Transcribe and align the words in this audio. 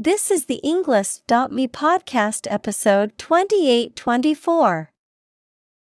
This 0.00 0.30
is 0.30 0.44
the 0.44 0.60
Englist.me 0.62 1.66
podcast 1.66 2.46
episode 2.48 3.18
2824. 3.18 4.92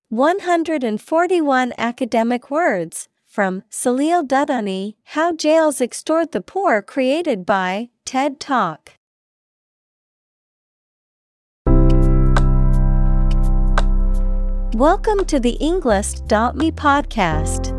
141 0.07 1.73
academic 1.77 2.49
words 2.49 3.09
from 3.27 3.63
Salil 3.69 4.25
Dudani 4.25 4.95
How 5.03 5.33
Jails 5.35 5.81
Extort 5.81 6.31
the 6.31 6.39
Poor 6.39 6.81
created 6.81 7.45
by 7.45 7.89
TED 8.05 8.39
Talk. 8.39 8.93
Welcome 14.77 15.25
to 15.25 15.41
the 15.41 15.57
Englist.me 15.59 16.71
podcast. 16.71 17.78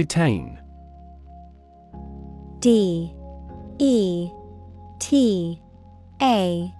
Detain. 0.00 0.58
D 2.60 3.14
E 3.78 4.30
T 4.98 5.60
A 6.22 6.72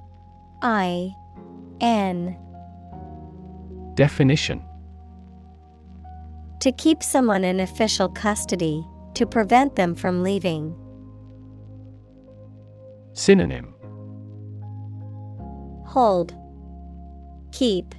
I 0.63 1.15
N 1.83 2.35
Definition 3.95 4.63
To 6.61 6.73
keep 6.73 7.03
someone 7.03 7.45
in 7.45 7.61
official 7.61 8.09
custody, 8.09 8.83
to 9.13 9.27
prevent 9.27 9.77
them 9.77 9.95
from 9.95 10.23
leaving. 10.23 10.75
Synonym 13.13 13.75
Hold, 15.89 16.35
Keep, 17.53 17.95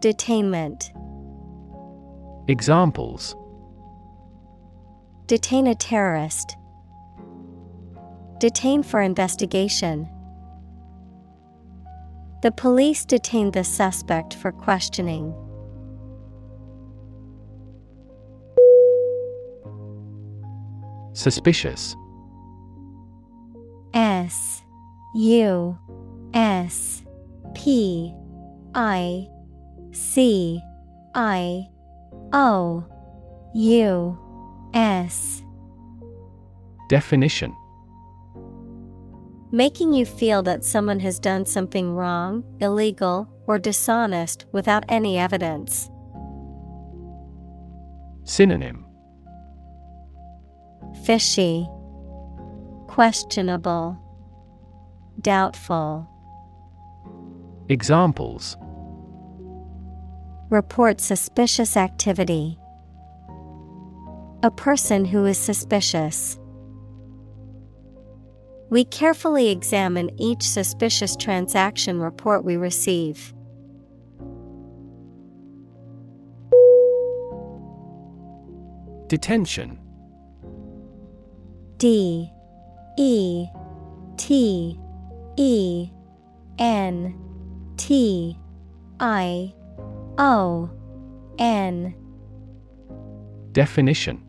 Detainment. 0.00 0.94
Examples 2.48 3.36
Detain 5.28 5.66
a 5.66 5.74
terrorist. 5.74 6.56
Detain 8.38 8.82
for 8.82 9.02
investigation. 9.02 10.08
The 12.42 12.50
police 12.50 13.04
detained 13.04 13.52
the 13.52 13.62
suspect 13.62 14.32
for 14.32 14.52
questioning. 14.52 15.34
Suspicious 21.12 21.94
S 23.92 24.62
U 25.14 25.78
S 26.32 27.02
P 27.54 28.14
I 28.74 29.28
C 29.92 30.62
I 31.14 31.68
O 32.32 32.82
U 33.54 34.27
S 34.74 35.42
Definition 36.88 37.54
Making 39.50 39.94
you 39.94 40.04
feel 40.04 40.42
that 40.42 40.62
someone 40.62 41.00
has 41.00 41.18
done 41.18 41.46
something 41.46 41.94
wrong, 41.94 42.44
illegal, 42.60 43.28
or 43.46 43.58
dishonest 43.58 44.44
without 44.52 44.84
any 44.90 45.18
evidence. 45.18 45.90
Synonym 48.24 48.84
Fishy, 51.04 51.66
Questionable, 52.88 53.98
Doubtful. 55.22 56.06
Examples 57.70 58.56
Report 60.50 61.00
suspicious 61.00 61.76
activity. 61.76 62.58
A 64.44 64.52
person 64.52 65.04
who 65.04 65.24
is 65.24 65.36
suspicious. 65.36 66.38
We 68.70 68.84
carefully 68.84 69.48
examine 69.48 70.10
each 70.16 70.42
suspicious 70.42 71.16
transaction 71.16 71.98
report 71.98 72.44
we 72.44 72.56
receive. 72.56 73.34
Detention. 79.08 79.80
D. 81.78 82.30
E. 82.96 83.46
T. 84.18 84.78
E. 85.36 85.90
N. 86.60 87.74
T. 87.76 88.38
I. 89.00 89.52
O. 90.16 90.70
N. 91.40 91.92
Definition 93.50 94.27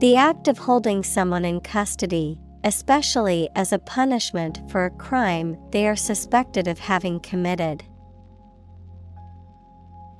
The 0.00 0.14
act 0.14 0.46
of 0.46 0.58
holding 0.58 1.02
someone 1.02 1.44
in 1.44 1.60
custody, 1.60 2.38
especially 2.62 3.48
as 3.56 3.72
a 3.72 3.80
punishment 3.80 4.60
for 4.70 4.84
a 4.84 4.90
crime 4.90 5.56
they 5.72 5.88
are 5.88 5.96
suspected 5.96 6.68
of 6.68 6.78
having 6.78 7.18
committed. 7.18 7.82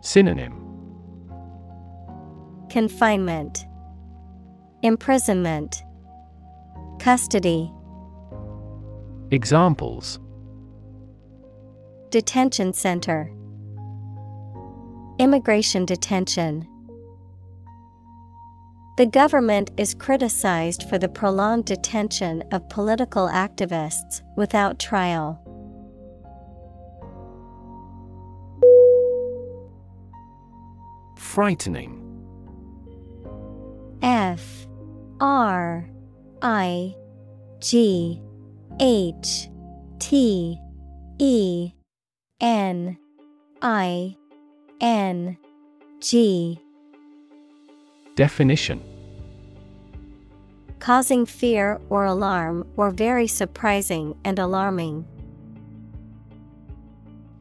Synonym 0.00 0.64
Confinement, 2.70 3.66
Imprisonment, 4.82 5.84
Custody. 6.98 7.72
Examples 9.30 10.18
Detention 12.10 12.72
Center, 12.72 13.32
Immigration 15.20 15.84
Detention. 15.84 16.66
The 18.98 19.06
government 19.06 19.70
is 19.76 19.94
criticized 19.94 20.88
for 20.88 20.98
the 20.98 21.08
prolonged 21.08 21.66
detention 21.66 22.42
of 22.50 22.68
political 22.68 23.28
activists 23.28 24.22
without 24.34 24.80
trial. 24.80 25.40
Frightening 31.16 31.94
F 34.02 34.66
R 35.20 35.88
I 36.42 36.96
G 37.60 38.20
H 38.80 39.48
T 40.00 40.58
E 41.20 41.72
N 42.40 42.98
I 43.62 44.16
N 44.80 45.38
G 46.00 46.60
Definition 48.18 48.82
Causing 50.80 51.24
fear 51.24 51.80
or 51.88 52.04
alarm 52.04 52.66
or 52.76 52.90
very 52.90 53.28
surprising 53.28 54.16
and 54.24 54.40
alarming. 54.40 55.06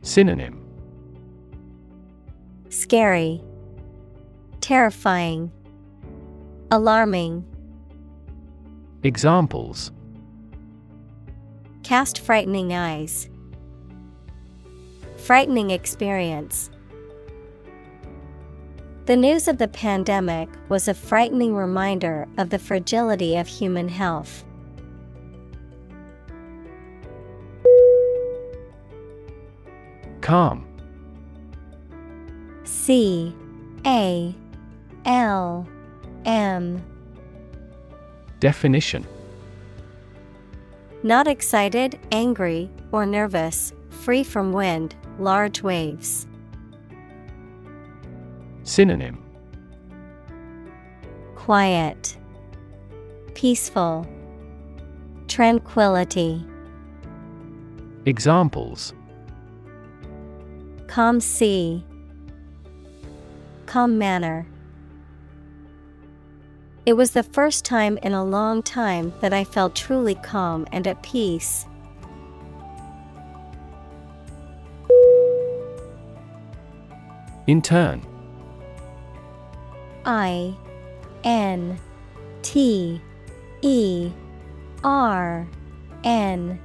Synonym 0.04 0.64
Scary, 2.70 3.42
Terrifying, 4.62 5.52
Alarming. 6.70 7.44
Examples 9.02 9.92
Cast 11.82 12.20
frightening 12.20 12.72
eyes. 12.74 13.28
Frightening 15.18 15.72
experience. 15.72 16.70
The 19.08 19.16
news 19.16 19.48
of 19.48 19.58
the 19.58 19.70
pandemic 19.70 20.50
was 20.68 20.90
a 20.90 20.94
frightening 20.94 21.56
reminder 21.56 22.28
of 22.38 22.50
the 22.50 22.60
fragility 22.60 23.38
of 23.38 23.48
human 23.48 23.88
health. 23.88 24.44
Calm 30.20 30.68
C 32.66 33.34
A 33.86 34.36
L 35.06 35.66
M 36.26 36.84
Definition 38.42 39.08
Not 41.02 41.30
excited, 41.30 41.98
angry, 42.12 42.70
or 42.92 43.06
nervous, 43.06 43.72
free 43.90 44.26
from 44.26 44.52
wind, 44.52 44.96
large 45.18 45.64
waves. 45.64 46.27
Synonym 48.68 49.24
Quiet, 51.36 52.18
Peaceful, 53.34 54.06
Tranquility. 55.30 56.46
Examples 58.06 58.94
Calm 60.88 61.22
sea, 61.22 61.86
Calm 63.68 63.98
manner. 63.98 64.46
It 66.86 66.94
was 66.94 67.12
the 67.12 67.24
first 67.24 67.64
time 67.64 67.98
in 68.04 68.12
a 68.12 68.24
long 68.26 68.62
time 68.62 69.14
that 69.22 69.32
I 69.32 69.46
felt 69.46 69.78
truly 69.78 70.16
calm 70.16 70.68
and 70.74 70.86
at 70.86 71.02
peace. 71.04 71.66
Intern 77.48 78.06
I 80.08 80.56
N 81.26 81.78
T 82.42 83.02
E 83.62 84.12
R 84.84 85.46
N 86.06 86.60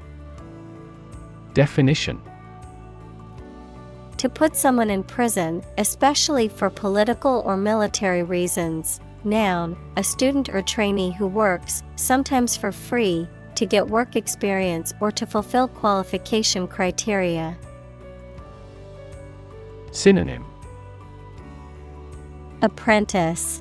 Definition 1.52 2.22
To 4.16 4.28
put 4.28 4.54
someone 4.54 4.90
in 4.90 5.02
prison, 5.02 5.64
especially 5.76 6.46
for 6.46 6.70
political 6.70 7.42
or 7.44 7.56
military 7.56 8.22
reasons. 8.22 9.00
Noun, 9.24 9.76
a 9.96 10.04
student 10.04 10.48
or 10.48 10.62
trainee 10.62 11.10
who 11.10 11.26
works, 11.26 11.82
sometimes 11.96 12.56
for 12.56 12.70
free, 12.70 13.28
to 13.56 13.66
get 13.66 13.86
work 13.86 14.14
experience 14.14 14.94
or 15.00 15.10
to 15.10 15.26
fulfill 15.26 15.66
qualification 15.66 16.68
criteria. 16.68 17.58
Synonym 19.90 20.51
Apprentice, 22.64 23.60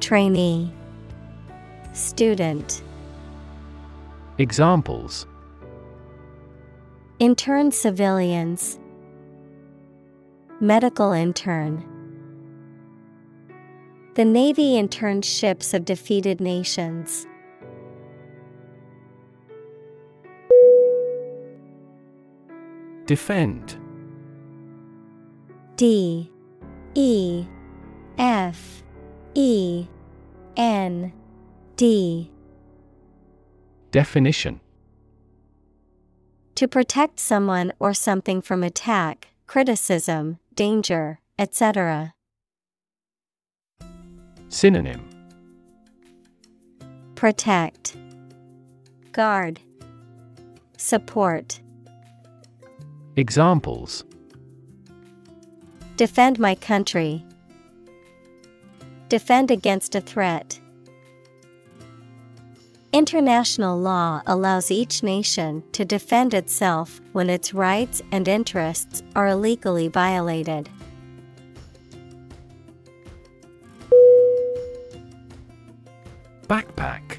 Trainee, 0.00 0.72
Student. 1.92 2.82
Examples 4.38 5.26
Intern 7.18 7.70
civilians, 7.70 8.80
Medical 10.60 11.12
intern. 11.12 11.84
The 14.14 14.24
Navy 14.24 14.78
interned 14.78 15.26
ships 15.26 15.74
of 15.74 15.84
defeated 15.84 16.40
nations. 16.40 17.26
Defend 23.04 23.76
D 25.76 26.30
E 26.94 27.46
F 28.18 28.82
E 29.34 29.86
N 30.56 31.12
D 31.76 32.30
Definition 33.90 34.60
To 36.56 36.68
protect 36.68 37.18
someone 37.18 37.72
or 37.78 37.92
something 37.94 38.40
from 38.40 38.62
attack, 38.62 39.28
criticism, 39.46 40.38
danger, 40.54 41.20
etc. 41.38 42.14
Synonym 44.48 45.08
Protect, 47.16 47.96
Guard, 49.12 49.60
Support. 50.76 51.60
Examples 53.16 54.04
Defend 55.96 56.38
my 56.40 56.56
country. 56.56 57.24
Defend 59.08 59.50
against 59.50 59.94
a 59.94 60.00
threat. 60.00 60.58
International 62.92 63.78
law 63.78 64.22
allows 64.26 64.70
each 64.70 65.02
nation 65.02 65.62
to 65.72 65.84
defend 65.84 66.32
itself 66.32 67.00
when 67.12 67.28
its 67.28 67.52
rights 67.52 68.00
and 68.12 68.28
interests 68.28 69.02
are 69.16 69.28
illegally 69.28 69.88
violated. 69.88 70.70
Backpack 76.46 77.18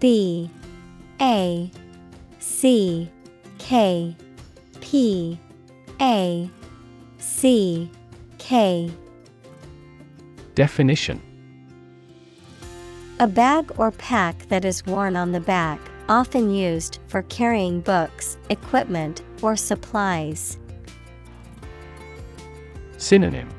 B 0.00 0.50
A 1.20 1.70
C 2.38 3.10
K 3.58 4.16
P 4.80 5.38
A 6.00 6.50
C 7.18 7.90
K 8.38 8.90
Definition 10.56 11.20
A 13.20 13.26
bag 13.26 13.70
or 13.76 13.90
pack 13.90 14.48
that 14.48 14.64
is 14.64 14.86
worn 14.86 15.14
on 15.14 15.32
the 15.32 15.40
back, 15.40 15.78
often 16.08 16.48
used 16.48 16.98
for 17.08 17.20
carrying 17.24 17.82
books, 17.82 18.38
equipment, 18.48 19.20
or 19.42 19.54
supplies. 19.54 20.58
Synonym 22.96 23.50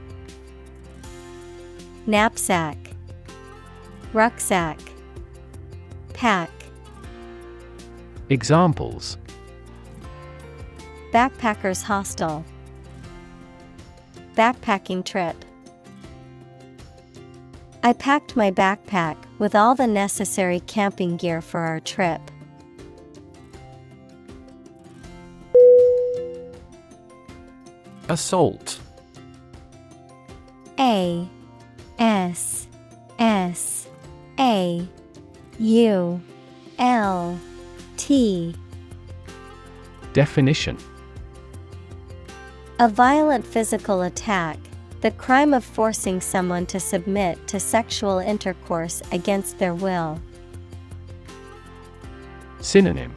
Knapsack, 2.07 2.77
Rucksack, 4.11 4.79
Pack. 6.13 6.49
Examples 8.29 9.19
Backpackers 11.13 11.83
Hostel, 11.83 12.43
Backpacking 14.35 15.05
trip. 15.05 15.45
I 17.83 17.93
packed 17.93 18.35
my 18.35 18.51
backpack 18.51 19.17
with 19.39 19.55
all 19.55 19.75
the 19.75 19.87
necessary 19.87 20.59
camping 20.61 21.17
gear 21.17 21.41
for 21.41 21.61
our 21.61 21.79
trip. 21.79 22.21
Assault. 28.09 28.79
A 30.79 31.27
S 31.99 32.67
S 33.19 33.87
A 34.39 34.87
U 35.59 36.21
L 36.79 37.39
T. 37.97 38.55
Definition. 40.13 40.77
A 42.79 42.87
violent 42.87 43.45
physical 43.45 44.03
attack, 44.03 44.57
the 45.01 45.11
crime 45.11 45.53
of 45.53 45.63
forcing 45.63 46.19
someone 46.19 46.65
to 46.65 46.79
submit 46.79 47.47
to 47.47 47.59
sexual 47.59 48.17
intercourse 48.17 49.01
against 49.11 49.59
their 49.59 49.75
will. 49.75 50.19
Synonym 52.61 53.13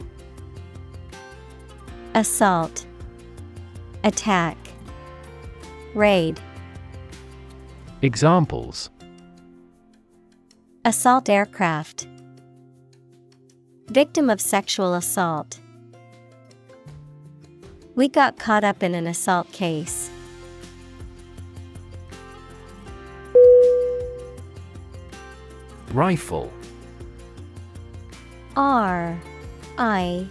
Assault, 2.13 2.85
Attack, 4.03 4.57
Raid, 5.95 6.39
Examples 8.03 8.89
Assault 10.85 11.29
aircraft, 11.29 12.07
Victim 13.87 14.29
of 14.29 14.39
sexual 14.39 14.93
assault. 14.93 15.59
We 17.95 18.07
got 18.07 18.37
caught 18.37 18.63
up 18.63 18.83
in 18.83 18.95
an 18.95 19.07
assault 19.07 19.51
case. 19.51 20.10
Rifle. 25.93 26.51
R 28.55 29.19
I 29.77 30.27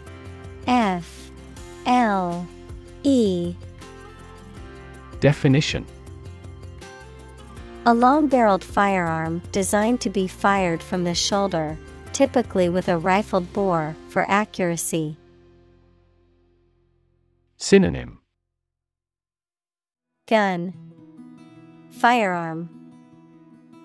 F 0.67 1.31
L 1.87 2.47
E. 3.02 3.55
Definition. 5.21 5.87
A 7.87 7.95
long 7.95 8.26
barreled 8.26 8.62
firearm 8.62 9.40
designed 9.52 10.00
to 10.02 10.11
be 10.11 10.29
fired 10.29 10.83
from 10.83 11.05
the 11.05 11.14
shoulder, 11.14 11.79
typically 12.12 12.69
with 12.69 12.88
a 12.88 12.99
rifled 12.99 13.52
bore 13.52 13.97
for 14.09 14.31
accuracy. 14.31 15.17
Synonym. 17.57 18.21
Gun, 20.26 20.73
Firearm, 21.90 22.69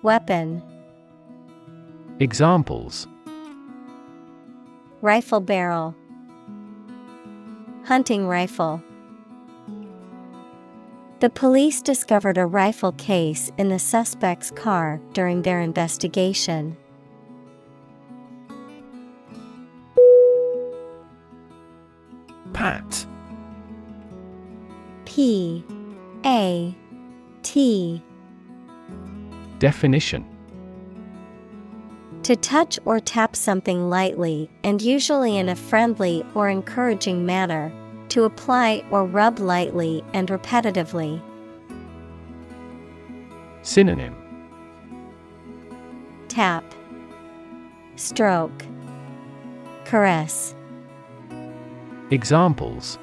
Weapon, 0.02 0.62
Examples 2.18 3.06
Rifle 5.02 5.40
barrel, 5.40 5.94
hunting 7.84 8.26
rifle. 8.26 8.82
The 11.20 11.28
police 11.28 11.82
discovered 11.82 12.38
a 12.38 12.46
rifle 12.46 12.92
case 12.92 13.52
in 13.58 13.68
the 13.68 13.78
suspect's 13.78 14.50
car 14.50 14.98
during 15.12 15.42
their 15.42 15.60
investigation. 15.60 16.78
Pat. 22.54 23.06
P. 25.04 25.62
A. 26.24 26.74
T. 27.42 28.02
Definition 29.58 30.35
To 32.26 32.34
touch 32.34 32.80
or 32.84 32.98
tap 32.98 33.36
something 33.36 33.88
lightly 33.88 34.50
and 34.64 34.82
usually 34.82 35.38
in 35.38 35.48
a 35.48 35.54
friendly 35.54 36.26
or 36.34 36.48
encouraging 36.48 37.24
manner, 37.24 37.72
to 38.08 38.24
apply 38.24 38.84
or 38.90 39.04
rub 39.04 39.38
lightly 39.38 40.02
and 40.12 40.26
repetitively. 40.26 41.22
Synonym 43.62 44.16
Tap, 46.26 46.64
Stroke, 47.94 48.64
Caress. 49.84 50.56
Examples 52.10 52.98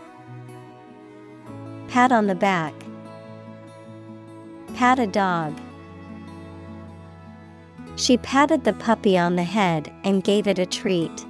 Pat 1.87 2.11
on 2.11 2.27
the 2.27 2.35
back. 2.35 2.73
Pat 4.75 4.99
a 4.99 5.07
dog. 5.07 5.57
She 7.95 8.17
patted 8.17 8.63
the 8.63 8.73
puppy 8.73 9.17
on 9.17 9.35
the 9.35 9.43
head 9.43 9.93
and 10.03 10.23
gave 10.23 10.47
it 10.47 10.57
a 10.57 10.65
treat. 10.65 11.25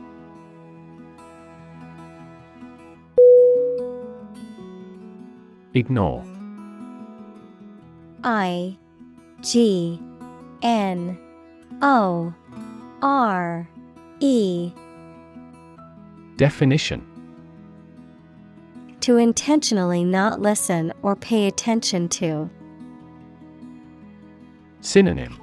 Ignore. 5.73 6.23
I 8.23 8.77
G 9.41 9.99
N 10.61 11.17
O 11.81 12.33
R 13.01 13.67
E 14.21 14.71
Definition 16.37 17.05
To 19.01 19.17
intentionally 19.17 20.05
not 20.05 20.39
listen 20.39 20.93
or 21.01 21.15
pay 21.15 21.47
attention 21.47 22.07
to. 22.09 22.49
Synonym 24.79 25.42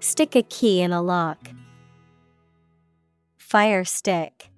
Stick 0.00 0.34
a 0.34 0.42
key 0.42 0.80
in 0.80 0.92
a 0.92 1.02
lock. 1.02 1.50
Fire 3.36 3.84
stick. 3.84 4.50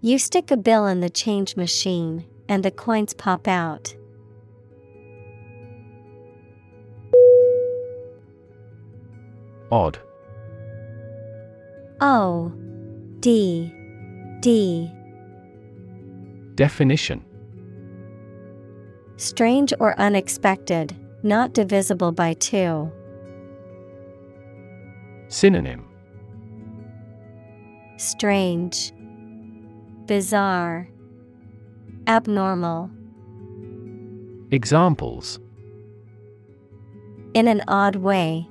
You 0.00 0.18
stick 0.18 0.50
a 0.50 0.56
bill 0.56 0.86
in 0.86 0.98
the 0.98 1.08
change 1.08 1.56
machine, 1.56 2.24
and 2.48 2.64
the 2.64 2.72
coins 2.72 3.14
pop 3.14 3.46
out. 3.46 3.94
Odd. 9.70 10.00
O 12.00 12.52
D 13.20 13.72
D 14.40 14.90
Definition 16.56 17.24
Strange 19.16 19.72
or 19.78 19.98
unexpected, 20.00 20.96
not 21.22 21.52
divisible 21.52 22.10
by 22.10 22.34
two. 22.34 22.90
Synonym 25.32 25.86
Strange, 27.96 28.92
Bizarre, 30.04 30.86
Abnormal. 32.06 32.90
Examples 34.50 35.40
In 37.32 37.48
an 37.48 37.62
odd 37.66 37.96
way. 37.96 38.46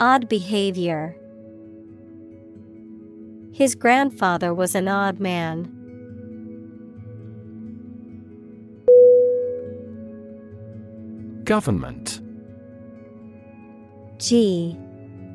Odd 0.00 0.28
behavior. 0.28 1.14
His 3.52 3.76
grandfather 3.76 4.52
was 4.52 4.74
an 4.74 4.88
odd 4.88 5.20
man. 5.20 5.74
Government 11.44 12.20
G 14.18 14.76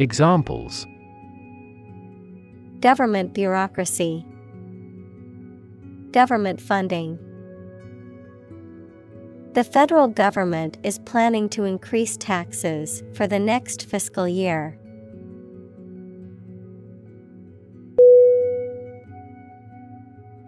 Examples. 0.00 0.86
Government 2.78 3.34
bureaucracy. 3.34 4.24
Government 6.12 6.60
funding. 6.60 7.18
The 9.54 9.64
federal 9.64 10.06
government 10.06 10.78
is 10.84 11.00
planning 11.00 11.48
to 11.48 11.64
increase 11.64 12.16
taxes 12.16 13.02
for 13.12 13.26
the 13.26 13.40
next 13.40 13.86
fiscal 13.86 14.28
year. 14.28 14.78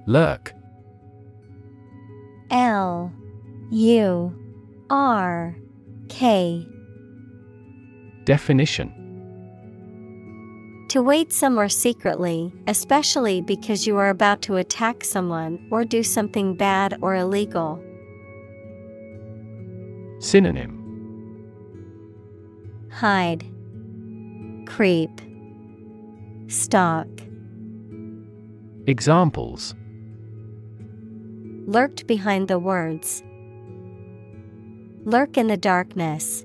Lurk 0.07 0.55
L. 2.53 3.13
U. 3.73 4.33
R. 4.91 5.57
K. 6.09 6.65
Definition 8.25 9.00
To 10.91 11.01
wait 11.01 11.33
somewhere 11.33 11.69
secretly, 11.69 12.53
especially 12.67 13.41
because 13.43 13.87
you 13.87 13.97
are 13.97 14.09
about 14.09 14.43
to 14.43 14.57
attack 14.57 15.05
someone 15.05 15.69
or 15.71 15.85
do 15.85 16.03
something 16.03 16.57
bad 16.57 16.99
or 17.01 17.15
illegal. 17.15 17.81
Synonym 20.19 20.77
Hide, 22.91 23.45
Creep, 24.67 25.13
Stalk. 26.49 27.07
Examples 28.89 29.77
Lurked 31.69 32.09
behind 32.09 32.49
the 32.49 32.59
words. 32.59 33.23
Lurk 35.05 35.39
in 35.39 35.47
the 35.47 35.57
darkness. 35.57 36.45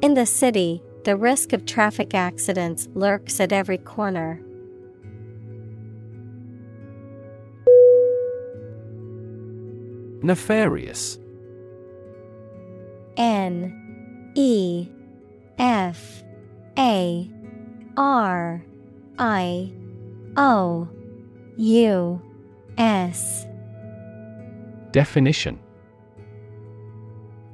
In 0.00 0.14
the 0.14 0.26
city, 0.26 0.80
the 1.04 1.16
risk 1.16 1.52
of 1.52 1.66
traffic 1.66 2.14
accidents 2.14 2.88
lurks 2.94 3.38
at 3.40 3.52
every 3.52 3.78
corner. 3.78 4.40
Nefarious. 10.22 11.18
N 13.16 14.32
E 14.34 14.88
F 15.58 16.24
A 16.78 17.30
R 17.96 18.64
I 19.18 19.72
O 20.36 20.88
U 21.56 22.22
S. 22.78 23.46
Definition. 24.90 25.60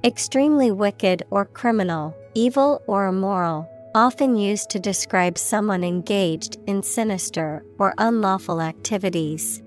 Extremely 0.04 0.70
wicked 0.70 1.24
or 1.30 1.44
criminal, 1.44 2.14
evil 2.34 2.82
or 2.86 3.06
immoral, 3.06 3.68
often 3.94 4.36
used 4.36 4.70
to 4.70 4.78
describe 4.78 5.36
someone 5.36 5.82
engaged 5.82 6.58
in 6.66 6.82
sinister 6.82 7.64
or 7.78 7.94
unlawful 7.98 8.60
activities. 8.60 9.62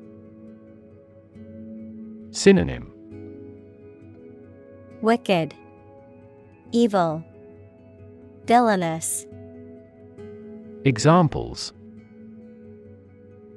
Synonym 2.32 2.91
Wicked, 5.01 5.53
Evil, 6.72 7.24
Villainous. 8.46 9.25
Examples 10.86 11.74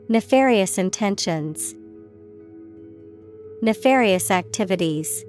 Nefarious 0.09 0.79
intentions, 0.79 1.75
Nefarious 3.63 4.31
activities. 4.31 5.25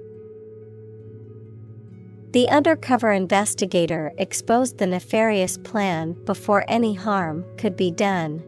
The 2.32 2.46
undercover 2.50 3.10
investigator 3.10 4.12
exposed 4.18 4.76
the 4.76 4.86
nefarious 4.86 5.56
plan 5.56 6.12
before 6.24 6.62
any 6.68 6.92
harm 6.92 7.46
could 7.56 7.74
be 7.74 7.90
done. 7.90 8.42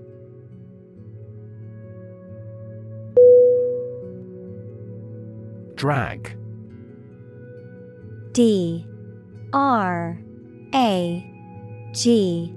Drag. 5.76 6.36
D. 8.32 8.86
R. 9.54 10.20
A. 10.74 11.26
G. 11.92 12.54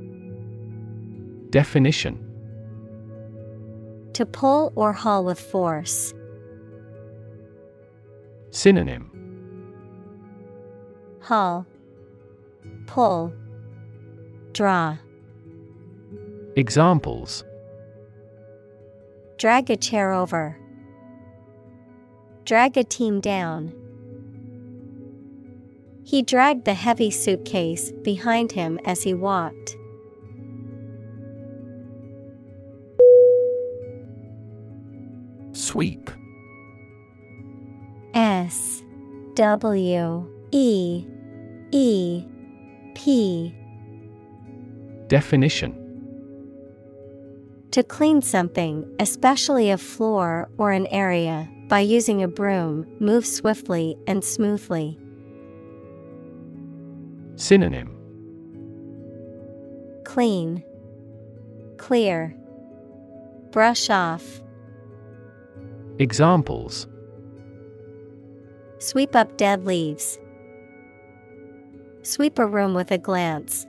Definition. 1.51 2.19
To 4.11 4.25
pull 4.25 4.73
or 4.75 4.91
haul 4.91 5.23
with 5.23 5.39
force. 5.39 6.13
Synonym 8.51 9.12
Haul, 11.23 11.65
Pull, 12.85 13.33
Draw. 14.51 14.97
Examples 16.57 17.45
Drag 19.37 19.69
a 19.69 19.77
chair 19.77 20.11
over. 20.11 20.57
Drag 22.43 22.77
a 22.77 22.83
team 22.83 23.21
down. 23.21 23.73
He 26.03 26.21
dragged 26.21 26.65
the 26.65 26.73
heavy 26.73 27.09
suitcase 27.09 27.93
behind 28.03 28.51
him 28.51 28.77
as 28.83 29.03
he 29.03 29.13
walked. 29.13 29.77
Sweep 35.53 36.11
S 38.13 38.83
W 39.35 40.32
E 40.55 41.03
E 41.71 42.23
P. 42.93 43.55
Definition. 45.07 45.79
To 47.71 47.81
clean 47.81 48.21
something, 48.21 48.85
especially 48.99 49.71
a 49.71 49.79
floor 49.79 50.47
or 50.59 50.71
an 50.71 50.85
area, 50.87 51.49
by 51.69 51.79
using 51.79 52.21
a 52.21 52.27
broom, 52.27 52.85
move 52.99 53.25
swiftly 53.25 53.97
and 54.05 54.23
smoothly. 54.23 54.99
Synonym. 57.35 57.97
Clean, 60.05 60.63
Clear, 61.77 62.37
Brush 63.49 63.89
off, 63.89 64.43
Examples. 65.97 66.85
Sweep 68.77 69.15
up 69.15 69.35
dead 69.37 69.65
leaves. 69.65 70.19
Sweep 72.03 72.37
a 72.37 72.45
room 72.45 72.73
with 72.73 72.91
a 72.91 72.97
glance. 72.97 73.65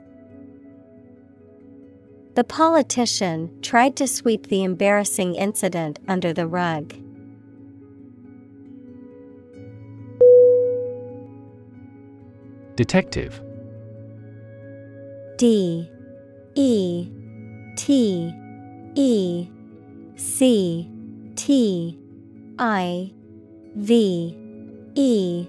The 2.35 2.43
politician 2.43 3.61
tried 3.61 3.95
to 3.95 4.07
sweep 4.07 4.47
the 4.47 4.61
embarrassing 4.63 5.35
incident 5.35 5.99
under 6.05 6.33
the 6.33 6.45
rug. 6.45 6.93
Detective. 12.75 13.41
D. 15.37 15.89
E. 16.55 17.09
T. 17.77 18.33
E. 18.95 19.49
C. 20.17 20.91
T. 21.35 21.97
I. 22.59 23.13
V. 23.75 24.37
E. 24.95 25.47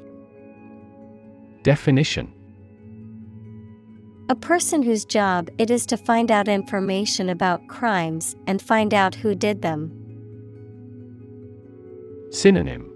Definition 1.65 2.36
A 4.29 4.35
person 4.35 4.83
whose 4.83 5.05
job 5.05 5.51
it 5.57 5.71
is 5.71 5.87
to 5.87 5.97
find 5.97 6.33
out 6.33 6.49
information 6.49 7.29
about 7.29 7.69
crimes 7.69 8.35
and 8.49 8.61
find 8.61 8.93
out 8.93 9.15
who 9.15 9.37
did 9.37 9.63
them. 9.63 9.93
Synonym. 12.31 12.91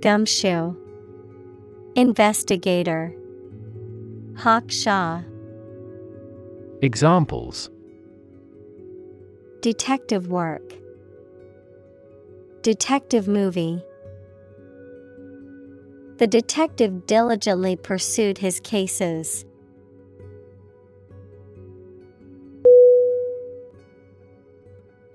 Gumshoe 0.00 0.76
Investigator. 1.96 3.12
Hawkshaw 4.34 5.24
Examples. 6.82 7.68
Detective 9.60 10.28
work. 10.28 10.74
Detective 12.62 13.26
movie 13.26 13.82
The 16.18 16.26
detective 16.26 17.06
diligently 17.06 17.76
pursued 17.76 18.38
his 18.38 18.58
cases. 18.60 19.44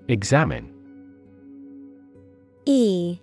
Examine 0.06 0.72
E 2.66 3.18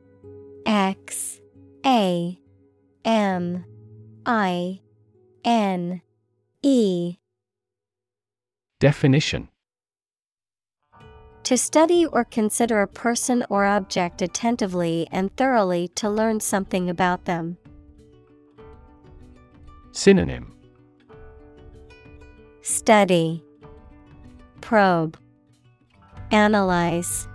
X 0.66 1.40
A 1.86 2.38
M 3.06 3.64
I 4.26 4.82
N 5.46 6.02
E 6.62 7.16
Definition 8.82 9.48
To 11.44 11.58
study 11.58 12.06
or 12.06 12.26
consider 12.26 12.82
a 12.82 12.88
person 12.88 13.46
or 13.50 13.66
object 13.66 14.22
attentively 14.22 15.08
and 15.12 15.34
thoroughly 15.38 15.88
to 15.96 16.10
learn 16.10 16.42
something 16.42 16.90
about 16.90 17.24
them. 17.24 17.58
Synonym 19.92 20.54
Study 22.62 23.44
Probe 24.62 25.18
Analyze 26.32 27.28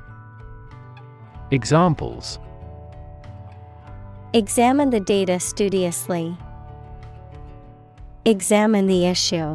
Examples 1.51 2.39
Examine 4.33 4.91
the 4.91 5.01
data 5.01 5.39
studiously. 5.39 6.37
Examine 8.25 8.87
the 8.87 9.07
issue. 9.07 9.55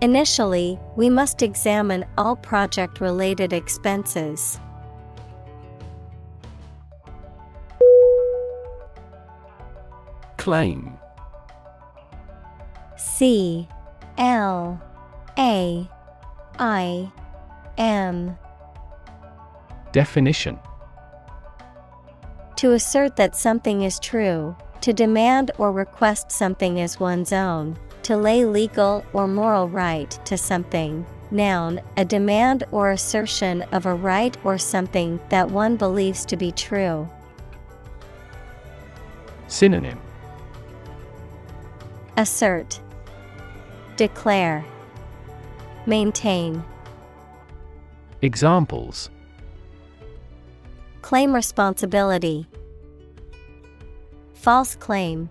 Initially, 0.00 0.78
we 0.94 1.10
must 1.10 1.42
examine 1.42 2.04
all 2.16 2.36
project 2.36 3.00
related 3.00 3.52
expenses. 3.52 4.60
Claim 10.48 10.96
C 12.96 13.68
L 14.16 14.80
A 15.38 15.86
I 16.58 17.12
M 17.76 18.34
Definition 19.92 20.58
To 22.56 22.72
assert 22.72 23.16
that 23.16 23.36
something 23.36 23.82
is 23.82 23.98
true, 23.98 24.56
to 24.80 24.94
demand 24.94 25.50
or 25.58 25.70
request 25.70 26.32
something 26.32 26.80
as 26.80 26.98
one's 26.98 27.34
own, 27.34 27.76
to 28.04 28.16
lay 28.16 28.46
legal 28.46 29.04
or 29.12 29.28
moral 29.28 29.68
right 29.68 30.10
to 30.24 30.38
something. 30.38 31.04
Noun, 31.30 31.78
a 31.98 32.06
demand 32.06 32.64
or 32.72 32.92
assertion 32.92 33.60
of 33.72 33.84
a 33.84 33.94
right 33.94 34.34
or 34.44 34.56
something 34.56 35.20
that 35.28 35.50
one 35.50 35.76
believes 35.76 36.24
to 36.24 36.38
be 36.38 36.52
true. 36.52 37.06
Synonym 39.46 40.07
Assert, 42.18 42.80
Declare, 43.96 44.64
Maintain. 45.86 46.64
Examples 48.22 49.08
Claim 51.00 51.32
responsibility. 51.32 52.48
False 54.34 54.74
claim. 54.74 55.30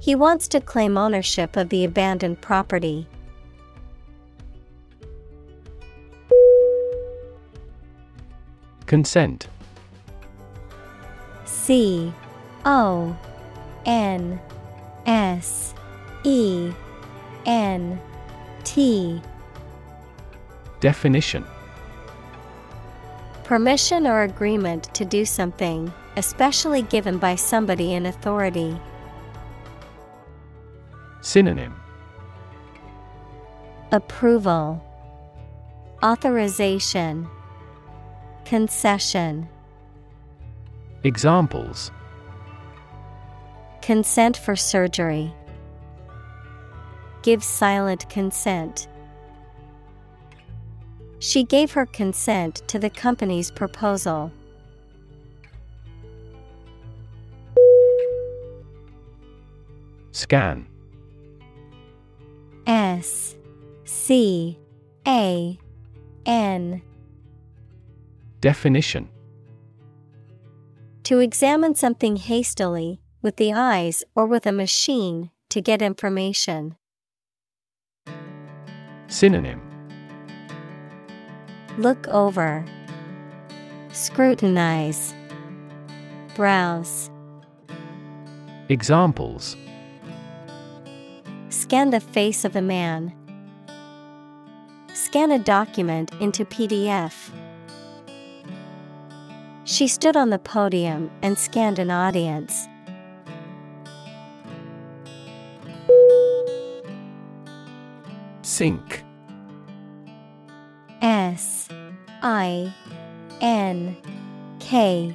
He 0.00 0.14
wants 0.14 0.48
to 0.48 0.62
claim 0.62 0.96
ownership 0.96 1.54
of 1.56 1.68
the 1.68 1.84
abandoned 1.84 2.40
property. 2.40 3.06
Consent 8.86 9.48
C 11.44 12.10
O 12.64 13.14
N 13.84 14.40
S 15.06 15.74
E 16.24 16.72
N 17.46 18.00
T. 18.64 19.22
Definition. 20.80 21.44
Permission 23.44 24.06
or 24.06 24.22
agreement 24.22 24.92
to 24.94 25.04
do 25.04 25.24
something, 25.24 25.92
especially 26.16 26.82
given 26.82 27.18
by 27.18 27.36
somebody 27.36 27.94
in 27.94 28.06
authority. 28.06 28.76
Synonym. 31.20 31.74
Approval, 33.92 34.82
Authorization, 36.02 37.28
Concession. 38.44 39.48
Examples 41.04 41.92
Consent 43.86 44.36
for 44.36 44.56
surgery. 44.56 45.32
Give 47.22 47.44
silent 47.44 48.10
consent. 48.10 48.88
She 51.20 51.44
gave 51.44 51.70
her 51.70 51.86
consent 51.86 52.66
to 52.66 52.80
the 52.80 52.90
company's 52.90 53.52
proposal. 53.52 54.32
Scan 60.10 60.66
S 62.66 63.36
C 63.84 64.58
A 65.06 65.56
N 66.26 66.82
Definition 68.40 69.08
To 71.04 71.20
examine 71.20 71.76
something 71.76 72.16
hastily, 72.16 73.00
with 73.26 73.36
the 73.38 73.52
eyes 73.52 74.04
or 74.14 74.24
with 74.24 74.46
a 74.46 74.52
machine, 74.52 75.32
to 75.48 75.60
get 75.60 75.82
information. 75.82 76.76
Synonym 79.08 79.60
Look 81.76 82.06
over, 82.06 82.64
Scrutinize, 83.90 85.12
Browse. 86.36 87.10
Examples 88.68 89.56
Scan 91.48 91.90
the 91.90 91.98
face 91.98 92.44
of 92.44 92.54
a 92.54 92.62
man. 92.62 93.12
Scan 94.94 95.32
a 95.32 95.40
document 95.40 96.12
into 96.20 96.44
PDF. 96.44 97.32
She 99.64 99.88
stood 99.88 100.16
on 100.16 100.30
the 100.30 100.38
podium 100.38 101.10
and 101.22 101.36
scanned 101.36 101.80
an 101.80 101.90
audience. 101.90 102.68
Sink. 108.56 109.04
S 111.02 111.68
I 112.22 112.72
N 113.42 113.94
K. 114.60 115.14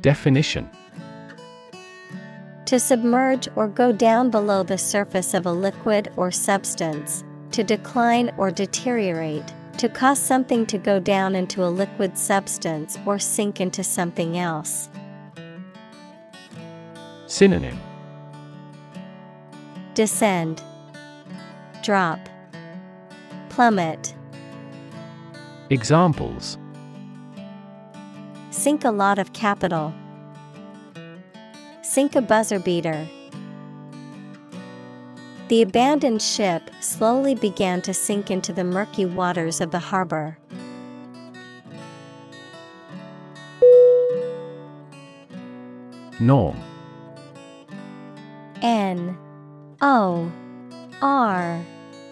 Definition. 0.00 0.70
To 2.66 2.78
submerge 2.78 3.48
or 3.56 3.66
go 3.66 3.90
down 3.90 4.30
below 4.30 4.62
the 4.62 4.78
surface 4.78 5.34
of 5.34 5.44
a 5.44 5.50
liquid 5.50 6.12
or 6.16 6.30
substance, 6.30 7.24
to 7.50 7.64
decline 7.64 8.32
or 8.38 8.52
deteriorate, 8.52 9.52
to 9.78 9.88
cause 9.88 10.20
something 10.20 10.64
to 10.66 10.78
go 10.78 11.00
down 11.00 11.34
into 11.34 11.64
a 11.64 11.74
liquid 11.82 12.16
substance 12.16 12.96
or 13.04 13.18
sink 13.18 13.60
into 13.60 13.82
something 13.82 14.38
else. 14.38 14.88
Synonym. 17.26 17.76
Descend, 19.94 20.62
Drop, 21.82 22.28
Plummet. 23.48 24.14
Examples 25.68 26.56
Sink 28.50 28.84
a 28.84 28.92
lot 28.92 29.18
of 29.18 29.32
capital. 29.32 29.92
Sink 31.82 32.14
a 32.14 32.22
buzzer 32.22 32.60
beater. 32.60 33.04
The 35.48 35.62
abandoned 35.62 36.22
ship 36.22 36.70
slowly 36.78 37.34
began 37.34 37.82
to 37.82 37.92
sink 37.92 38.30
into 38.30 38.52
the 38.52 38.62
murky 38.62 39.04
waters 39.04 39.60
of 39.60 39.72
the 39.72 39.80
harbor. 39.80 40.38
Norm 46.20 46.62
N 48.62 49.18
O 49.80 50.30
R 51.02 51.66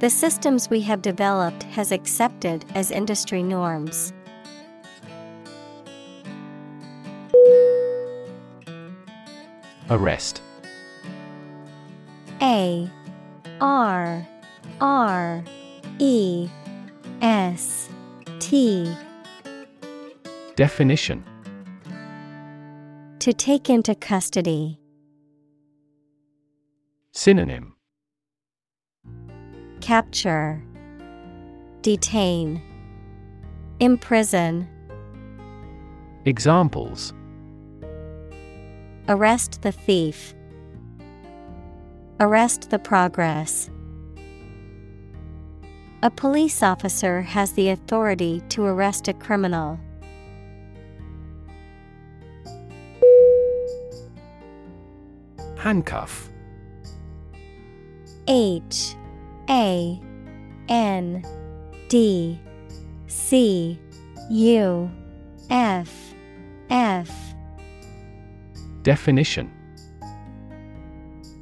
The 0.00 0.10
systems 0.10 0.68
we 0.68 0.80
have 0.82 1.02
developed 1.02 1.62
has 1.64 1.92
accepted 1.92 2.64
as 2.74 2.90
industry 2.90 3.42
norms. 3.42 4.12
Arrest. 9.88 10.42
A. 12.42 12.90
R. 13.60 14.26
R. 14.80 15.44
E. 15.98 16.48
S. 17.22 17.88
T. 18.40 18.92
Definition. 20.56 21.24
To 23.20 23.32
take 23.32 23.70
into 23.70 23.94
custody. 23.94 24.80
Synonym 27.12 27.76
Capture, 29.84 30.64
Detain, 31.82 32.62
Imprison, 33.80 34.66
Examples 36.24 37.12
Arrest 39.10 39.60
the 39.60 39.72
thief, 39.72 40.34
Arrest 42.18 42.70
the 42.70 42.78
progress. 42.78 43.68
A 46.02 46.10
police 46.10 46.62
officer 46.62 47.20
has 47.20 47.52
the 47.52 47.68
authority 47.68 48.42
to 48.48 48.64
arrest 48.64 49.06
a 49.08 49.12
criminal. 49.12 49.78
Handcuff 55.58 56.30
H 58.26 58.96
A 59.48 60.00
N 60.68 61.24
D 61.88 62.40
C 63.06 63.78
U 64.30 64.90
F 65.50 66.14
F 66.70 67.10
Definition 68.82 69.50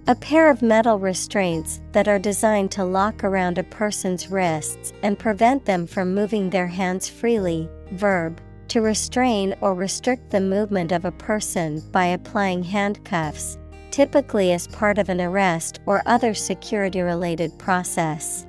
A 0.07 0.15
pair 0.15 0.51
of 0.51 0.63
metal 0.63 0.99
restraints 0.99 1.81
that 1.93 2.09
are 2.09 2.19
designed 2.19 2.71
to 2.73 2.85
lock 2.85 3.25
around 3.25 3.59
a 3.59 3.63
person's 3.65 4.31
wrists 4.31 4.93
and 5.03 5.19
prevent 5.19 5.65
them 5.65 5.87
from 5.87 6.15
moving 6.15 6.51
their 6.51 6.67
hands 6.67 7.09
freely. 7.09 7.69
Verb 7.93 8.41
to 8.73 8.81
restrain 8.81 9.55
or 9.61 9.75
restrict 9.75 10.31
the 10.31 10.41
movement 10.41 10.93
of 10.93 11.05
a 11.05 11.13
person 11.13 11.83
by 11.93 12.07
applying 12.07 12.63
handcuffs, 12.63 13.59
typically 13.93 14.53
as 14.53 14.67
part 14.67 14.99
of 14.99 15.09
an 15.09 15.21
arrest 15.21 15.81
or 15.87 16.03
other 16.07 16.35
security 16.35 17.03
related 17.03 17.57
process. 17.59 18.47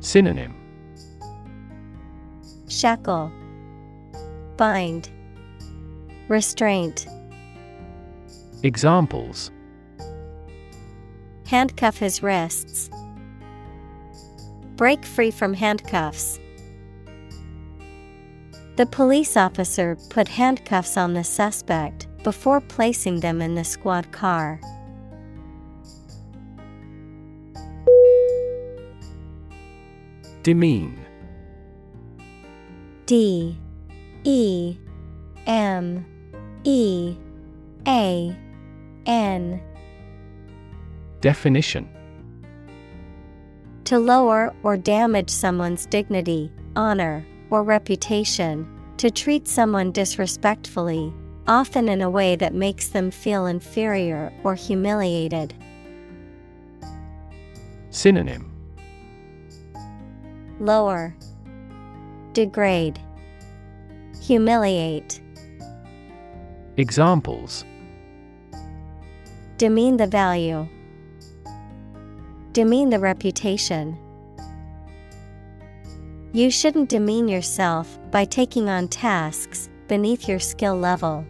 Synonym 0.00 0.54
Shackle, 2.68 3.30
Bind, 4.56 5.10
Restraint. 6.28 7.06
Examples 8.62 9.50
Handcuff 11.46 11.98
his 11.98 12.22
wrists. 12.22 12.88
Break 14.76 15.04
free 15.04 15.30
from 15.30 15.52
handcuffs. 15.52 16.40
The 18.76 18.86
police 18.86 19.36
officer 19.36 19.98
put 20.08 20.28
handcuffs 20.28 20.96
on 20.96 21.12
the 21.12 21.24
suspect 21.24 22.06
before 22.22 22.60
placing 22.60 23.20
them 23.20 23.42
in 23.42 23.54
the 23.54 23.64
squad 23.64 24.10
car. 24.12 24.60
Demean. 30.42 30.98
D. 33.06 33.56
E. 34.24 34.76
M. 35.46 36.04
E. 36.64 37.16
A. 37.86 38.36
N. 39.06 39.60
Definition. 41.20 41.88
To 43.84 43.98
lower 43.98 44.54
or 44.62 44.76
damage 44.76 45.30
someone's 45.30 45.86
dignity, 45.86 46.50
honor, 46.74 47.24
or 47.50 47.62
reputation, 47.62 48.66
to 48.96 49.10
treat 49.10 49.46
someone 49.46 49.92
disrespectfully, 49.92 51.12
often 51.46 51.88
in 51.88 52.02
a 52.02 52.10
way 52.10 52.36
that 52.36 52.54
makes 52.54 52.88
them 52.88 53.10
feel 53.10 53.46
inferior 53.46 54.32
or 54.44 54.54
humiliated. 54.54 55.54
Synonym 57.90 58.50
Lower, 60.60 61.14
Degrade, 62.32 63.00
Humiliate. 64.22 65.20
Examples 66.76 67.64
Demean 69.56 69.96
the 69.96 70.06
value, 70.06 70.68
Demean 72.52 72.90
the 72.90 72.98
reputation. 72.98 73.98
You 76.32 76.50
shouldn't 76.50 76.88
demean 76.88 77.28
yourself 77.28 77.98
by 78.10 78.24
taking 78.24 78.68
on 78.68 78.88
tasks 78.88 79.68
beneath 79.88 80.28
your 80.28 80.38
skill 80.38 80.76
level. 80.76 81.26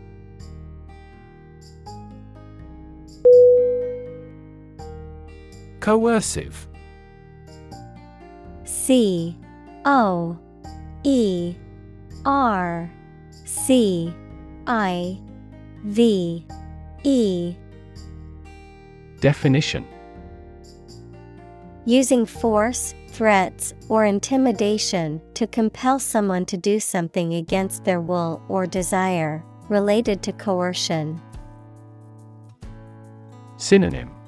Coercive. 5.83 6.69
C 8.63 9.37
O 9.85 10.39
E 11.03 11.57
R 12.25 12.89
C 13.45 14.15
I 14.69 15.19
V 15.83 16.47
E. 17.03 17.57
Definition. 19.19 19.85
Using 21.85 22.27
force, 22.27 22.95
threats, 23.09 23.75
or 23.89 24.05
intimidation 24.05 25.21
to 25.35 25.49
compel 25.49 25.99
someone 25.99 26.47
to 26.47 26.57
do 26.57 26.79
something 26.79 27.35
against 27.35 27.85
their 27.85 28.01
will 28.01 28.41
or 28.49 28.67
desire, 28.69 29.45
related 29.69 30.23
to 30.23 30.33
coercion. 30.33 31.21
Synonym 33.57 34.22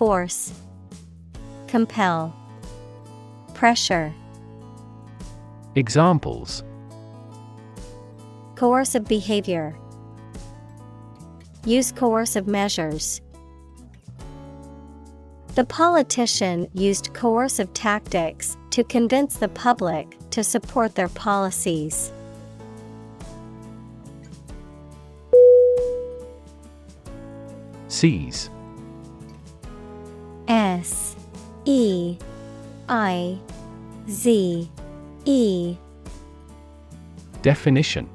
Force, 0.00 0.54
Compel, 1.68 2.34
Pressure. 3.52 4.14
Examples 5.74 6.64
Coercive 8.54 9.06
behavior. 9.06 9.76
Use 11.66 11.92
coercive 11.92 12.46
measures. 12.46 13.20
The 15.54 15.66
politician 15.66 16.66
used 16.72 17.12
coercive 17.12 17.74
tactics 17.74 18.56
to 18.70 18.82
convince 18.82 19.36
the 19.36 19.48
public 19.48 20.16
to 20.30 20.42
support 20.42 20.94
their 20.94 21.10
policies. 21.10 22.10
Seize 27.88 28.48
I 32.90 33.38
Z 34.08 34.68
E 35.24 35.76
Definition. 37.40 38.08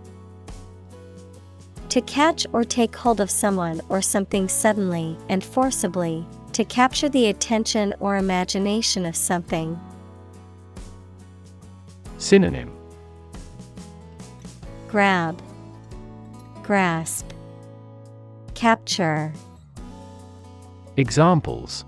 To 1.87 2.01
catch 2.01 2.45
or 2.51 2.65
take 2.65 2.93
hold 2.93 3.21
of 3.21 3.31
someone 3.31 3.79
or 3.87 4.01
something 4.01 4.49
suddenly 4.49 5.17
and 5.29 5.41
forcibly, 5.41 6.25
to 6.51 6.65
capture 6.65 7.07
the 7.07 7.27
attention 7.27 7.93
or 8.01 8.17
imagination 8.17 9.05
of 9.05 9.15
something. 9.15 9.79
Synonym. 12.17 12.69
Grab, 14.89 15.41
Grasp, 16.63 17.31
Capture. 18.55 19.31
Examples 20.97 21.85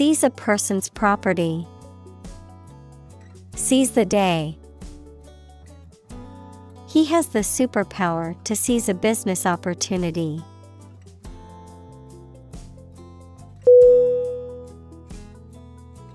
Seize 0.00 0.24
a 0.24 0.30
person's 0.30 0.88
property. 0.88 1.66
Seize 3.54 3.90
the 3.90 4.06
day. 4.06 4.56
He 6.88 7.04
has 7.04 7.26
the 7.26 7.40
superpower 7.40 8.34
to 8.44 8.56
seize 8.56 8.88
a 8.88 8.94
business 8.94 9.44
opportunity. 9.44 10.42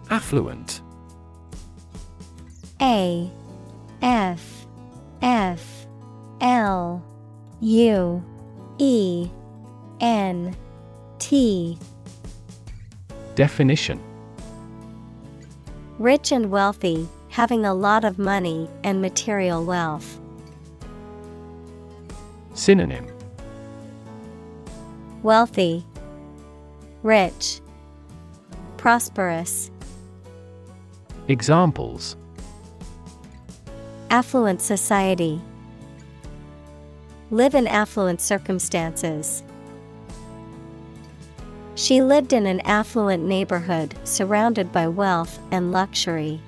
Affluent. 0.10 0.82
A. 2.82 3.30
F. 4.02 4.66
F. 5.22 5.86
L. 6.42 7.06
U. 7.62 8.26
E. 8.80 9.30
N. 10.02 10.58
T 11.20 11.78
Definition 13.36 14.02
Rich 16.00 16.32
and 16.32 16.50
wealthy, 16.50 17.08
having 17.28 17.66
a 17.66 17.74
lot 17.74 18.06
of 18.06 18.18
money 18.18 18.70
and 18.86 19.02
material 19.02 19.66
wealth. 19.66 20.20
Synonym 22.54 23.06
Wealthy, 25.22 25.86
Rich, 27.04 27.60
Prosperous. 28.78 29.70
Examples 31.28 32.16
Affluent 34.12 34.62
society. 34.62 35.42
Live 37.32 37.54
in 37.54 37.68
affluent 37.68 38.22
circumstances. 38.22 39.44
She 41.76 42.02
lived 42.02 42.32
in 42.32 42.46
an 42.46 42.62
affluent 42.62 43.24
neighborhood 43.26 43.96
surrounded 44.06 44.72
by 44.72 44.88
wealth 44.88 45.40
and 45.52 45.74
luxury. 45.74 46.40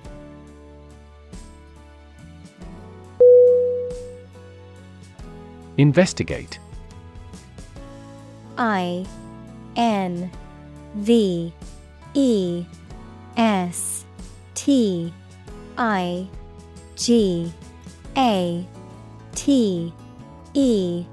Investigate. 5.78 6.60
I 8.58 9.06
N 9.76 10.32
V 10.96 11.54
E 12.14 12.66
S 13.36 14.06
T 14.56 15.14
I 15.78 16.28
G 16.96 17.52
A 18.16 18.66
T 19.36 19.94
E. 20.54 21.06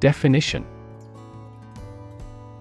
Definition 0.00 0.66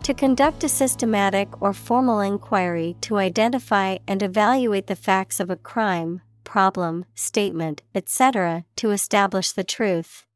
To 0.06 0.14
conduct 0.14 0.64
a 0.64 0.70
systematic 0.70 1.64
or 1.64 1.74
formal 1.74 2.20
inquiry 2.20 2.96
to 3.02 3.18
identify 3.18 3.98
and 4.08 4.22
evaluate 4.22 4.86
the 4.86 4.96
facts 4.96 5.40
of 5.40 5.50
a 5.50 5.56
crime, 5.56 6.22
problem, 6.44 7.06
statement, 7.16 7.82
etc., 7.96 8.66
to 8.76 8.92
establish 8.92 9.52
the 9.52 9.64
truth. 9.64 10.28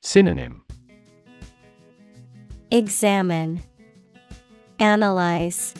Synonym 0.00 0.62
Examine, 2.70 3.62
Analyze, 4.78 5.74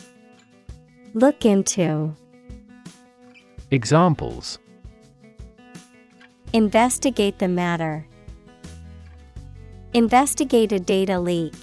Look 1.15 1.45
into. 1.45 2.15
Examples 3.71 4.59
Investigate 6.53 7.39
the 7.39 7.47
matter. 7.47 8.05
Investigate 9.95 10.73
a 10.73 10.79
data 10.79 11.17
leak. 11.17 11.53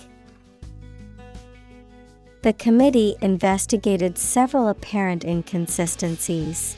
The 2.40 2.54
committee 2.54 3.14
investigated 3.20 4.16
several 4.16 4.68
apparent 4.68 5.22
inconsistencies. 5.22 6.74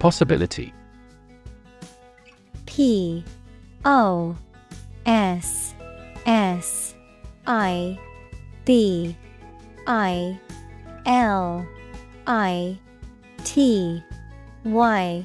Possibility 0.00 0.74
P 2.66 3.22
O 3.84 4.36
S 5.06 5.76
S 6.26 6.96
I 7.46 7.96
B 8.64 9.16
I 9.86 10.40
L 11.06 11.64
I 12.26 12.76
T 13.44 14.02
Y 14.64 15.24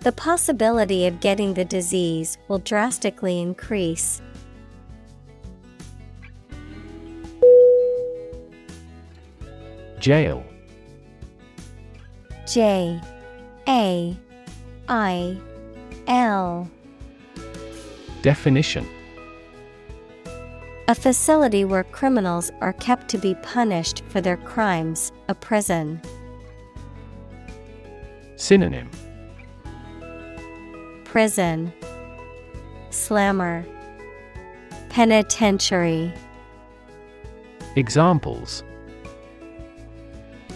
The 0.00 0.12
possibility 0.12 1.06
of 1.06 1.20
getting 1.20 1.52
the 1.52 1.64
disease 1.64 2.38
will 2.48 2.60
drastically 2.60 3.38
increase. 3.38 4.22
Jail 9.98 10.42
J 12.46 12.98
A 13.68 14.16
I 14.88 15.36
L 16.06 16.70
Definition 18.22 18.88
A 20.88 20.94
facility 20.94 21.66
where 21.66 21.84
criminals 21.84 22.50
are 22.62 22.72
kept 22.72 23.08
to 23.08 23.18
be 23.18 23.34
punished 23.42 24.02
for 24.08 24.22
their 24.22 24.38
crimes, 24.38 25.12
a 25.28 25.34
prison. 25.34 26.00
Synonym 28.36 28.90
Prison 31.10 31.72
Slammer 32.90 33.66
Penitentiary 34.90 36.12
Examples 37.74 38.62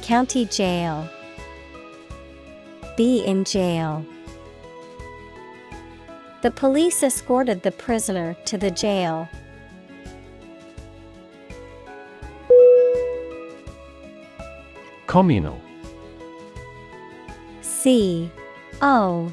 County 0.01 0.45
Jail 0.45 1.09
Be 2.97 3.25
in 3.25 3.43
jail. 3.43 4.07
The 6.43 6.53
police 6.53 7.03
escorted 7.03 7.63
the 7.65 7.73
prisoner 7.73 8.37
to 8.45 8.57
the 8.57 8.71
jail. 8.71 9.29
Communal 15.09 15.61
C 17.61 18.31
O 18.81 19.33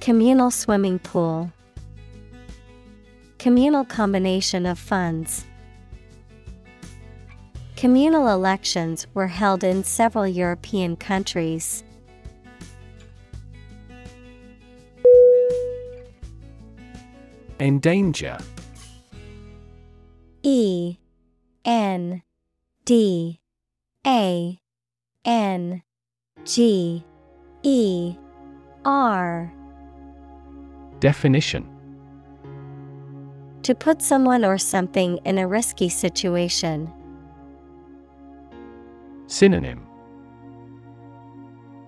Communal 0.00 0.50
swimming 0.50 0.98
pool. 0.98 1.52
Communal 3.38 3.84
combination 3.84 4.64
of 4.64 4.78
funds. 4.78 5.44
Communal 7.76 8.28
elections 8.28 9.06
were 9.12 9.26
held 9.26 9.62
in 9.62 9.84
several 9.84 10.26
European 10.26 10.96
countries. 10.96 11.84
Endanger. 17.58 18.38
E. 20.42 20.96
N. 21.66 22.22
D. 22.86 23.38
A. 24.06 24.58
N. 25.26 25.82
G. 26.44 27.04
E. 27.62 28.16
R 28.82 29.52
Definition 31.00 31.66
To 33.62 33.74
put 33.74 34.02
someone 34.02 34.44
or 34.44 34.58
something 34.58 35.18
in 35.24 35.38
a 35.38 35.48
risky 35.48 35.88
situation. 35.88 36.92
Synonym 39.26 39.86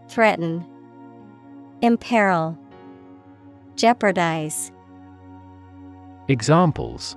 Threaten, 0.08 0.66
Imperil, 1.82 2.58
Jeopardize, 3.76 4.72
Examples 6.28 7.16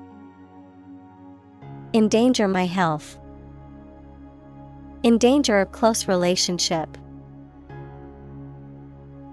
Endanger 1.94 2.50
my 2.50 2.66
health. 2.66 3.18
Endanger 5.06 5.62
a 5.62 5.66
close 5.66 6.10
relationship. 6.10 6.98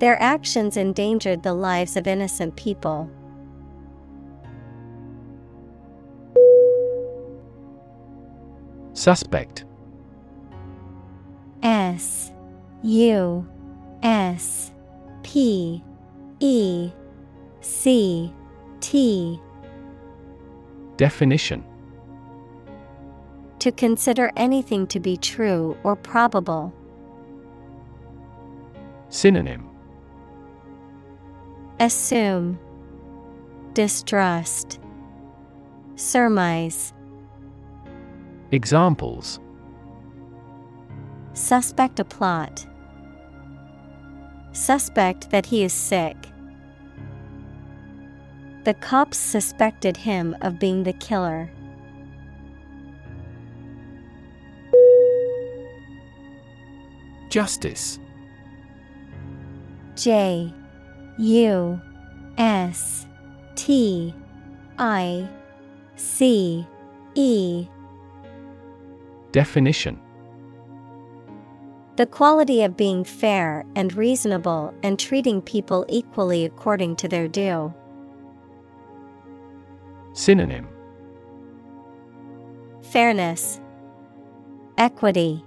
Their 0.02 0.20
actions 0.20 0.76
endangered 0.76 1.44
the 1.44 1.54
lives 1.54 1.96
of 1.96 2.08
innocent 2.08 2.56
people. 2.56 3.08
Suspect 8.94 9.64
S 11.62 12.32
U 12.82 13.48
S 14.02 14.72
P 15.22 15.84
E 16.40 16.90
C 17.60 18.34
T 18.80 19.40
Definition 20.96 21.64
To 23.60 23.70
consider 23.70 24.32
anything 24.36 24.88
to 24.88 24.98
be 24.98 25.16
true 25.16 25.76
or 25.84 25.94
probable. 25.94 26.74
Synonym 29.08 29.71
Assume, 31.82 32.60
Distrust, 33.74 34.78
Surmise. 35.96 36.92
Examples 38.52 39.40
Suspect 41.32 41.98
a 41.98 42.04
plot. 42.04 42.64
Suspect 44.52 45.30
that 45.30 45.44
he 45.44 45.64
is 45.64 45.72
sick. 45.72 46.16
The 48.62 48.74
cops 48.74 49.18
suspected 49.18 49.96
him 49.96 50.36
of 50.40 50.60
being 50.60 50.84
the 50.84 50.92
killer. 50.92 51.50
Justice 57.28 57.98
J 59.96 60.54
U 61.18 61.80
S 62.38 63.06
T 63.54 64.14
I 64.78 65.28
C 65.96 66.66
E. 67.14 67.68
Definition. 69.32 70.00
The 71.96 72.06
quality 72.06 72.62
of 72.62 72.76
being 72.76 73.04
fair 73.04 73.64
and 73.76 73.94
reasonable 73.94 74.72
and 74.82 74.98
treating 74.98 75.42
people 75.42 75.84
equally 75.88 76.44
according 76.44 76.96
to 76.96 77.08
their 77.08 77.28
due. 77.28 77.72
Synonym. 80.14 80.68
Fairness, 82.82 83.60
Equity, 84.78 85.44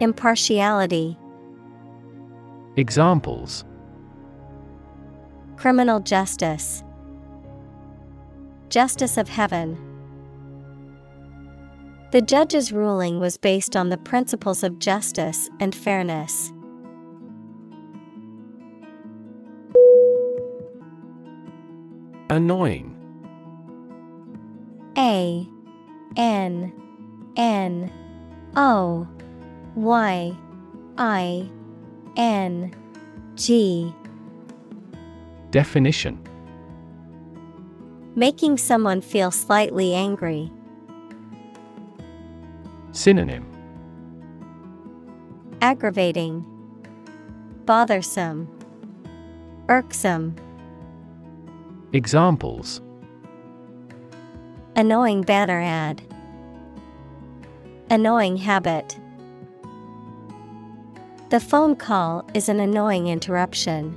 Impartiality, 0.00 1.16
Examples 2.76 3.64
Criminal 5.60 6.00
justice, 6.00 6.82
Justice 8.70 9.18
of 9.18 9.28
Heaven. 9.28 9.76
The 12.12 12.22
judge's 12.22 12.72
ruling 12.72 13.20
was 13.20 13.36
based 13.36 13.76
on 13.76 13.90
the 13.90 13.98
principles 13.98 14.62
of 14.64 14.78
justice 14.78 15.50
and 15.60 15.74
fairness. 15.74 16.50
Annoying 22.30 22.96
A 24.96 25.46
N 26.16 26.72
N 27.36 27.92
O 28.56 29.06
Y 29.74 30.38
I 30.96 31.50
N 32.16 32.74
G 33.34 33.94
Definition. 35.50 36.18
Making 38.14 38.56
someone 38.56 39.00
feel 39.00 39.30
slightly 39.30 39.94
angry. 39.94 40.50
Synonym. 42.92 43.46
Aggravating, 45.60 46.44
Bothersome, 47.66 48.48
Irksome, 49.68 50.36
Examples. 51.92 52.80
Annoying 54.76 55.22
banner 55.22 55.60
ad, 55.60 56.00
Annoying 57.90 58.36
habit. 58.36 58.96
The 61.30 61.40
phone 61.40 61.74
call 61.74 62.24
is 62.34 62.48
an 62.48 62.60
annoying 62.60 63.08
interruption. 63.08 63.96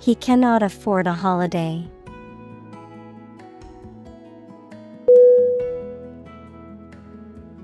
He 0.00 0.14
cannot 0.14 0.62
afford 0.62 1.06
a 1.06 1.12
holiday. 1.12 1.86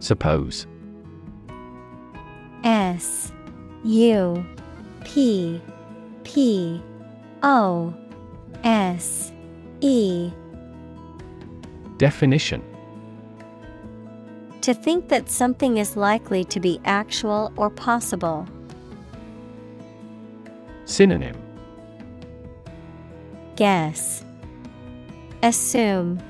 Suppose 0.00 0.66
S 2.64 3.32
U 3.84 4.44
P 5.04 5.62
P 6.24 6.82
O 7.42 7.94
S 8.64 9.32
E 9.80 10.30
Definition 11.96 12.62
To 14.62 14.74
think 14.74 15.08
that 15.08 15.30
something 15.30 15.78
is 15.78 15.96
likely 15.96 16.44
to 16.44 16.60
be 16.60 16.80
actual 16.84 17.52
or 17.56 17.70
possible. 17.70 18.46
Synonym 20.84 21.43
Guess. 23.56 24.24
Assume. 25.42 26.22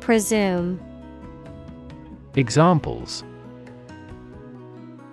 Presume. 0.00 0.80
Examples 2.34 3.24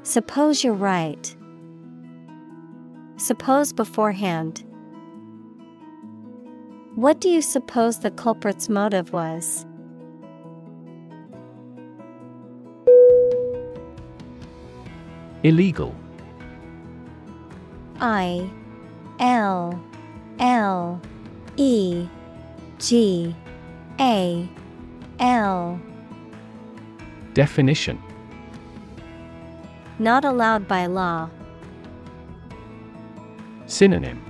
Suppose 0.04 0.66
you're 0.66 0.74
right. 0.74 1.36
Suppose 3.16 3.72
beforehand. 3.72 4.66
What 6.96 7.22
do 7.22 7.30
you 7.30 7.42
suppose 7.42 8.00
the 8.00 8.12
culprit's 8.12 8.68
motive 8.68 9.14
was? 9.14 9.66
Illegal 15.44 15.96
I 18.00 18.50
L 19.20 19.82
L 20.44 21.02
E 21.56 22.06
G 22.78 23.34
A 23.98 24.50
L 25.20 25.80
Definition 27.34 27.98
Not 30.00 30.26
allowed 30.26 30.68
by 30.68 30.86
law. 30.86 31.30
Synonym 33.68 34.22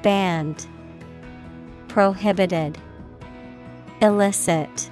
Banned. 0.00 0.66
Prohibited. 1.88 2.78
Illicit. 4.00 4.90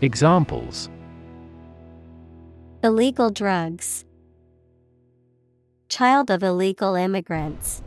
Examples 0.00 0.88
Illegal 2.82 3.28
drugs. 3.28 4.06
Child 5.90 6.30
of 6.30 6.44
illegal 6.44 6.94
immigrants. 6.94 7.82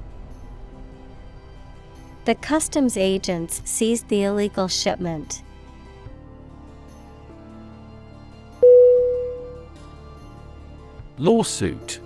The 2.26 2.36
customs 2.36 2.98
agents 2.98 3.62
seized 3.64 4.10
the 4.10 4.24
illegal 4.24 4.68
shipment. 4.68 5.42
Lawsuit 11.18 12.02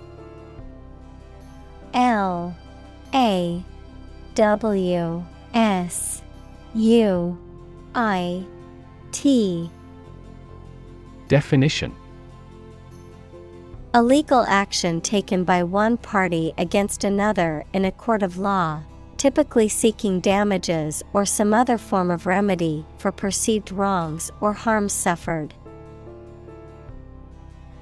L 1.94 2.56
A 3.12 3.64
W 4.36 5.24
S 5.52 6.22
U 6.76 7.38
I 7.96 8.44
T 9.10 9.68
Definition 11.26 11.92
A 13.94 14.02
legal 14.02 14.44
action 14.46 15.00
taken 15.00 15.44
by 15.44 15.62
one 15.62 15.96
party 15.96 16.52
against 16.58 17.04
another 17.04 17.64
in 17.72 17.86
a 17.86 17.90
court 17.90 18.22
of 18.22 18.36
law, 18.36 18.82
typically 19.16 19.66
seeking 19.66 20.20
damages 20.20 21.02
or 21.14 21.24
some 21.24 21.54
other 21.54 21.78
form 21.78 22.10
of 22.10 22.26
remedy 22.26 22.84
for 22.98 23.10
perceived 23.10 23.72
wrongs 23.72 24.30
or 24.42 24.52
harms 24.52 24.92
suffered. 24.92 25.54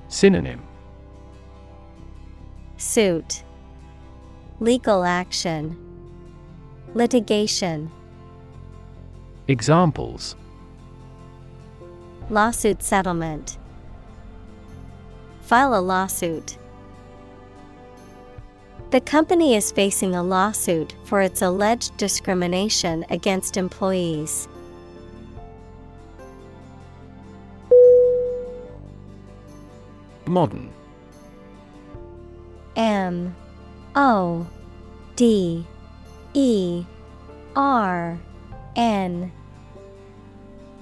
Synonym. 0.06 0.62
Suit. 2.76 3.42
Legal 4.60 5.02
action. 5.02 5.76
Litigation. 6.94 7.90
Examples. 9.48 10.36
Lawsuit 12.30 12.80
settlement 12.80 13.58
File 15.46 15.78
a 15.78 15.80
lawsuit. 15.80 16.58
The 18.90 19.00
company 19.00 19.54
is 19.54 19.70
facing 19.70 20.16
a 20.16 20.22
lawsuit 20.22 20.96
for 21.04 21.22
its 21.22 21.40
alleged 21.40 21.96
discrimination 21.96 23.06
against 23.10 23.56
employees. 23.56 24.48
Modern 30.26 30.68
M 32.74 33.36
O 33.94 34.48
D 35.14 35.64
E 36.34 36.84
R 37.54 38.18
N 38.74 39.30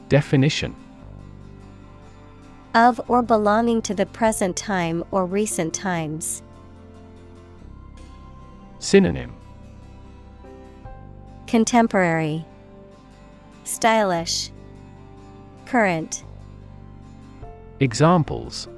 Definition 0.09 0.75
of 2.75 3.01
or 3.09 3.23
belonging 3.23 3.81
to 3.83 3.95
the 3.95 4.07
present 4.07 4.57
time 4.57 5.05
or 5.11 5.25
recent 5.25 5.73
times. 5.73 6.43
Synonym. 8.81 9.33
Contemporary. 11.47 12.45
Stylish. 13.63 14.51
Current. 15.67 16.25
Examples. 17.81 18.69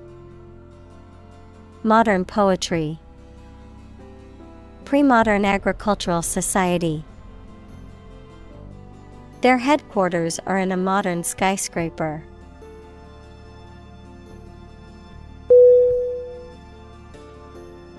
Modern 1.82 2.24
poetry. 2.24 2.98
Pre-modern 4.84 5.44
agricultural 5.44 6.22
society. 6.22 7.04
Their 9.40 9.58
headquarters 9.58 10.38
are 10.46 10.58
in 10.58 10.70
a 10.70 10.76
modern 10.76 11.24
skyscraper. 11.24 12.24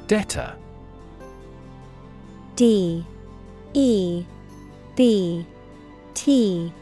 Debtor. 0.07 0.55
D 2.55 3.05
E 3.73 4.25
B 4.95 5.45
T 6.13 6.73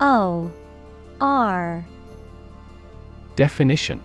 O 0.00 0.50
R. 1.20 1.86
Definition. 3.36 4.02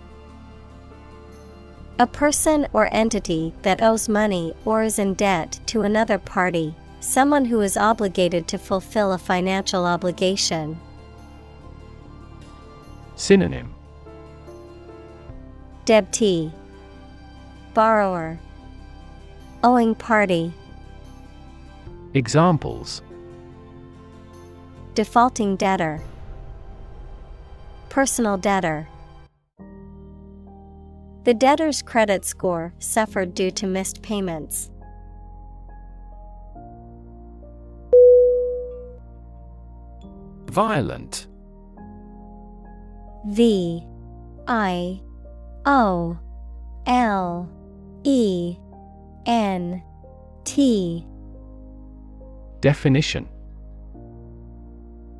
A 1.98 2.06
person 2.06 2.68
or 2.74 2.92
entity 2.92 3.54
that 3.62 3.82
owes 3.82 4.06
money 4.06 4.52
or 4.66 4.82
is 4.82 4.98
in 4.98 5.14
debt 5.14 5.58
to 5.66 5.80
another 5.80 6.18
party, 6.18 6.74
someone 7.00 7.46
who 7.46 7.62
is 7.62 7.78
obligated 7.78 8.46
to 8.48 8.58
fulfill 8.58 9.12
a 9.12 9.18
financial 9.18 9.86
obligation. 9.86 10.78
Synonym. 13.16 13.74
Debtee 15.86 16.52
Borrower 17.72 18.38
Owing 19.64 19.96
party. 19.96 20.52
Examples. 22.14 23.02
Defaulting 24.94 25.56
debtor. 25.56 26.00
Personal 27.88 28.36
debtor. 28.36 28.88
The 31.24 31.34
debtor's 31.34 31.82
credit 31.82 32.24
score 32.24 32.72
suffered 32.78 33.34
due 33.34 33.50
to 33.50 33.66
missed 33.66 34.00
payments. 34.00 34.70
Violent. 40.46 41.26
V. 43.26 43.84
I. 44.46 45.00
O. 45.66 46.16
L. 46.86 47.50
E 48.04 48.56
N 49.28 49.82
T 50.44 51.06
Definition 52.60 53.28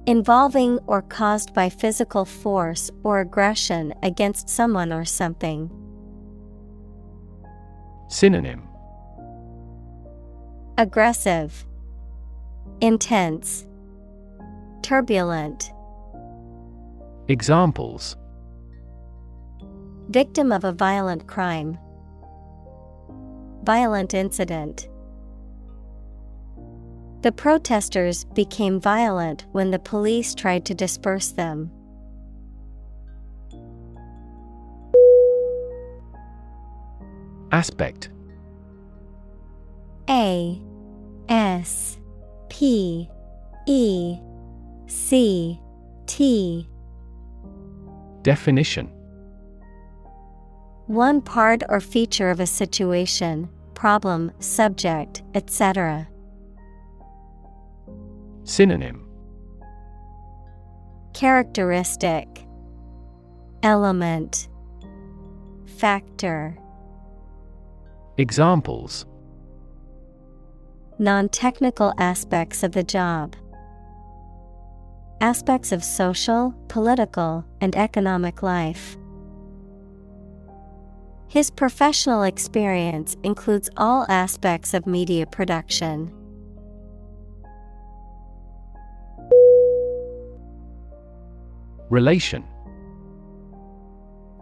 Involving 0.07 0.79
or 0.87 1.03
caused 1.03 1.53
by 1.53 1.69
physical 1.69 2.25
force 2.25 2.91
or 3.05 3.21
aggression 3.21 3.93
against 4.03 4.49
someone 4.49 4.95
or 4.95 5.05
something. 5.05 5.71
Synonym 8.09 8.63
Aggressive, 10.79 11.67
Intense, 12.81 13.67
Turbulent. 14.81 15.71
Examples 17.29 18.17
Victim 20.09 20.51
of 20.51 20.65
a 20.65 20.73
violent 20.73 21.27
crime. 21.27 21.77
Violent 23.69 24.15
incident. 24.15 24.89
The 27.21 27.31
protesters 27.31 28.25
became 28.25 28.81
violent 28.81 29.45
when 29.53 29.71
the 29.71 29.79
police 29.79 30.35
tried 30.35 30.65
to 30.65 30.75
disperse 30.75 31.33
them. 31.33 31.71
Aspect 37.53 38.09
A 40.09 40.63
S 41.29 41.99
P 42.49 43.11
E 43.67 44.17
C 44.87 45.61
T 46.07 46.67
Definition 48.23 48.87
One 50.87 51.21
part 51.21 51.63
or 51.69 51.81
feature 51.81 52.31
of 52.31 52.41
a 52.41 52.47
situation, 52.47 53.51
problem, 53.79 54.33
subject, 54.41 55.23
etc. 55.35 56.09
Synonym 58.43 59.07
Characteristic 61.15 62.27
Element 63.63 64.49
Factor 65.79 66.59
Examples 68.17 69.07
Non 70.99 71.29
technical 71.29 71.95
aspects 71.99 72.65
of 72.65 72.73
the 72.73 72.83
job. 72.83 73.37
Aspects 75.21 75.71
of 75.71 75.85
social, 75.85 76.53
political, 76.67 77.45
and 77.61 77.77
economic 77.77 78.43
life. 78.43 78.97
His 81.29 81.51
professional 81.51 82.23
experience 82.23 83.15
includes 83.23 83.69
all 83.77 84.07
aspects 84.09 84.73
of 84.73 84.87
media 84.87 85.27
production. 85.27 86.11
Relation. 91.91 92.45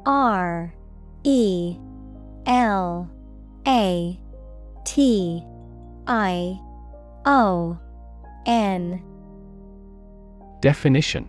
R 0.06 0.72
E 1.24 1.76
L 2.46 3.10
A 3.66 4.20
T 4.84 5.42
I 6.06 6.60
O 7.24 7.76
N. 8.46 9.02
Definition 10.60 11.28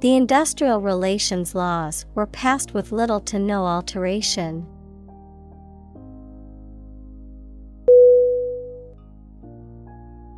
The 0.00 0.14
industrial 0.14 0.80
relations 0.80 1.56
laws 1.56 2.06
were 2.14 2.26
passed 2.26 2.72
with 2.72 2.92
little 2.92 3.18
to 3.22 3.38
no 3.38 3.66
alteration. 3.66 4.64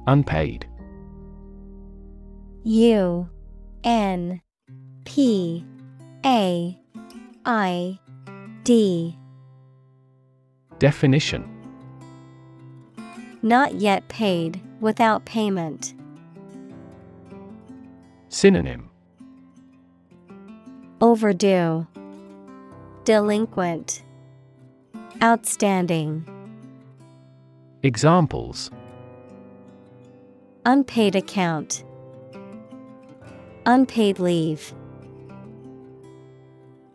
Unpaid 0.06 0.66
U 2.64 3.28
N 3.84 4.40
P 5.04 5.64
A 6.24 6.78
I 7.44 7.98
D 8.64 9.18
Definition 10.78 11.44
Not 13.42 13.74
yet 13.74 14.08
paid, 14.08 14.60
without 14.80 15.26
payment. 15.26 15.92
Synonym 18.30 18.89
Overdue. 21.00 21.86
Delinquent. 23.04 24.02
Outstanding. 25.22 26.28
Examples 27.82 28.70
Unpaid 30.66 31.16
account. 31.16 31.84
Unpaid 33.64 34.18
leave. 34.18 34.74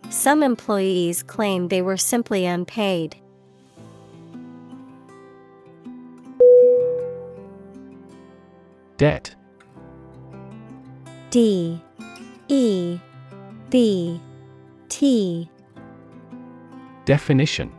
Some 0.10 0.44
employees 0.44 1.24
claim 1.24 1.70
they 1.70 1.82
were 1.82 1.98
simply 1.98 2.46
unpaid. 2.46 3.16
Debt 8.98 9.34
D 11.32 11.82
E 12.48 13.00
B 13.76 14.22
T 14.88 15.50
Definition 17.04 17.74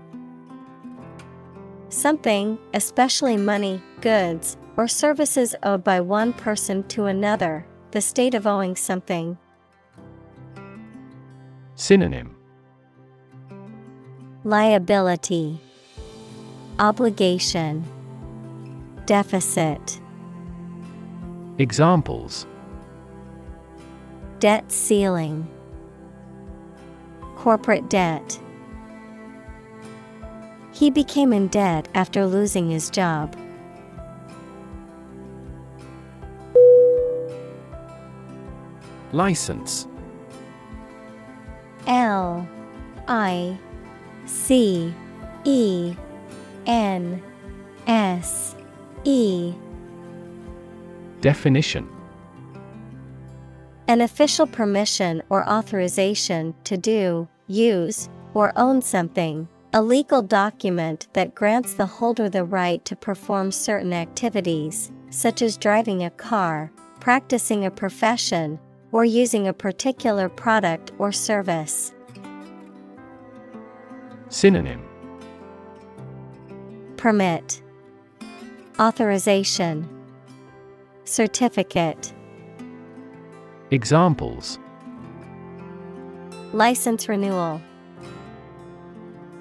Something, 1.88 2.58
especially 2.74 3.38
money, 3.38 3.80
goods, 4.02 4.58
or 4.76 4.88
services 4.88 5.54
owed 5.62 5.82
by 5.82 6.02
one 6.02 6.34
person 6.34 6.82
to 6.88 7.06
another, 7.06 7.66
the 7.92 8.02
state 8.02 8.34
of 8.34 8.46
owing 8.46 8.76
something. 8.76 9.38
Synonym 11.76 12.36
Liability, 14.44 15.58
Obligation, 16.78 17.82
Deficit. 19.06 19.98
Examples 21.56 22.46
Debt 24.40 24.70
ceiling. 24.70 25.48
Corporate 27.46 27.88
debt. 27.88 28.40
He 30.72 30.90
became 30.90 31.32
in 31.32 31.46
debt 31.46 31.86
after 31.94 32.26
losing 32.26 32.70
his 32.70 32.90
job. 32.90 33.36
License 39.12 39.86
L 41.86 42.48
I 43.06 43.56
C 44.24 44.92
E 45.44 45.94
N 46.66 47.22
S 47.86 48.56
E 49.04 49.54
Definition 51.20 51.88
An 53.86 54.00
official 54.00 54.48
permission 54.48 55.22
or 55.28 55.48
authorization 55.48 56.52
to 56.64 56.76
do, 56.76 57.28
use, 57.46 58.08
or 58.34 58.52
own 58.56 58.82
something, 58.82 59.48
a 59.72 59.82
legal 59.82 60.22
document 60.22 61.08
that 61.12 61.34
grants 61.34 61.74
the 61.74 61.86
holder 61.86 62.28
the 62.28 62.44
right 62.44 62.84
to 62.84 62.96
perform 62.96 63.52
certain 63.52 63.92
activities, 63.92 64.90
such 65.10 65.42
as 65.42 65.56
driving 65.56 66.04
a 66.04 66.10
car, 66.10 66.72
practicing 67.00 67.64
a 67.64 67.70
profession, 67.70 68.58
or 68.92 69.04
using 69.04 69.48
a 69.48 69.52
particular 69.52 70.28
product 70.28 70.92
or 70.98 71.12
service. 71.12 71.92
Synonym. 74.28 74.82
Permit. 76.96 77.62
Authorization. 78.78 79.88
Certificate. 81.04 82.12
Examples 83.70 84.58
License 86.56 87.06
renewal. 87.06 87.60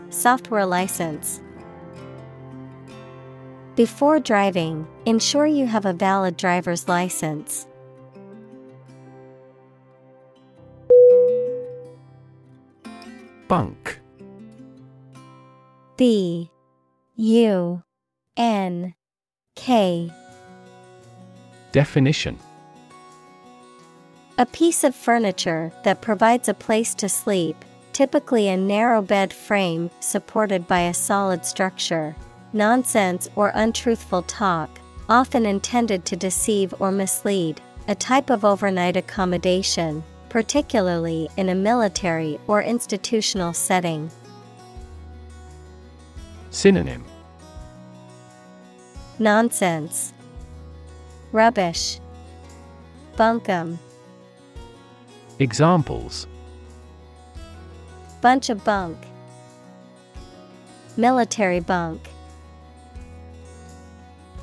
Software 0.09 0.66
license. 0.66 1.39
Before 3.78 4.20
driving, 4.20 4.86
ensure 5.05 5.45
you 5.45 5.66
have 5.66 5.86
a 5.86 5.93
valid 5.93 6.36
driver's 6.36 6.89
license. 6.89 7.68
Bunk. 13.47 14.01
B 15.95 16.51
U 17.16 17.82
N 18.36 18.93
K. 19.55 20.11
Definition 21.72 22.38
A 24.38 24.46
piece 24.46 24.84
of 24.84 24.94
furniture 24.94 25.72
that 25.84 26.02
provides 26.02 26.50
a 26.50 26.54
place 26.54 26.94
to 26.96 27.08
sleep, 27.08 27.56
typically 27.94 28.50
a 28.50 28.58
narrow 28.58 29.02
bed 29.02 29.32
frame 29.32 29.90
supported 30.02 30.68
by 30.68 30.82
a 30.82 30.94
solid 30.94 31.46
structure. 31.46 32.14
Nonsense 32.52 33.30
or 33.38 33.54
untruthful 33.56 34.24
talk, 34.24 34.70
often 35.08 35.46
intended 35.46 36.04
to 36.06 36.18
deceive 36.18 36.74
or 36.80 36.92
mislead, 36.92 37.62
a 37.88 37.96
type 37.96 38.30
of 38.30 38.44
overnight 38.44 38.98
accommodation, 38.98 40.04
particularly 40.28 41.30
in 41.38 41.48
a 41.48 41.56
military 41.56 42.38
or 42.48 42.62
institutional 42.62 43.54
setting. 43.54 44.12
Synonym 46.50 47.06
Nonsense. 49.18 50.14
Rubbish. 51.32 52.02
Bunkum. 53.16 53.80
Examples. 55.40 56.28
Bunch 58.22 58.50
of 58.50 58.64
bunk. 58.64 58.98
Military 60.96 61.60
bunk. 61.60 62.08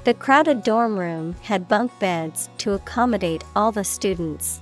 The 0.04 0.12
crowded 0.12 0.62
dorm 0.62 0.98
room 0.98 1.34
had 1.40 1.66
bunk 1.66 1.98
beds 1.98 2.50
to 2.58 2.72
accommodate 2.74 3.42
all 3.56 3.72
the 3.72 3.84
students. 3.84 4.60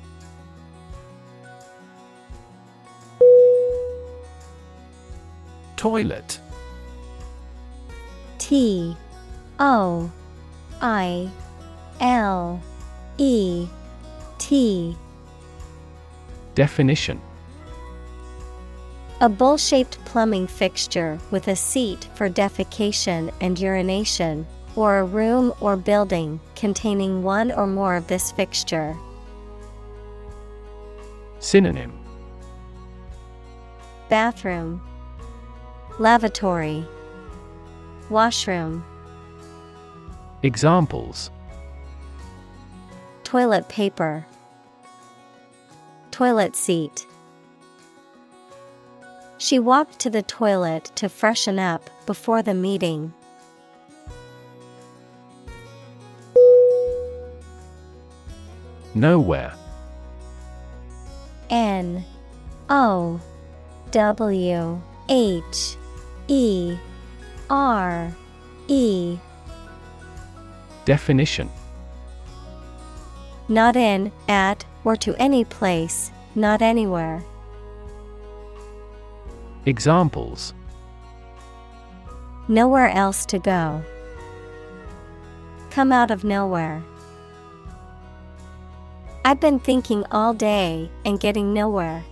Toilet. 5.76 6.38
T. 8.38 8.96
O. 9.58 10.12
I. 10.80 11.28
L. 12.00 12.62
E. 13.18 13.66
T 14.38 14.96
Definition. 16.54 17.20
A 19.20 19.28
bowl 19.28 19.56
shaped 19.56 20.02
plumbing 20.04 20.46
fixture 20.46 21.18
with 21.30 21.48
a 21.48 21.56
seat 21.56 22.08
for 22.14 22.30
defecation 22.30 23.32
and 23.40 23.58
urination, 23.58 24.46
or 24.76 24.98
a 24.98 25.04
room 25.04 25.52
or 25.60 25.76
building 25.76 26.40
containing 26.56 27.22
one 27.22 27.52
or 27.52 27.66
more 27.66 27.96
of 27.96 28.06
this 28.06 28.32
fixture. 28.32 28.96
Synonym. 31.38 31.92
Bathroom, 34.08 34.80
Lavatory, 35.98 36.84
Washroom, 38.08 38.84
Examples. 40.42 41.30
Toilet 43.24 43.68
paper, 43.68 44.24
Toilet 46.10 46.56
seat. 46.56 47.06
She 49.38 49.58
walked 49.58 49.98
to 50.00 50.10
the 50.10 50.22
toilet 50.22 50.92
to 50.96 51.08
freshen 51.08 51.58
up 51.58 51.88
before 52.04 52.42
the 52.42 52.54
meeting. 52.54 53.14
Nowhere 58.94 59.54
N 61.48 62.04
O 62.68 63.20
W 63.92 64.82
H 65.08 65.76
E 66.28 66.76
R 67.48 68.14
E 68.68 69.18
Definition 70.84 71.48
Not 73.48 73.76
in, 73.76 74.12
at, 74.28 74.64
or 74.84 74.96
to 74.96 75.14
any 75.16 75.44
place, 75.44 76.10
not 76.34 76.62
anywhere. 76.62 77.22
Examples 79.66 80.54
Nowhere 82.48 82.88
else 82.88 83.24
to 83.26 83.38
go. 83.38 83.80
Come 85.70 85.92
out 85.92 86.10
of 86.10 86.24
nowhere. 86.24 86.82
I've 89.24 89.38
been 89.38 89.60
thinking 89.60 90.04
all 90.10 90.34
day 90.34 90.90
and 91.04 91.20
getting 91.20 91.54
nowhere. 91.54 92.02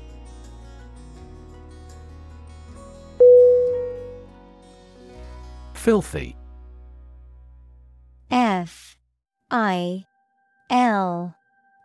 Filthy 5.73 6.37
F 8.31 8.97
I 9.51 10.05
L 10.71 11.35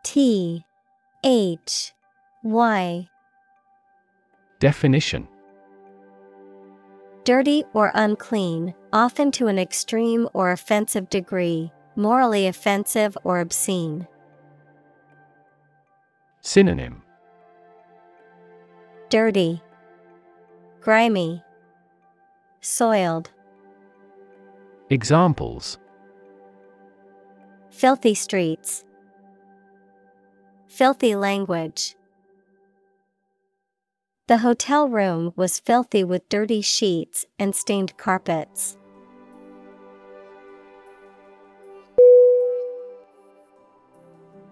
T 0.03 0.63
H 1.23 1.93
Y. 2.43 3.07
Definition. 4.59 5.27
Dirty 7.23 7.63
or 7.73 7.91
unclean, 7.95 8.73
often 8.91 9.31
to 9.31 9.47
an 9.47 9.57
extreme 9.57 10.27
or 10.33 10.51
offensive 10.51 11.09
degree, 11.09 11.71
morally 11.95 12.47
offensive 12.47 13.17
or 13.23 13.39
obscene. 13.39 14.05
Synonym. 16.41 17.01
Dirty, 19.09 19.61
Grimy, 20.81 21.41
Soiled, 22.59 23.29
Examples. 24.89 25.77
Filthy 27.69 28.13
streets, 28.13 28.83
Filthy 30.73 31.15
language. 31.15 31.93
The 34.25 34.39
hotel 34.39 34.89
room 34.89 35.31
was 35.35 35.59
filthy 35.59 36.03
with 36.03 36.27
dirty 36.29 36.61
sheets 36.61 37.27
and 37.37 37.53
stained 37.53 37.95
carpets. 37.97 38.75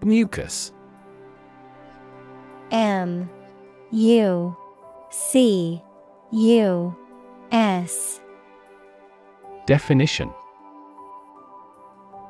Mucus 0.04 0.72
M 2.70 3.28
U 3.90 4.56
C 5.10 5.82
U 6.30 6.96
S 7.50 8.20
Definition 9.66 10.32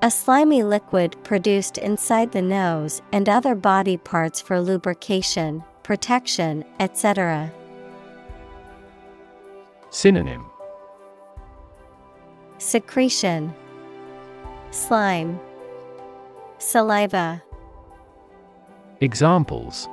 A 0.04 0.10
slimy 0.10 0.64
liquid 0.64 1.16
produced 1.22 1.78
inside 1.78 2.32
the 2.32 2.42
nose 2.42 3.00
and 3.12 3.28
other 3.28 3.54
body 3.54 3.96
parts 3.96 4.40
for 4.40 4.60
lubrication, 4.60 5.62
protection, 5.84 6.64
etc. 6.80 7.52
Synonym 9.90 10.44
Secretion, 12.58 13.54
Slime, 14.72 15.38
Saliva. 16.58 17.40
Examples 19.00 19.88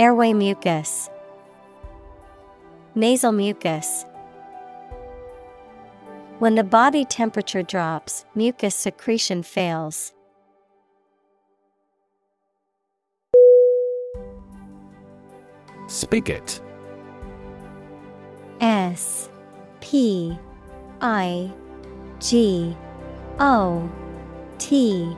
Airway 0.00 0.32
mucus, 0.32 1.08
Nasal 2.96 3.30
mucus. 3.30 4.04
When 6.38 6.54
the 6.54 6.62
body 6.62 7.04
temperature 7.04 7.64
drops, 7.64 8.24
mucus 8.36 8.76
secretion 8.76 9.42
fails. 9.42 10.12
Spigot 15.88 16.60
S 18.60 19.30
P 19.80 20.38
I 21.00 21.50
G 22.20 22.76
O 23.40 23.90
T 24.58 25.16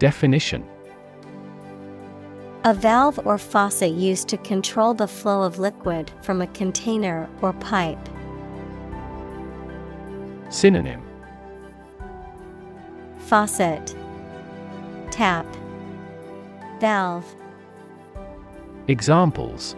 Definition 0.00 0.66
A 2.64 2.74
valve 2.74 3.24
or 3.24 3.38
faucet 3.38 3.92
used 3.92 4.26
to 4.26 4.38
control 4.38 4.92
the 4.92 5.06
flow 5.06 5.42
of 5.42 5.60
liquid 5.60 6.10
from 6.22 6.42
a 6.42 6.48
container 6.48 7.28
or 7.42 7.52
pipe. 7.52 8.08
Synonym 10.52 11.02
Faucet 13.16 13.96
Tap 15.10 15.46
Valve 16.78 17.24
Examples 18.86 19.74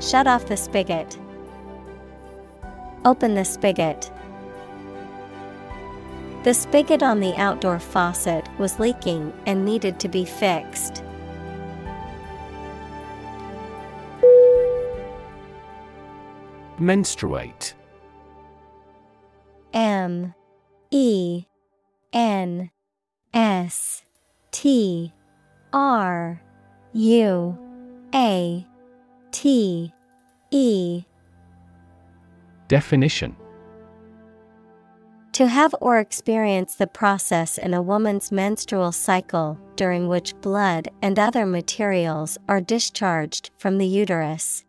Shut 0.00 0.26
off 0.26 0.46
the 0.46 0.56
spigot. 0.58 1.18
Open 3.06 3.34
the 3.34 3.44
spigot. 3.46 4.10
The 6.42 6.52
spigot 6.52 7.02
on 7.02 7.20
the 7.20 7.34
outdoor 7.36 7.78
faucet 7.78 8.46
was 8.58 8.78
leaking 8.78 9.32
and 9.46 9.64
needed 9.64 9.98
to 10.00 10.08
be 10.08 10.26
fixed. 10.26 11.02
Menstruate 16.78 17.72
M 19.74 20.32
E 20.92 21.44
N 22.12 22.70
S 23.34 24.04
T 24.52 25.12
R 25.72 26.40
U 26.92 27.58
A 28.14 28.66
T 29.32 29.92
E. 30.52 31.04
Definition. 32.68 33.36
To 35.32 35.48
have 35.48 35.74
or 35.80 35.98
experience 35.98 36.76
the 36.76 36.86
process 36.86 37.58
in 37.58 37.74
a 37.74 37.82
woman's 37.82 38.30
menstrual 38.30 38.92
cycle 38.92 39.58
during 39.74 40.06
which 40.06 40.40
blood 40.40 40.88
and 41.02 41.18
other 41.18 41.44
materials 41.44 42.38
are 42.48 42.60
discharged 42.60 43.50
from 43.58 43.78
the 43.78 43.86
uterus. 43.86 44.64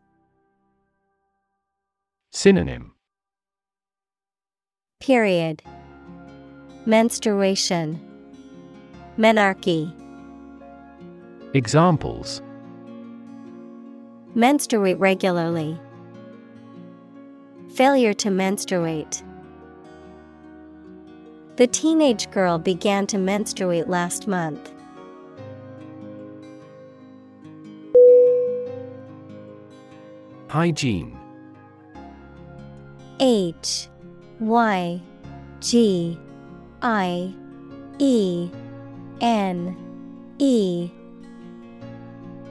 Synonym 2.32 2.95
Period. 5.06 5.62
Menstruation. 6.88 8.00
Menarche. 9.20 9.94
Examples 11.54 12.42
Menstruate 14.34 14.98
regularly. 14.98 15.80
Failure 17.76 18.16
to 18.16 18.32
menstruate. 18.32 19.22
The 21.58 21.68
teenage 21.68 22.32
girl 22.32 22.58
began 22.58 23.06
to 23.06 23.20
menstruate 23.20 23.88
last 23.88 24.28
month. 24.28 24.74
Hygiene 30.48 31.16
H 33.20 33.88
Y 34.40 35.02
G 35.62 36.20
I 36.82 37.34
E 38.00 38.50
N 39.22 39.78
E. 40.38 40.92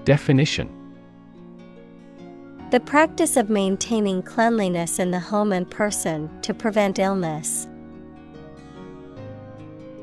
Definition. 0.05 0.69
The 2.71 2.81
practice 2.81 3.37
of 3.37 3.51
maintaining 3.51 4.23
cleanliness 4.23 4.99
in 4.99 5.11
the 5.11 5.21
home 5.21 5.53
and 5.53 5.71
person 5.71 6.31
to 6.41 6.55
prevent 6.55 6.99
illness. 6.99 7.69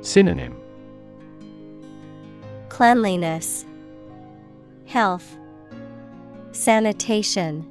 Synonym. 0.02 0.56
Cleanliness, 2.70 3.66
Health, 4.86 5.38
Sanitation. 6.52 7.68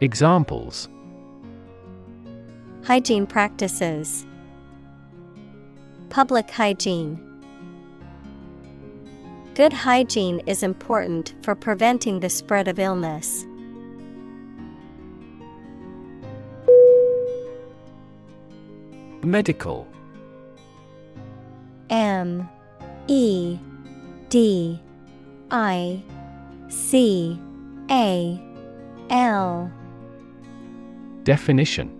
Examples 0.00 0.88
Hygiene 2.82 3.26
practices. 3.26 4.24
Public 6.08 6.50
hygiene. 6.50 7.20
Good 9.54 9.72
hygiene 9.72 10.40
is 10.46 10.62
important 10.62 11.34
for 11.42 11.54
preventing 11.54 12.20
the 12.20 12.30
spread 12.30 12.68
of 12.68 12.78
illness. 12.78 13.44
Medical. 19.22 19.86
M. 21.90 22.48
E. 23.06 23.58
D. 24.30 24.80
I. 25.50 26.02
C. 26.68 27.38
A. 27.90 28.42
L. 29.10 29.70
Definition 31.24 31.99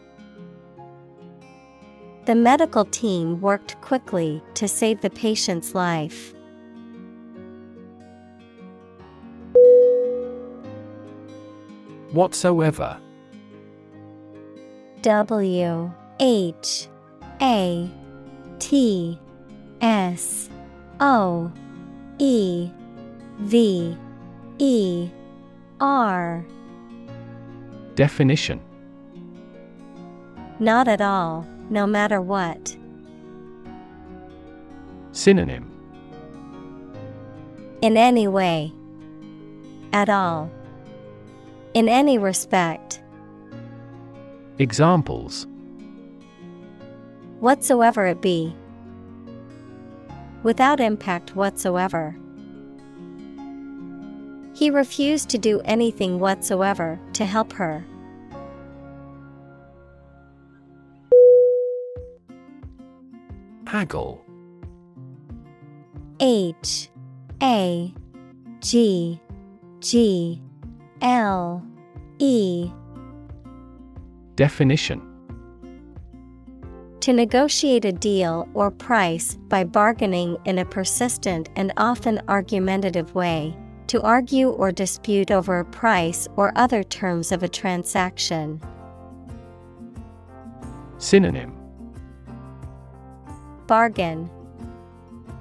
The 2.25 2.35
medical 2.35 2.85
team 2.85 3.41
worked 3.41 3.81
quickly 3.81 4.43
to 4.53 4.67
save 4.67 5.01
the 5.01 5.09
patient's 5.09 5.73
life. 5.73 6.35
Whatsoever. 12.11 12.97
W 15.01 15.91
H 16.19 16.87
A 17.41 17.89
T 18.59 19.19
S 19.81 20.49
O 20.99 21.51
E 22.19 22.69
V 23.39 23.97
E 24.59 25.09
R. 25.79 26.45
Definition. 27.95 28.61
Not 30.59 30.87
at 30.87 31.01
all, 31.01 31.47
no 31.71 31.87
matter 31.87 32.21
what. 32.21 32.77
Synonym 35.13 35.71
In 37.81 37.97
any 37.97 38.27
way. 38.27 38.73
At 39.93 40.09
all. 40.09 40.51
In 41.73 41.87
any 41.89 42.17
respect. 42.17 43.01
Examples 44.59 45.47
Whatsoever 47.39 48.05
it 48.05 48.21
be. 48.21 48.53
Without 50.43 50.79
impact 50.79 51.35
whatsoever. 51.35 52.15
He 54.53 54.69
refused 54.69 55.29
to 55.29 55.37
do 55.37 55.61
anything 55.61 56.19
whatsoever 56.19 56.99
to 57.13 57.25
help 57.25 57.53
her. 57.53 57.85
Haggle 63.71 64.21
H 66.19 66.89
A 67.41 67.93
G 68.59 69.17
G 69.79 70.41
L 71.01 71.65
E. 72.19 72.69
Definition. 74.35 75.01
To 76.99 77.13
negotiate 77.13 77.85
a 77.85 77.93
deal 77.93 78.49
or 78.53 78.71
price 78.71 79.37
by 79.47 79.63
bargaining 79.63 80.35
in 80.43 80.59
a 80.59 80.65
persistent 80.65 81.47
and 81.55 81.71
often 81.77 82.21
argumentative 82.27 83.15
way, 83.15 83.55
to 83.87 84.01
argue 84.01 84.49
or 84.49 84.73
dispute 84.73 85.31
over 85.31 85.59
a 85.59 85.65
price 85.65 86.27
or 86.35 86.51
other 86.57 86.83
terms 86.83 87.31
of 87.31 87.41
a 87.41 87.47
transaction. 87.47 88.59
Synonym 90.97 91.60
Bargain, 93.71 94.29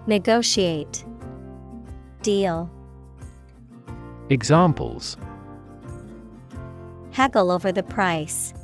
Negotiate, 0.07 1.05
Deal. 2.23 2.71
Examples 4.29 5.17
Haggle 7.11 7.51
over 7.51 7.73
the 7.73 7.83
price. 7.83 8.55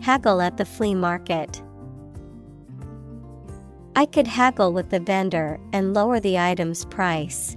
Haggle 0.00 0.40
at 0.40 0.56
the 0.56 0.64
flea 0.64 0.94
market. 0.94 1.60
I 3.96 4.06
could 4.06 4.28
haggle 4.28 4.72
with 4.72 4.90
the 4.90 5.00
vendor 5.00 5.58
and 5.72 5.92
lower 5.92 6.20
the 6.20 6.38
item's 6.38 6.84
price. 6.84 7.56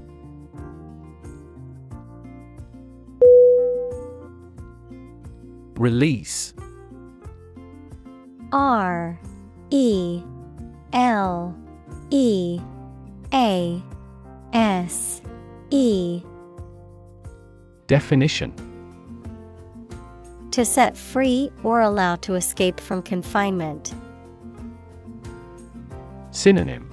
Release 5.75 6.55
R 8.51 9.19
E 9.73 10.21
L 10.93 11.55
E 12.11 12.61
A 13.33 13.81
S 14.53 15.23
E 15.71 16.21
Definition 17.87 18.53
To 20.51 20.63
set 20.63 20.95
free 20.95 21.51
or 21.63 21.81
allow 21.81 22.15
to 22.17 22.35
escape 22.35 22.79
from 22.79 23.01
confinement. 23.01 23.95
Synonym 26.29 26.87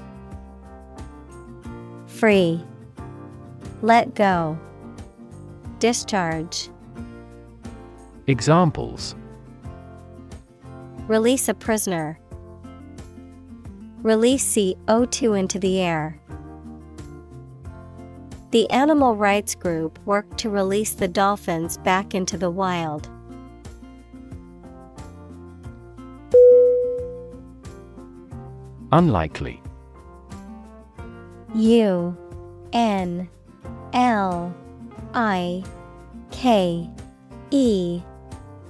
Free. 2.07 2.64
Let 3.83 4.14
go. 4.14 4.59
Discharge. 5.81 6.70
Examples 8.26 9.14
Release 11.09 11.49
a 11.49 11.55
prisoner. 11.55 12.19
Release 14.03 14.55
CO2 14.55 15.38
into 15.38 15.59
the 15.59 15.80
air. 15.80 16.18
The 18.51 18.68
animal 18.70 19.14
rights 19.14 19.55
group 19.55 19.98
worked 20.07 20.38
to 20.38 20.48
release 20.51 20.94
the 20.94 21.07
dolphins 21.07 21.76
back 21.78 22.14
into 22.14 22.38
the 22.38 22.51
wild. 22.51 23.09
Unlikely 28.90 29.62
U 31.55 32.16
N 32.72 33.28
L 33.92 34.55
I 35.12 35.62
K 36.30 36.88
E 37.51 38.03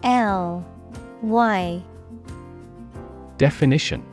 L 0.03 0.66
Y 1.22 1.83
Definition 3.39 4.10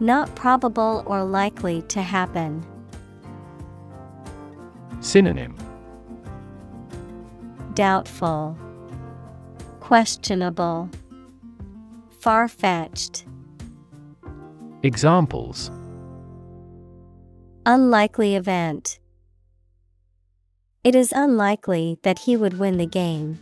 Not 0.00 0.34
probable 0.36 1.02
or 1.06 1.24
likely 1.24 1.82
to 1.82 2.02
happen. 2.02 2.64
Synonym 5.00 5.56
Doubtful, 7.74 8.56
Questionable, 9.80 10.90
Far 12.20 12.48
fetched, 12.48 13.26
Examples 14.82 15.70
Unlikely 17.66 18.36
event. 18.36 18.98
It 20.84 20.94
is 20.94 21.12
unlikely 21.12 21.98
that 22.02 22.20
he 22.20 22.36
would 22.36 22.58
win 22.58 22.78
the 22.78 22.86
game. 22.86 23.38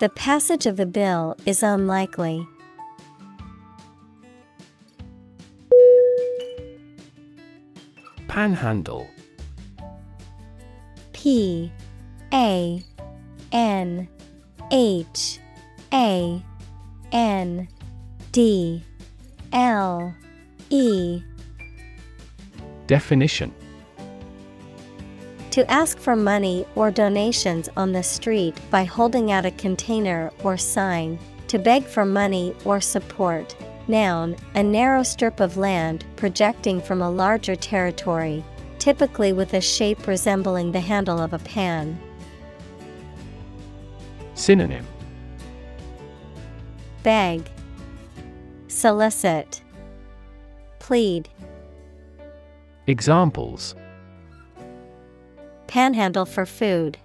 The 0.00 0.08
passage 0.08 0.66
of 0.66 0.76
the 0.76 0.86
bill 0.86 1.36
is 1.46 1.62
unlikely. 1.62 2.46
Panhandle. 8.34 9.08
P 11.12 11.70
A 12.32 12.82
N 13.52 14.08
H 14.72 15.38
A 15.92 16.42
N 17.12 17.68
D 18.32 18.82
L 19.52 20.12
E. 20.68 21.22
Definition. 22.88 23.54
To 25.52 25.70
ask 25.70 25.96
for 26.00 26.16
money 26.16 26.66
or 26.74 26.90
donations 26.90 27.68
on 27.76 27.92
the 27.92 28.02
street 28.02 28.58
by 28.68 28.82
holding 28.82 29.30
out 29.30 29.46
a 29.46 29.52
container 29.52 30.32
or 30.42 30.56
sign, 30.56 31.20
to 31.46 31.60
beg 31.60 31.84
for 31.84 32.04
money 32.04 32.52
or 32.64 32.80
support. 32.80 33.54
Noun, 33.86 34.36
a 34.54 34.62
narrow 34.62 35.02
strip 35.02 35.40
of 35.40 35.56
land 35.56 36.04
projecting 36.16 36.80
from 36.80 37.02
a 37.02 37.10
larger 37.10 37.54
territory, 37.54 38.42
typically 38.78 39.32
with 39.32 39.52
a 39.54 39.60
shape 39.60 40.06
resembling 40.06 40.72
the 40.72 40.80
handle 40.80 41.20
of 41.20 41.32
a 41.32 41.38
pan. 41.38 41.98
Synonym 44.34 44.86
Beg, 47.02 47.50
Solicit, 48.68 49.60
Plead, 50.78 51.28
Examples 52.86 53.74
Panhandle 55.66 56.24
for 56.24 56.46
food. 56.46 56.98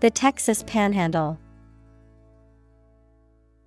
The 0.00 0.10
Texas 0.10 0.62
Panhandle. 0.62 1.38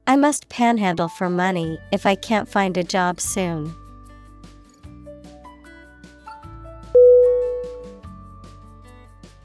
I 0.10 0.16
must 0.16 0.50
panhandle 0.50 1.08
for 1.08 1.30
money 1.30 1.78
if 1.92 2.08
I 2.08 2.16
can't 2.16 2.50
find 2.50 2.76
a 2.78 2.84
job 2.84 3.22
soon. 3.22 3.76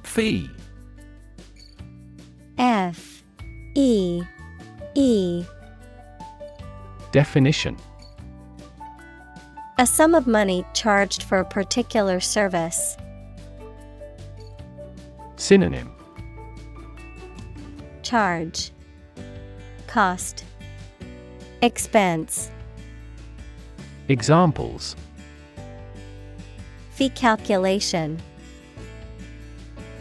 Fee. 0.04 0.48
F. 2.56 3.22
E. 3.74 4.22
E. 4.94 5.44
Definition. 7.12 7.76
A 9.76 9.84
sum 9.84 10.14
of 10.14 10.26
money 10.26 10.64
charged 10.72 11.24
for 11.24 11.40
a 11.40 11.44
particular 11.44 12.20
service. 12.20 12.96
Synonym. 15.36 15.92
Charge. 18.02 18.70
Cost 19.86 20.44
Expense. 21.64 22.50
Examples. 24.08 24.96
Fee 26.90 27.08
calculation. 27.08 28.20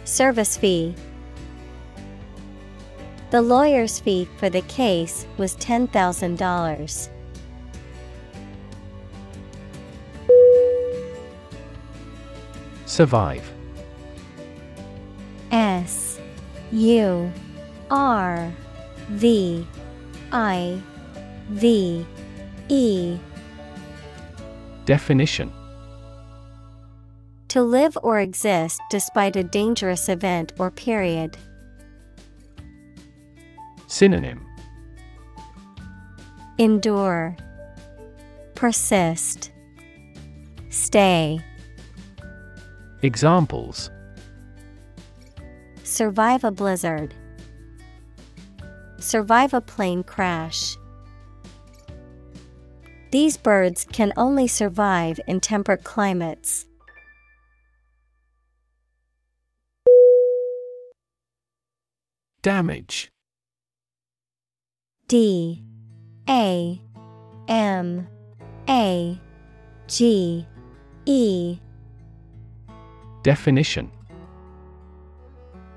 Service 0.04 0.58
fee. 0.58 0.94
The 3.30 3.42
lawyer's 3.42 3.98
fee 4.02 4.28
for 4.40 4.50
the 4.50 4.60
case 4.64 5.26
was 5.38 5.56
$10,000. 5.56 7.10
Survive. 12.86 13.52
S 15.50 16.20
U 16.74 17.32
R 17.90 18.52
V 19.12 19.66
I 20.34 20.82
V 21.50 22.06
E. 22.70 23.18
Definition. 24.86 25.52
To 27.50 27.62
live 27.62 27.98
or 28.02 28.20
exist 28.20 28.82
despite 28.90 29.36
a 29.36 29.44
dangerous 29.44 30.10
event 30.10 30.54
or 30.58 30.72
period. 30.72 31.38
Synonym. 33.88 34.46
Endure, 36.58 37.36
Persist, 38.56 39.52
Stay, 40.70 41.40
Examples. 43.02 43.92
Survive 45.84 46.44
a 46.44 46.52
blizzard, 46.52 47.14
Survive 48.98 49.54
a 49.54 49.62
plane 49.62 50.04
crash. 50.04 50.78
These 53.14 53.38
birds 53.38 53.86
can 53.92 54.12
only 54.18 54.48
survive 54.48 55.20
in 55.28 55.40
temperate 55.40 55.84
climates. 55.84 56.66
Damage. 62.42 63.12
D. 65.08 65.62
A. 66.28 66.82
M. 67.48 68.08
A. 68.68 69.22
G. 69.88 70.48
E. 71.06 71.60
Definition. 73.22 73.92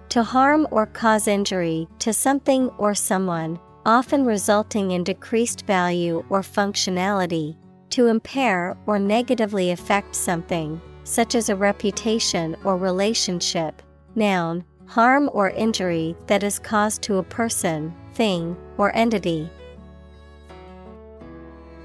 To 0.08 0.22
harm 0.22 0.66
or 0.70 0.86
cause 0.86 1.28
injury 1.28 1.86
to 1.98 2.14
something 2.14 2.70
or 2.78 2.94
someone, 2.94 3.60
often 3.86 4.24
resulting 4.24 4.90
in 4.90 5.04
decreased 5.04 5.64
value 5.64 6.24
or 6.28 6.40
functionality, 6.42 7.56
to 7.88 8.08
impair 8.08 8.76
or 8.84 8.98
negatively 8.98 9.70
affect 9.70 10.14
something, 10.14 10.80
such 11.04 11.36
as 11.36 11.48
a 11.48 11.56
reputation 11.56 12.56
or 12.64 12.76
relationship. 12.76 13.80
Noun, 14.16 14.64
harm 14.86 15.30
or 15.32 15.50
injury 15.50 16.16
that 16.26 16.42
is 16.42 16.58
caused 16.58 17.00
to 17.02 17.18
a 17.18 17.22
person, 17.22 17.94
thing, 18.12 18.56
or 18.76 18.94
entity. 18.96 19.48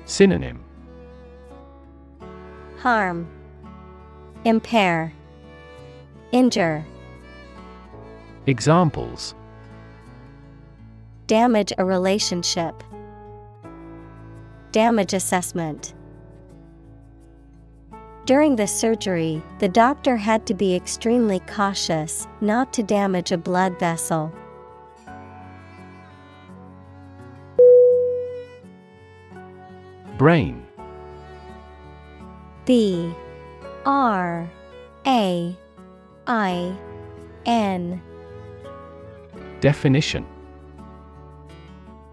Synonym 0.06 0.60
Harm, 2.80 3.30
Impair, 4.44 5.14
Injure. 6.32 6.84
Examples 8.48 9.36
Damage 11.32 11.72
a 11.78 11.86
relationship. 11.86 12.84
Damage 14.74 15.14
assessment. 15.14 15.94
During 18.26 18.58
the 18.58 18.68
surgery, 18.68 19.42
the 19.60 19.70
doctor 19.70 20.18
had 20.18 20.46
to 20.48 20.54
be 20.54 20.76
extremely 20.76 21.40
cautious 21.48 22.28
not 22.42 22.74
to 22.74 22.84
damage 22.84 23.32
a 23.32 23.38
blood 23.38 23.80
vessel. 23.80 24.30
Brain. 30.18 30.66
B. 32.66 33.10
R. 33.86 34.52
A. 35.08 35.58
I. 36.28 36.78
N. 37.46 38.02
Definition 39.62 40.26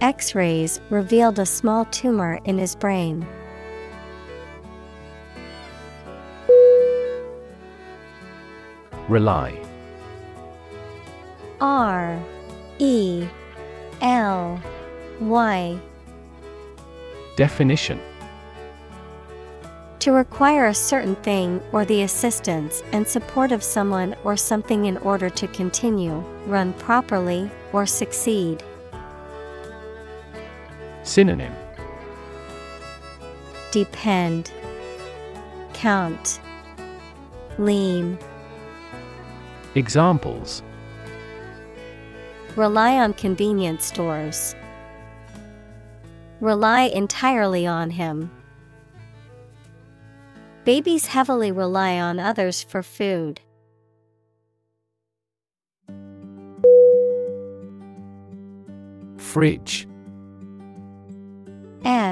X 0.00 0.36
rays 0.36 0.80
revealed 0.90 1.40
a 1.40 1.46
small 1.46 1.84
tumor 1.86 2.38
in 2.44 2.56
his 2.56 2.76
brain. 2.76 3.26
Rely 9.08 9.58
R 11.60 12.22
E 12.78 13.26
L 14.00 14.60
Y. 15.18 15.80
Definition 17.34 18.00
To 19.98 20.12
require 20.12 20.66
a 20.66 20.74
certain 20.74 21.16
thing 21.16 21.60
or 21.72 21.84
the 21.84 22.02
assistance 22.02 22.84
and 22.92 23.06
support 23.06 23.50
of 23.50 23.64
someone 23.64 24.14
or 24.22 24.36
something 24.36 24.84
in 24.84 24.98
order 24.98 25.28
to 25.30 25.48
continue, 25.48 26.18
run 26.46 26.72
properly, 26.74 27.50
or 27.72 27.84
succeed. 27.84 28.62
Synonym 31.08 31.54
Depend, 33.70 34.52
Count, 35.72 36.38
Lean. 37.56 38.18
Examples 39.74 40.62
Rely 42.56 42.98
on 42.98 43.14
convenience 43.14 43.86
stores. 43.86 44.54
Rely 46.40 46.82
entirely 46.82 47.66
on 47.66 47.88
him. 47.88 48.30
Babies 50.66 51.06
heavily 51.06 51.52
rely 51.52 51.98
on 51.98 52.18
others 52.18 52.62
for 52.62 52.82
food. 52.82 53.40
Fridge 59.16 59.87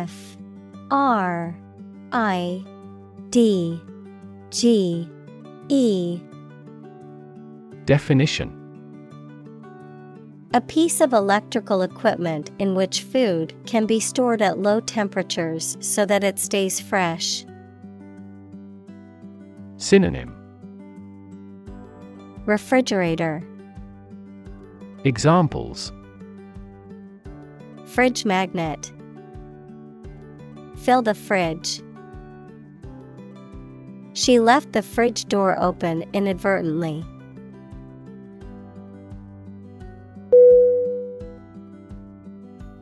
F 0.06 0.36
R 0.92 1.52
I 2.12 2.64
D 3.30 3.80
G 4.50 5.08
E. 5.68 6.20
Definition. 7.86 8.52
A 10.54 10.60
piece 10.60 11.00
of 11.00 11.12
electrical 11.12 11.82
equipment 11.82 12.52
in 12.60 12.76
which 12.76 13.02
food 13.02 13.52
can 13.66 13.84
be 13.84 13.98
stored 13.98 14.40
at 14.40 14.60
low 14.60 14.78
temperatures 14.78 15.76
so 15.80 16.06
that 16.06 16.22
it 16.22 16.38
stays 16.38 16.80
fresh. 16.80 17.44
Synonym. 19.76 20.32
Refrigerator, 22.46 23.42
Examples. 25.04 25.92
Fridge 27.84 28.24
magnet. 28.24 28.92
Fill 30.86 31.02
the 31.02 31.14
fridge. 31.14 31.82
She 34.12 34.38
left 34.38 34.72
the 34.72 34.82
fridge 34.82 35.24
door 35.24 35.60
open 35.60 36.04
inadvertently. 36.12 37.04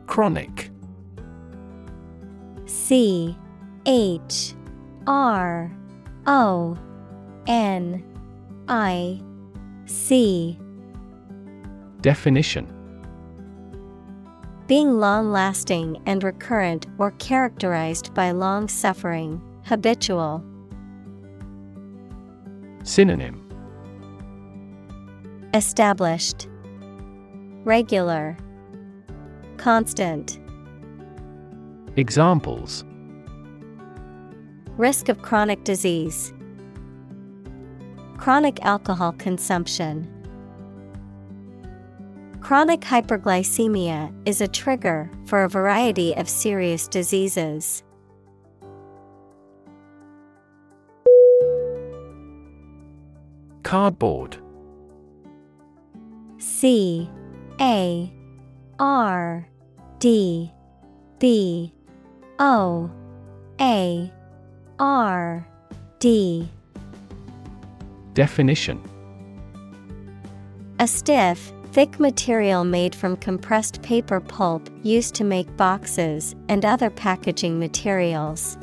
Chronic 0.06 0.70
C 2.66 3.34
H 3.86 4.52
R 5.06 5.74
O 6.26 6.76
N 7.46 8.04
I 8.68 9.18
C 9.86 10.58
Definition 12.02 12.73
Being 14.66 14.98
long 14.98 15.30
lasting 15.30 16.00
and 16.06 16.24
recurrent 16.24 16.86
or 16.96 17.10
characterized 17.12 18.14
by 18.14 18.30
long 18.30 18.66
suffering, 18.66 19.42
habitual. 19.66 20.42
Synonym 22.82 23.46
Established, 25.52 26.48
Regular, 27.64 28.38
Constant. 29.58 30.38
Examples 31.96 32.84
Risk 34.78 35.10
of 35.10 35.20
chronic 35.20 35.62
disease, 35.64 36.32
Chronic 38.16 38.64
alcohol 38.64 39.12
consumption. 39.12 40.13
Chronic 42.44 42.82
hyperglycemia 42.82 44.12
is 44.28 44.42
a 44.42 44.46
trigger 44.46 45.10
for 45.24 45.44
a 45.44 45.48
variety 45.48 46.14
of 46.14 46.28
serious 46.28 46.86
diseases. 46.86 47.82
Cardboard. 53.62 54.36
C 56.36 57.08
A 57.62 58.12
R 58.78 59.48
D 59.98 60.52
B 61.18 61.72
O 62.38 62.90
A 63.58 64.12
R 64.78 65.48
D. 65.98 66.46
Definition. 68.12 68.82
A 70.78 70.86
stiff, 70.86 71.53
thick 71.74 71.98
material 71.98 72.62
made 72.62 72.94
from 72.94 73.16
compressed 73.16 73.82
paper 73.82 74.20
pulp 74.20 74.70
used 74.84 75.12
to 75.12 75.24
make 75.24 75.56
boxes 75.56 76.36
and 76.48 76.64
other 76.64 76.88
packaging 76.88 77.58
materials. 77.58 78.56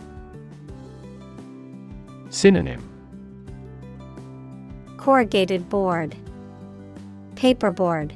Synonym 2.30 2.82
Corrugated 4.95 5.68
board, 5.68 6.16
Paperboard, 7.36 8.14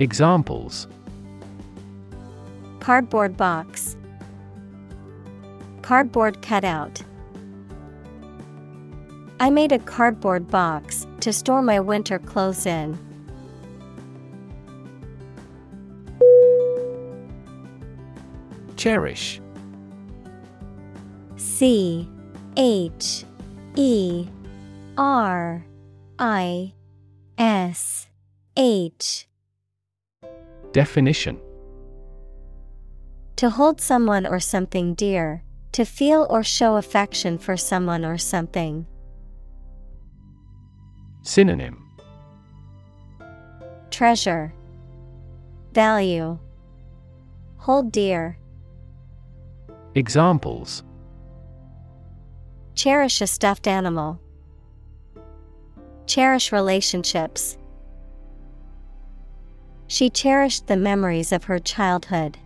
Examples 0.00 0.88
Cardboard 2.80 3.36
box, 3.36 3.96
Cardboard 5.82 6.42
cutout. 6.42 7.02
I 9.38 9.48
made 9.50 9.70
a 9.70 9.78
cardboard 9.78 10.48
box 10.48 11.06
to 11.20 11.32
store 11.32 11.62
my 11.62 11.78
winter 11.78 12.18
clothes 12.18 12.66
in. 12.66 12.98
Cherish. 18.78 19.40
C 21.36 22.08
H 22.56 23.24
E 23.74 24.26
R 24.96 25.66
I 26.18 26.72
S 27.36 28.06
H. 28.56 29.26
Definition. 30.72 31.38
To 33.36 33.50
hold 33.50 33.80
someone 33.80 34.26
or 34.26 34.38
something 34.38 34.94
dear, 34.94 35.42
to 35.72 35.84
feel 35.84 36.26
or 36.30 36.44
show 36.44 36.76
affection 36.76 37.36
for 37.36 37.56
someone 37.56 38.04
or 38.04 38.16
something. 38.16 38.86
Synonym. 41.22 41.84
Treasure, 43.90 44.54
Value, 45.72 46.38
Hold 47.58 47.90
dear, 47.92 48.38
Examples 49.98 50.84
Cherish 52.76 53.20
a 53.20 53.26
stuffed 53.26 53.66
animal. 53.66 54.20
Cherish 56.06 56.52
relationships. 56.52 57.58
She 59.88 60.08
cherished 60.08 60.68
the 60.68 60.76
memories 60.76 61.32
of 61.32 61.42
her 61.44 61.58
childhood. 61.58 62.38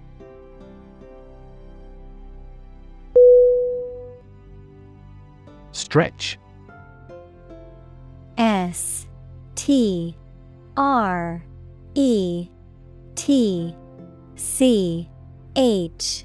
Stretch 5.73 6.39
S 8.39 9.07
T 9.57 10.17
R 10.79 11.45
E 11.95 12.49
T 13.15 13.77
C 14.37 15.11
H 15.55 16.25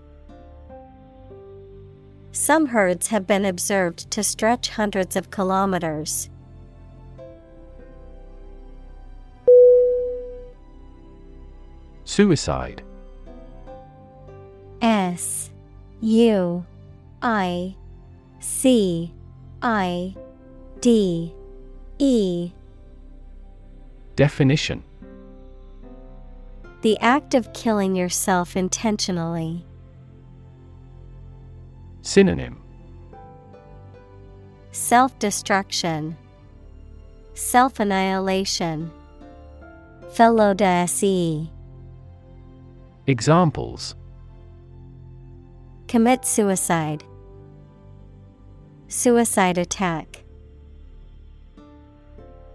Some 2.31 2.67
herds 2.67 3.07
have 3.07 3.27
been 3.27 3.43
observed 3.45 4.09
to 4.11 4.23
stretch 4.23 4.69
hundreds 4.69 5.15
of 5.15 5.31
kilometers. 5.31 6.29
Suicide 12.05 12.83
S 14.81 15.49
U 16.01 16.65
I 17.21 17.75
C 18.39 19.13
I 19.61 20.15
D 20.81 21.33
E 21.99 22.51
Definition 24.15 24.83
The 26.81 26.97
act 26.99 27.33
of 27.33 27.53
killing 27.53 27.95
yourself 27.95 28.57
intentionally. 28.57 29.63
Synonym 32.01 32.61
Self 34.71 35.17
destruction, 35.19 36.17
Self 37.33 37.79
annihilation, 37.79 38.91
Felo-de-se. 40.13 41.49
Examples 43.07 43.95
Commit 45.87 46.25
suicide, 46.25 47.03
Suicide 48.87 49.57
attack. 49.57 50.23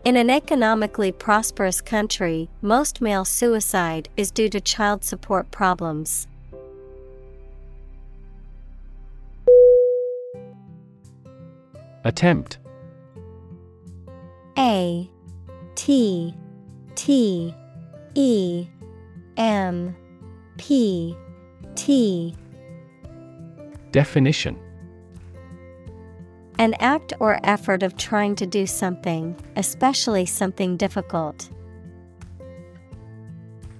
In 0.04 0.16
an 0.16 0.30
economically 0.30 1.12
prosperous 1.12 1.80
country, 1.80 2.48
most 2.62 3.00
male 3.00 3.24
suicide 3.24 4.08
is 4.16 4.30
due 4.30 4.48
to 4.48 4.60
child 4.60 5.02
support 5.04 5.50
problems. 5.50 6.26
Attempt. 12.06 12.58
A 14.56 15.10
T 15.74 16.32
T 16.94 17.52
E 18.14 18.66
M 19.36 19.96
P 20.56 21.16
T. 21.74 22.32
Definition. 23.90 24.56
An 26.60 26.74
act 26.78 27.12
or 27.18 27.40
effort 27.42 27.82
of 27.82 27.96
trying 27.96 28.36
to 28.36 28.46
do 28.46 28.68
something, 28.68 29.36
especially 29.56 30.26
something 30.26 30.76
difficult. 30.76 31.50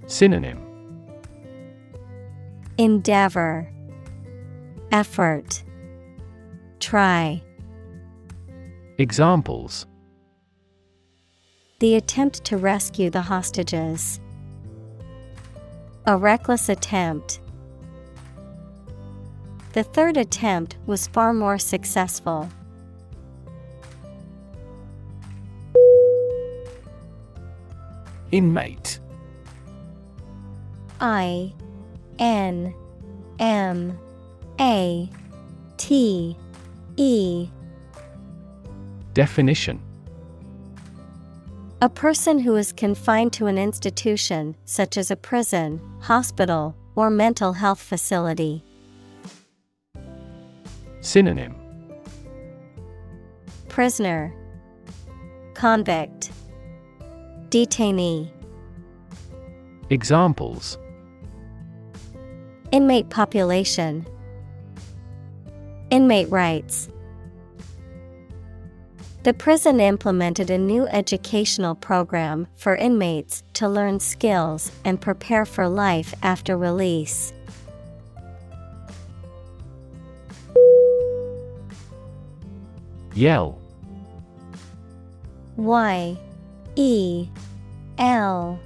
Synonym. 0.06 0.60
Endeavor, 2.76 3.70
Effort, 4.90 5.62
Try. 6.80 7.45
Examples 8.98 9.86
The 11.80 11.96
attempt 11.96 12.44
to 12.44 12.56
rescue 12.56 13.10
the 13.10 13.20
hostages. 13.20 14.20
A 16.06 16.16
reckless 16.16 16.70
attempt. 16.70 17.40
The 19.74 19.82
third 19.82 20.16
attempt 20.16 20.78
was 20.86 21.08
far 21.08 21.34
more 21.34 21.58
successful. 21.58 22.48
Inmate 28.32 28.98
I 31.00 31.52
N 32.18 32.74
M 33.38 33.98
A 34.58 35.10
T 35.76 36.36
E 36.96 37.50
Definition 39.16 39.80
A 41.80 41.88
person 41.88 42.38
who 42.38 42.54
is 42.56 42.70
confined 42.70 43.32
to 43.32 43.46
an 43.46 43.56
institution, 43.56 44.54
such 44.66 44.98
as 44.98 45.10
a 45.10 45.16
prison, 45.16 45.80
hospital, 46.02 46.76
or 46.96 47.08
mental 47.08 47.54
health 47.54 47.80
facility. 47.80 48.62
Synonym 51.00 51.54
Prisoner, 53.70 54.34
Convict, 55.54 56.30
Detainee. 57.48 58.30
Examples 59.88 60.76
Inmate 62.70 63.08
population, 63.08 64.06
Inmate 65.88 66.28
rights. 66.30 66.90
The 69.26 69.34
prison 69.34 69.80
implemented 69.80 70.50
a 70.50 70.56
new 70.56 70.86
educational 70.86 71.74
program 71.74 72.46
for 72.54 72.76
inmates 72.76 73.42
to 73.54 73.68
learn 73.68 73.98
skills 73.98 74.70
and 74.84 75.00
prepare 75.00 75.44
for 75.44 75.68
life 75.68 76.14
after 76.22 76.56
release. 76.56 77.32
Yell. 83.14 83.60
Y. 85.56 86.16
E. 86.76 87.28
L. 87.98 88.60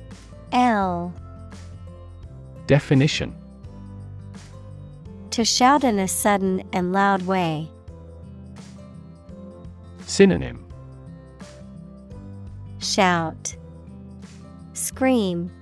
L. 0.52 1.14
Definition. 2.66 3.34
To 5.30 5.42
shout 5.42 5.84
in 5.84 5.98
a 5.98 6.06
sudden 6.06 6.68
and 6.74 6.92
loud 6.92 7.22
way. 7.22 7.70
Synonym 10.10 10.66
Shout, 12.80 13.54
Scream, 14.72 15.52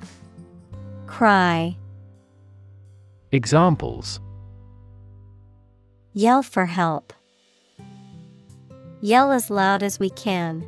Cry. 1.07 1.77
Examples 3.31 4.20
Yell 6.15 6.43
for 6.43 6.65
help. 6.65 7.12
Yell 9.03 9.33
as 9.33 9.51
loud 9.51 9.83
as 9.83 10.01
we 10.01 10.09
can. 10.09 10.66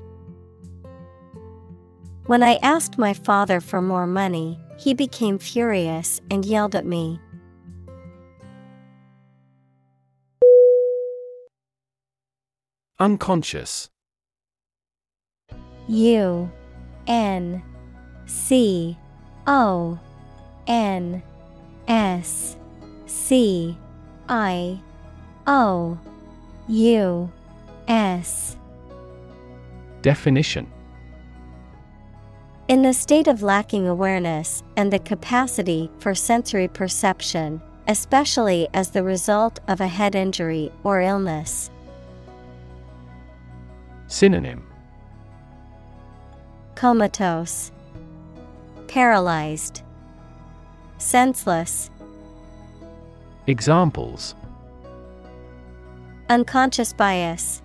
When 2.27 2.43
I 2.43 2.59
asked 2.63 2.99
my 2.99 3.15
father 3.15 3.63
for 3.63 3.81
more 3.81 4.07
money, 4.07 4.59
he 4.77 4.93
became 4.93 5.39
furious 5.39 6.21
and 6.31 6.45
yelled 6.45 6.77
at 6.77 6.85
me. 6.85 7.19
Unconscious 13.01 13.89
U 15.89 16.51
N 17.07 17.63
C 18.27 18.99
O 19.47 19.99
N 20.67 21.23
S 21.89 22.59
C 23.07 23.75
I 24.29 24.79
O 25.47 25.99
U 26.69 27.33
S 27.89 28.59
Definition 30.03 30.71
In 32.69 32.83
the 32.83 32.93
state 32.93 33.29
of 33.29 33.43
lacking 33.43 33.89
awareness 33.89 34.63
and 34.77 34.93
the 34.93 34.99
capacity 34.99 35.91
for 36.01 36.15
sensory 36.15 36.69
perception, 36.69 37.63
especially 37.89 38.69
as 38.75 38.91
the 38.91 39.03
result 39.03 39.59
of 39.69 39.81
a 39.81 39.89
head 39.89 40.15
injury 40.15 40.71
or 40.85 41.01
illness. 41.01 41.71
Synonym 44.11 44.67
Comatose, 46.75 47.71
Paralyzed, 48.89 49.83
Senseless, 50.99 51.91
Examples 53.47 54.35
Unconscious 56.29 56.93
bias. 56.93 57.63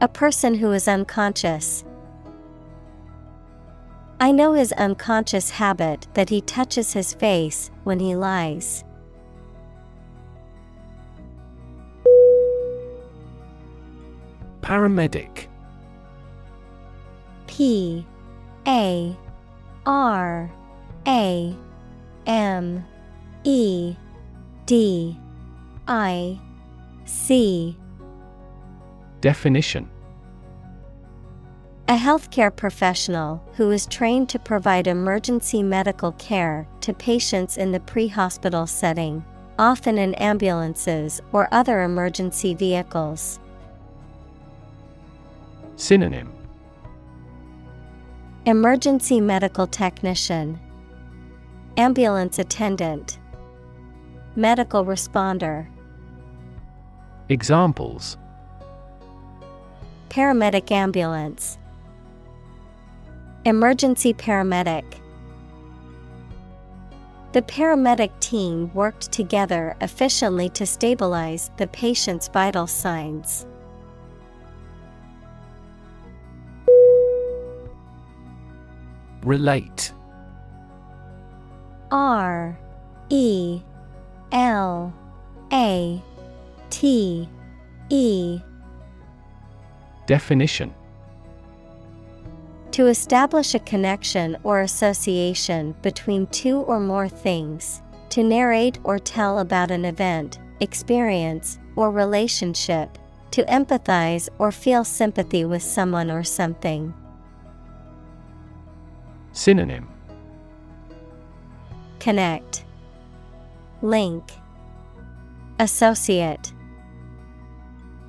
A 0.00 0.06
person 0.06 0.54
who 0.54 0.70
is 0.70 0.86
unconscious. 0.86 1.84
I 4.20 4.30
know 4.30 4.52
his 4.52 4.70
unconscious 4.74 5.50
habit 5.50 6.06
that 6.14 6.28
he 6.28 6.40
touches 6.40 6.92
his 6.92 7.14
face 7.14 7.72
when 7.82 7.98
he 7.98 8.14
lies. 8.14 8.84
Paramedic. 14.62 15.48
P 17.46 18.06
A 18.66 19.16
R 19.84 20.50
A 21.06 21.56
M 22.26 22.84
E 23.44 23.96
D 24.66 25.16
I 25.88 26.38
C. 27.04 27.76
Definition. 29.20 29.90
A 31.88 31.96
healthcare 31.96 32.54
professional 32.54 33.42
who 33.56 33.70
is 33.70 33.86
trained 33.86 34.28
to 34.30 34.38
provide 34.38 34.86
emergency 34.86 35.62
medical 35.62 36.12
care 36.12 36.66
to 36.80 36.94
patients 36.94 37.58
in 37.58 37.72
the 37.72 37.80
pre 37.80 38.06
hospital 38.06 38.66
setting, 38.66 39.24
often 39.58 39.98
in 39.98 40.14
ambulances 40.14 41.20
or 41.32 41.48
other 41.52 41.82
emergency 41.82 42.54
vehicles. 42.54 43.40
Synonym 45.76 46.32
Emergency 48.44 49.20
medical 49.20 49.66
technician, 49.66 50.58
Ambulance 51.76 52.38
attendant, 52.38 53.18
Medical 54.36 54.84
responder. 54.84 55.66
Examples 57.28 58.16
Paramedic 60.08 60.70
ambulance. 60.70 61.56
Emergency 63.44 64.12
paramedic. 64.12 64.84
The 67.32 67.42
paramedic 67.42 68.10
team 68.20 68.70
worked 68.74 69.10
together 69.10 69.74
efficiently 69.80 70.50
to 70.50 70.66
stabilize 70.66 71.50
the 71.56 71.66
patient's 71.66 72.28
vital 72.28 72.66
signs. 72.66 73.46
Relate. 79.22 79.92
R 81.92 82.58
E 83.08 83.60
L 84.32 84.92
A 85.52 86.02
T 86.70 87.28
E. 87.88 88.40
Definition. 90.06 90.74
To 92.72 92.86
establish 92.86 93.54
a 93.54 93.60
connection 93.60 94.36
or 94.42 94.62
association 94.62 95.76
between 95.82 96.26
two 96.28 96.58
or 96.60 96.80
more 96.80 97.08
things, 97.08 97.82
to 98.08 98.24
narrate 98.24 98.78
or 98.82 98.98
tell 98.98 99.38
about 99.38 99.70
an 99.70 99.84
event, 99.84 100.38
experience, 100.60 101.58
or 101.76 101.90
relationship, 101.90 102.98
to 103.30 103.44
empathize 103.44 104.28
or 104.38 104.50
feel 104.50 104.84
sympathy 104.84 105.44
with 105.44 105.62
someone 105.62 106.10
or 106.10 106.24
something. 106.24 106.92
Synonym 109.32 109.88
Connect, 112.00 112.64
Link, 113.80 114.24
Associate. 115.58 116.52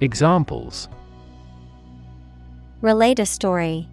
Examples 0.01 0.89
Relate 2.81 3.19
a 3.19 3.25
story. 3.25 3.87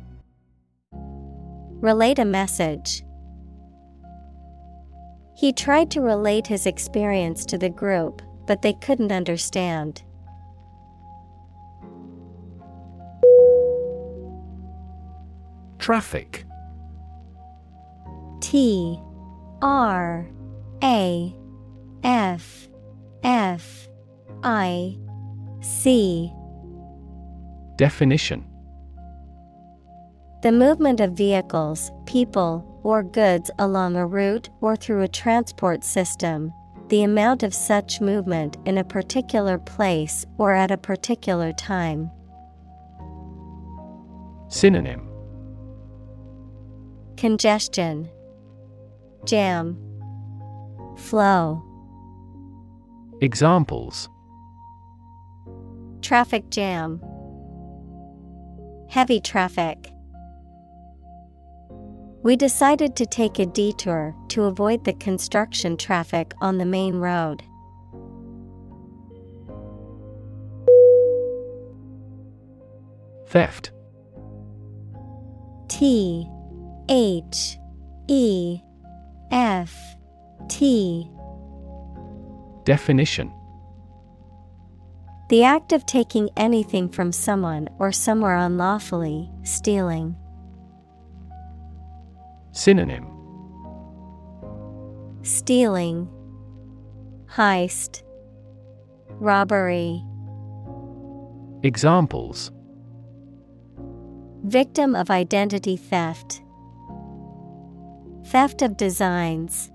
Relate 0.93 2.19
a 2.19 2.24
message. 2.24 3.05
He 5.36 5.52
tried 5.52 5.90
to 5.93 6.01
relate 6.01 6.48
his 6.48 6.66
experience 6.66 7.44
to 7.47 7.57
the 7.57 7.70
group, 7.70 8.23
but 8.47 8.62
they 8.62 8.73
couldn't 8.73 9.12
understand. 9.12 10.02
Traffic 15.78 16.44
T 18.40 18.98
R 19.62 20.26
A 20.82 21.36
F 22.02 22.68
F 23.22 23.88
I 24.42 24.96
C. 25.60 26.32
Definition. 27.76 28.46
The 30.42 30.52
movement 30.52 31.00
of 31.00 31.12
vehicles, 31.12 31.92
people, 32.06 32.80
or 32.82 33.02
goods 33.02 33.50
along 33.58 33.96
a 33.96 34.06
route 34.06 34.48
or 34.62 34.74
through 34.74 35.02
a 35.02 35.08
transport 35.08 35.84
system, 35.84 36.52
the 36.88 37.02
amount 37.02 37.42
of 37.42 37.52
such 37.52 38.00
movement 38.00 38.56
in 38.64 38.78
a 38.78 38.84
particular 38.84 39.58
place 39.58 40.24
or 40.38 40.52
at 40.52 40.70
a 40.70 40.78
particular 40.78 41.52
time. 41.52 42.10
Synonym. 44.48 45.06
Congestion, 47.16 48.08
Jam, 49.24 49.76
Flow, 50.97 51.62
Examples. 53.20 54.09
Traffic 56.01 56.48
jam, 56.51 57.01
Heavy 58.88 59.20
traffic. 59.20 59.92
We 62.22 62.36
decided 62.36 62.97
to 62.97 63.06
take 63.06 63.38
a 63.38 63.47
detour 63.47 64.14
to 64.28 64.44
avoid 64.44 64.84
the 64.84 64.94
construction 64.94 65.76
traffic 65.76 66.32
on 66.40 66.59
the 66.59 66.64
main 66.64 66.97
road. 66.97 67.42
Theft. 73.28 73.70
T 75.68 76.26
H 76.88 77.59
E 78.09 78.60
F 79.31 79.77
T. 80.48 81.09
Definition. 82.65 83.32
The 85.28 85.44
act 85.44 85.73
of 85.73 85.86
taking 85.86 86.28
anything 86.36 86.89
from 86.89 87.12
someone 87.12 87.69
or 87.78 87.93
somewhere 87.93 88.36
unlawfully, 88.36 89.31
stealing. 89.44 90.16
Synonym. 92.51 93.07
Stealing, 95.23 96.09
Heist, 97.27 98.02
Robbery. 99.11 100.02
Examples. 101.62 102.51
Victim 104.43 104.97
of 104.97 105.11
identity 105.11 105.77
theft, 105.77 106.43
Theft 108.31 108.62
of 108.62 108.77
designs. 108.77 109.73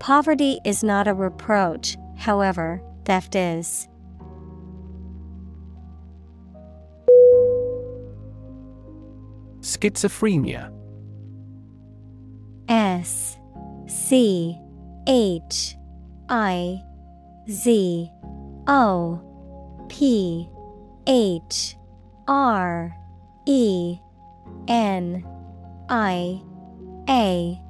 Poverty 0.00 0.58
is 0.64 0.82
not 0.82 1.06
a 1.06 1.14
reproach, 1.14 1.96
however, 2.16 2.82
theft 3.04 3.36
is. 3.36 3.86
Schizophrenia 9.60 10.72
S 12.68 13.38
C 13.86 14.58
H 15.06 15.76
I 16.28 16.82
Z 17.48 18.10
O 18.66 19.86
P 19.88 20.48
H 21.06 21.76
R 22.26 22.92
E 23.46 24.00
N 24.66 25.35
I 25.88 26.42
A. 27.08 27.60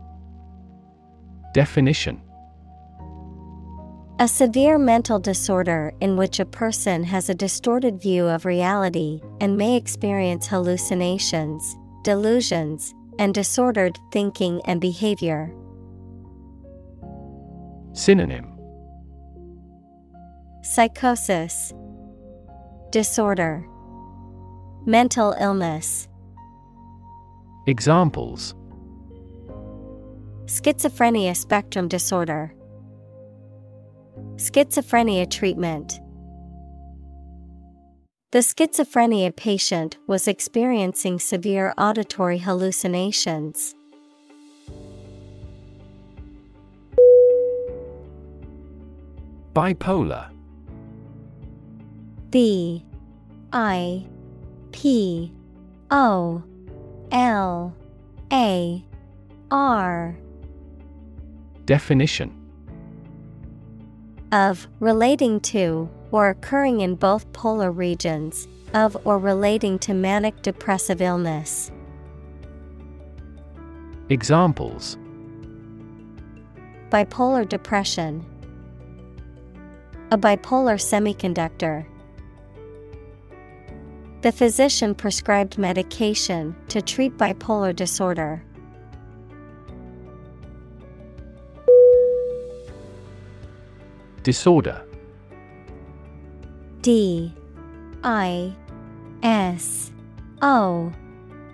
Definition. 1.53 2.23
A 4.19 4.27
severe 4.27 4.79
mental 4.79 5.19
disorder 5.19 5.93
in 6.01 6.17
which 6.17 6.41
a 6.41 6.47
person 6.47 7.05
has 7.05 7.29
a 7.29 7.35
distorted 7.35 8.01
view 8.01 8.27
of 8.27 8.47
reality 8.47 9.21
and 9.43 9.59
may 9.59 9.77
experience 9.77 10.47
hallucinations, 10.47 11.77
delusions, 12.03 12.95
and 13.19 13.35
disordered 13.35 13.99
thinking 14.13 14.63
and 14.65 14.81
behavior. 14.81 15.53
Synonym. 17.93 18.59
Psychosis, 20.63 21.75
Disorder, 22.91 23.67
Mental 24.87 25.35
illness. 25.39 26.09
Examples 27.69 28.55
Schizophrenia 30.45 31.37
spectrum 31.37 31.89
disorder, 31.89 32.55
Schizophrenia 34.37 35.29
treatment. 35.29 35.99
The 38.31 38.39
schizophrenia 38.39 39.35
patient 39.35 39.97
was 40.07 40.29
experiencing 40.29 41.19
severe 41.19 41.75
auditory 41.77 42.39
hallucinations. 42.39 43.75
Bipolar 49.55 50.31
B 52.31 52.85
I 53.53 54.07
P 54.71 55.33
O 55.91 56.45
L 57.13 57.75
A 58.33 58.85
R 59.51 60.17
Definition 61.65 62.33
of 64.33 64.67
relating 64.81 65.41
to 65.41 65.89
or 66.11 66.29
occurring 66.31 66.81
in 66.81 66.95
both 66.95 67.33
polar 67.33 67.71
regions 67.71 68.49
of 68.75 68.97
or 69.07 69.19
relating 69.19 69.79
to 69.79 69.95
manic 69.95 70.43
depressive 70.43 71.01
illness. 71.01 71.71
Examples 74.09 74.99
Bipolar 76.91 77.49
depression. 77.49 78.25
A 80.13 80.19
bipolar 80.19 80.79
semiconductor. 80.79 81.85
The 84.27 84.33
physician 84.33 84.93
prescribed 84.93 85.57
medication 85.57 86.57
to 86.67 86.83
treat 86.83 87.17
bipolar 87.17 87.77
disorder. 87.77 88.43
Disorder. 94.25 94.85
D. 96.81 97.33
I. 98.03 98.53
S. 99.23 99.93
O. 100.43 100.93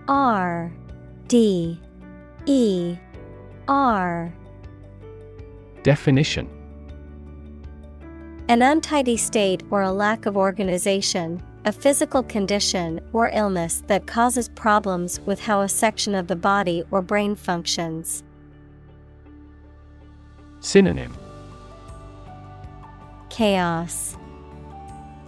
R. 0.08 0.72
D. 1.28 1.78
E. 2.46 2.96
R. 3.68 4.32
Definition. 5.82 6.48
An 8.48 8.62
untidy 8.62 9.18
state 9.18 9.62
or 9.70 9.82
a 9.82 9.92
lack 9.92 10.24
of 10.24 10.38
organization, 10.38 11.42
a 11.64 11.72
physical 11.72 12.24
condition 12.24 13.00
or 13.12 13.30
illness 13.32 13.82
that 13.86 14.06
causes 14.06 14.48
problems 14.48 15.20
with 15.20 15.40
how 15.40 15.60
a 15.60 15.68
section 15.68 16.14
of 16.14 16.26
the 16.26 16.36
body 16.36 16.82
or 16.90 17.00
brain 17.00 17.36
functions. 17.36 18.24
Synonym 20.60 21.16
Chaos, 23.30 24.16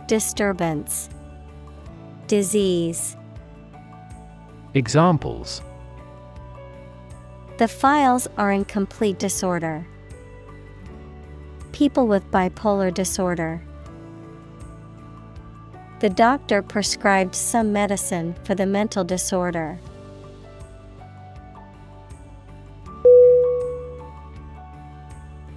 Disturbance, 0.07 1.09
Disease. 2.27 3.17
Examples 4.75 5.63
The 7.59 7.69
files 7.69 8.27
are 8.37 8.51
in 8.51 8.65
complete 8.65 9.21
disorder. 9.21 9.87
People 11.71 12.09
with 12.09 12.29
bipolar 12.31 12.93
disorder. 12.93 13.63
The 16.05 16.11
doctor 16.11 16.61
prescribed 16.61 17.35
some 17.35 17.73
medicine 17.73 18.35
for 18.45 18.55
the 18.55 18.67
mental 18.67 19.05
disorder. 19.05 19.81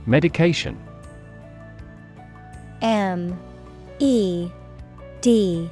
Medication. 0.06 0.80
M 2.82 3.38
E 4.00 4.50
D 5.20 5.70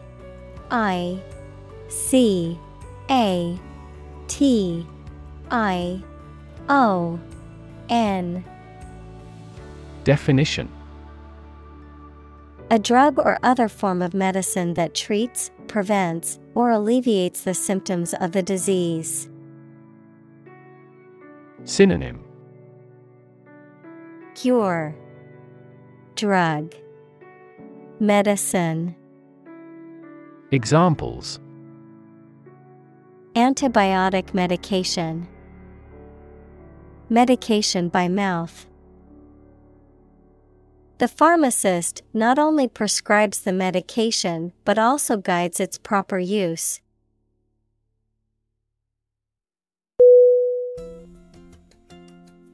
I 0.70 1.22
C 1.88 2.60
A 3.10 3.58
T 4.28 4.86
I 5.52 6.04
O 6.68 7.18
N. 7.88 8.44
Definition 10.04 10.70
A 12.76 12.80
drug 12.80 13.18
or 13.20 13.40
other 13.42 13.70
form 13.70 14.02
of 14.02 14.14
medicine 14.14 14.74
that 14.74 14.94
treats, 14.94 15.50
prevents, 15.68 16.40
or 16.56 16.72
alleviates 16.72 17.42
the 17.44 17.54
symptoms 17.54 18.14
of 18.16 18.34
the 18.34 18.44
disease. 18.44 19.30
Synonym. 21.64 22.22
Cure. 24.36 24.94
Drug. 26.16 26.76
Medicine. 28.02 28.94
Examples. 30.52 31.40
Antibiotic 33.36 34.34
medication. 34.34 35.30
Medication 37.08 37.88
by 37.88 38.10
mouth 38.10 38.68
The 40.98 41.10
pharmacist 41.10 42.04
not 42.14 42.40
only 42.40 42.70
prescribes 42.70 43.42
the 43.42 43.52
medication 43.52 44.54
but 44.64 44.80
also 44.80 45.18
guides 45.18 45.60
its 45.60 45.78
proper 45.78 46.18
use. 46.20 46.80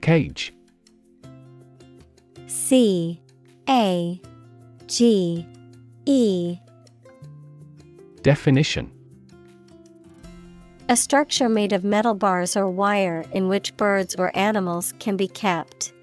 Cage 0.02 0.54
C 2.48 3.22
A 3.70 4.20
G 4.88 5.46
E 6.08 6.58
Definition 8.24 8.92
A 10.90 10.96
structure 10.96 11.48
made 11.48 11.74
of 11.74 11.84
metal 11.84 12.16
bars 12.16 12.58
or 12.58 12.68
wire 12.68 13.24
in 13.32 13.48
which 13.48 13.78
birds 13.78 14.16
or 14.16 14.36
animals 14.36 14.96
can 14.98 15.16
be 15.16 15.28
kept. 15.28 15.94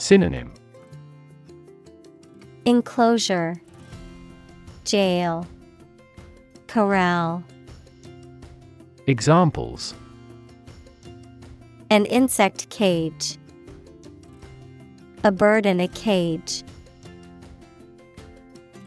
Synonym. 0.00 0.50
Enclosure. 2.64 3.60
Jail. 4.84 5.46
Corral. 6.68 7.44
Examples. 9.06 9.94
An 11.90 12.06
insect 12.06 12.70
cage. 12.70 13.36
A 15.22 15.30
bird 15.30 15.66
in 15.66 15.80
a 15.80 15.88
cage. 15.88 16.64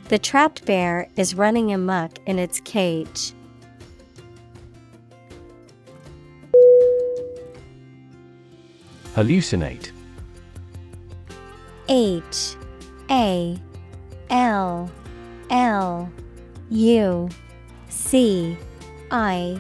The 0.10 0.18
trapped 0.18 0.66
bear 0.66 1.08
is 1.16 1.36
running 1.36 1.72
amok 1.72 2.18
in 2.26 2.40
its 2.40 2.60
cage. 2.60 3.34
Hallucinate 9.14 9.92
H 11.90 12.56
A 13.10 13.58
L 14.30 14.92
L 15.50 16.12
U 16.70 17.30
C 17.90 18.58
I 19.12 19.60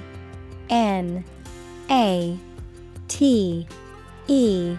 N 0.69 1.23
A 1.89 2.37
T 3.07 3.67
E. 4.27 4.77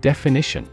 Definition. 0.00 0.68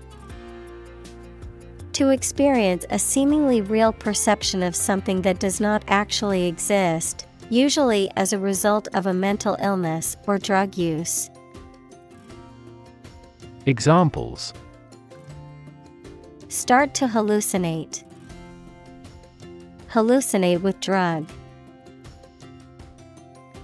To 1.93 2.09
experience 2.09 2.85
a 2.91 2.99
seemingly 2.99 3.61
real 3.61 3.91
perception 3.91 4.61
of 4.61 4.75
something 4.75 5.21
that 5.23 5.39
does 5.39 5.59
not 5.59 5.83
actually 5.87 6.45
exist, 6.45 7.25
usually 7.49 8.11
as 8.15 8.33
a 8.33 8.39
result 8.39 8.87
of 8.93 9.07
a 9.07 9.13
mental 9.13 9.57
illness 9.59 10.15
or 10.27 10.37
drug 10.37 10.77
use. 10.77 11.29
Examples 13.65 14.53
Start 16.49 16.93
to 16.95 17.07
hallucinate. 17.07 18.03
Hallucinate 19.91 20.61
with 20.61 20.79
drug. 20.79 21.27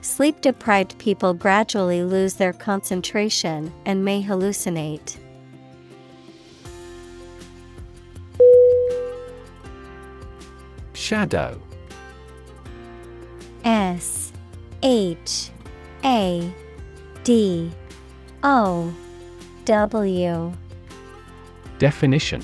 Sleep 0.01 0.41
deprived 0.41 0.97
people 0.99 1.33
gradually 1.33 2.03
lose 2.03 2.33
their 2.33 2.51
concentration 2.51 3.71
and 3.85 4.03
may 4.03 4.21
hallucinate. 4.21 5.17
Shadow 10.93 11.59
S 13.63 14.33
H 14.81 15.49
A 16.03 16.53
D 17.23 17.71
O 18.43 18.93
W 19.65 20.53
Definition 21.79 22.43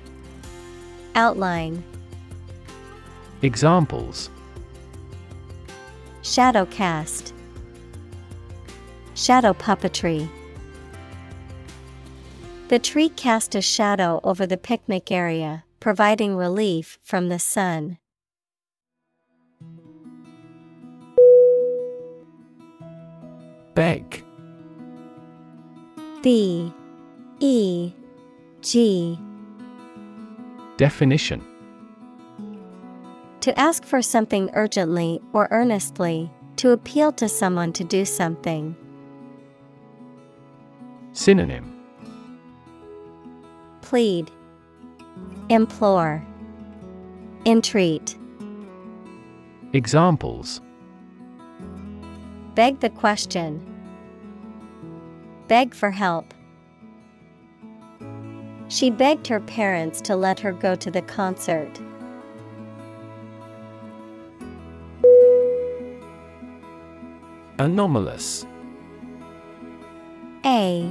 Outline, 1.15 1.83
Examples 3.41 4.29
Shadow 6.21 6.65
cast, 6.67 7.33
Shadow 9.15 9.53
puppetry. 9.53 10.29
The 12.69 12.79
tree 12.79 13.09
cast 13.09 13.55
a 13.55 13.61
shadow 13.61 14.21
over 14.23 14.45
the 14.45 14.57
picnic 14.57 15.11
area, 15.11 15.65
providing 15.79 16.37
relief 16.37 16.97
from 17.03 17.27
the 17.27 17.39
sun. 17.39 17.97
Beg 23.73 24.23
B 26.21 26.71
E 27.39 27.91
G 28.61 29.19
Definition 30.81 31.45
To 33.41 33.59
ask 33.59 33.85
for 33.85 34.01
something 34.01 34.49
urgently 34.55 35.21
or 35.31 35.47
earnestly, 35.51 36.31
to 36.55 36.71
appeal 36.71 37.11
to 37.11 37.29
someone 37.29 37.71
to 37.73 37.83
do 37.83 38.03
something. 38.03 38.75
Synonym 41.13 41.79
Plead, 43.81 44.31
Implore, 45.49 46.25
Entreat. 47.45 48.17
Examples 49.73 50.61
Beg 52.55 52.79
the 52.79 52.89
question. 52.89 53.61
Beg 55.47 55.75
for 55.75 55.91
help. 55.91 56.33
She 58.71 58.89
begged 58.89 59.27
her 59.27 59.41
parents 59.41 59.99
to 60.03 60.15
let 60.15 60.39
her 60.39 60.53
go 60.53 60.75
to 60.75 60.89
the 60.89 61.01
concert. 61.01 61.69
Anomalous. 67.59 68.45
A 70.45 70.89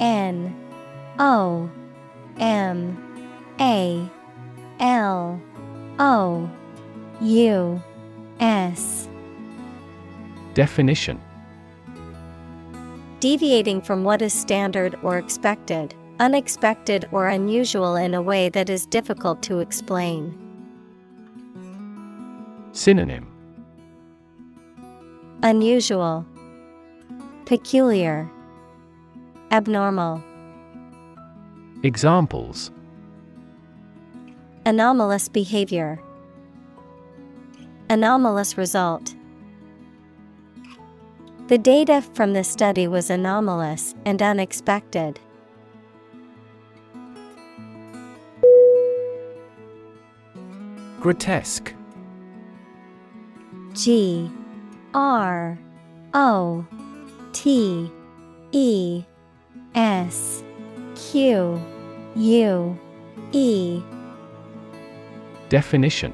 N 0.00 0.52
O 1.20 1.70
M 2.40 3.30
A 3.60 4.10
L 4.80 5.40
O 6.00 6.50
U 7.20 7.82
S. 8.40 9.08
Definition. 10.54 11.20
Deviating 13.20 13.80
from 13.80 14.02
what 14.02 14.20
is 14.20 14.32
standard 14.32 14.98
or 15.04 15.18
expected, 15.18 15.94
unexpected 16.18 17.08
or 17.12 17.28
unusual 17.28 17.96
in 17.96 18.14
a 18.14 18.22
way 18.22 18.48
that 18.48 18.70
is 18.70 18.86
difficult 18.86 19.42
to 19.42 19.60
explain. 19.60 20.38
Synonym 22.72 23.32
Unusual, 25.42 26.26
Peculiar, 27.44 28.30
Abnormal. 29.50 30.22
Examples 31.82 32.70
Anomalous 34.64 35.28
behavior. 35.28 36.00
Anomalous 37.88 38.58
result. 38.58 39.14
The 41.46 41.58
data 41.58 42.02
from 42.14 42.32
the 42.32 42.42
study 42.42 42.88
was 42.88 43.08
anomalous 43.08 43.94
and 44.04 44.20
unexpected. 44.20 45.20
Grotesque. 51.06 51.72
G 53.74 54.28
R 54.92 55.56
O 56.12 56.66
T 57.32 57.92
E 58.50 59.04
S 59.76 60.42
Q 60.96 61.62
U 62.16 62.78
E. 63.30 63.80
Definition. 65.48 66.12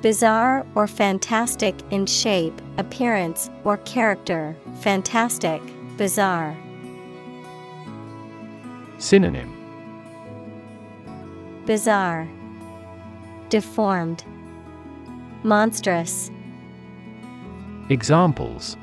Bizarre 0.00 0.64
or 0.76 0.86
fantastic 0.86 1.74
in 1.90 2.06
shape, 2.06 2.62
appearance, 2.78 3.50
or 3.64 3.78
character. 3.78 4.54
Fantastic, 4.82 5.60
bizarre. 5.96 6.56
Synonym. 8.98 9.50
Bizarre, 11.66 12.28
Deformed, 13.54 14.24
Monstrous. 15.44 16.28
Examples 17.88 18.76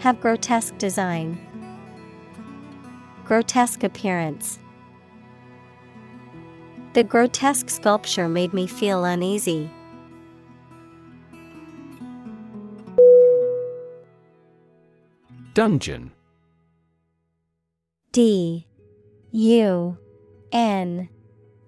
Have 0.00 0.20
grotesque 0.20 0.76
design, 0.78 1.38
Grotesque 3.24 3.84
appearance. 3.84 4.58
The 6.94 7.04
grotesque 7.04 7.70
sculpture 7.70 8.28
made 8.28 8.52
me 8.52 8.66
feel 8.66 9.04
uneasy. 9.04 9.70
Dungeon 15.54 16.10
D 18.10 18.66
U 19.30 19.96
N 20.50 21.08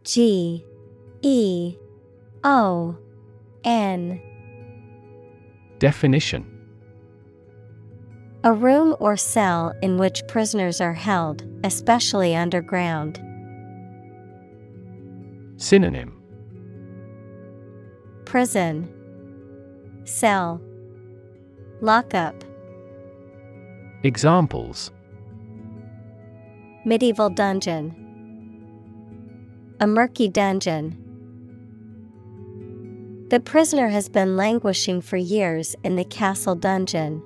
G 0.03 0.65
E 1.27 1.79
O 2.45 2.95
N. 3.65 4.21
Definition. 5.79 6.45
A 8.45 8.53
room 8.53 8.95
or 9.01 9.17
cell 9.17 9.73
in 9.81 9.97
which 9.97 10.21
prisoners 10.29 10.83
are 10.83 10.93
held, 10.93 11.43
especially 11.65 12.37
underground. 12.37 13.19
Synonym. 15.57 16.21
Prison. 18.27 18.93
Cell. 20.05 20.61
Lockup. 21.81 22.45
Examples. 24.03 24.91
Medieval 26.85 27.31
dungeon. 27.31 27.97
A 29.81 29.87
murky 29.87 30.29
dungeon. 30.29 31.01
The 33.29 33.41
prisoner 33.41 33.89
has 33.89 34.09
been 34.09 34.37
languishing 34.37 35.01
for 35.01 35.17
years 35.17 35.75
in 35.83 35.97
the 35.97 36.05
castle 36.05 36.55
dungeon. 36.55 37.23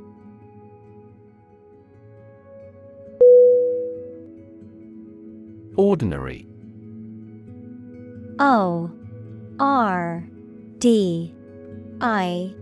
Ordinary. 5.76 6.46
O 8.38 8.90
R 9.58 10.24
D 10.78 11.34
I 12.00 12.54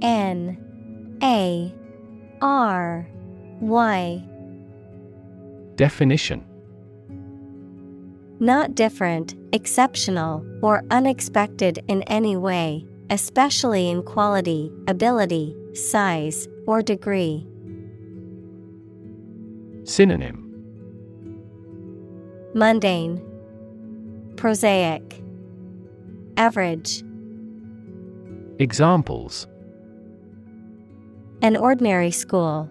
N 0.00 1.18
A 1.22 1.74
R 2.40 3.06
Y. 3.60 4.24
Definition 5.76 6.49
Not 8.42 8.74
different, 8.74 9.34
exceptional, 9.52 10.42
or 10.62 10.82
unexpected 10.90 11.84
in 11.88 12.02
any 12.04 12.38
way, 12.38 12.86
especially 13.10 13.90
in 13.90 14.02
quality, 14.02 14.72
ability, 14.88 15.54
size, 15.74 16.48
or 16.66 16.80
degree. 16.80 17.46
Synonym 19.84 20.46
Mundane, 22.54 23.22
Prosaic, 24.36 25.22
Average. 26.38 27.02
Examples 28.58 29.46
An 31.42 31.58
ordinary 31.58 32.10
school. 32.10 32.70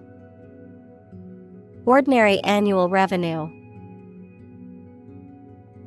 Ordinary 1.85 2.39
annual 2.39 2.89
revenue. 2.89 3.58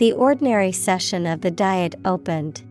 The 0.03 0.15
ordinary 0.15 0.73
session 0.73 1.27
of 1.27 1.43
the 1.43 1.51
Diet 1.53 1.95
opened. 2.05 2.63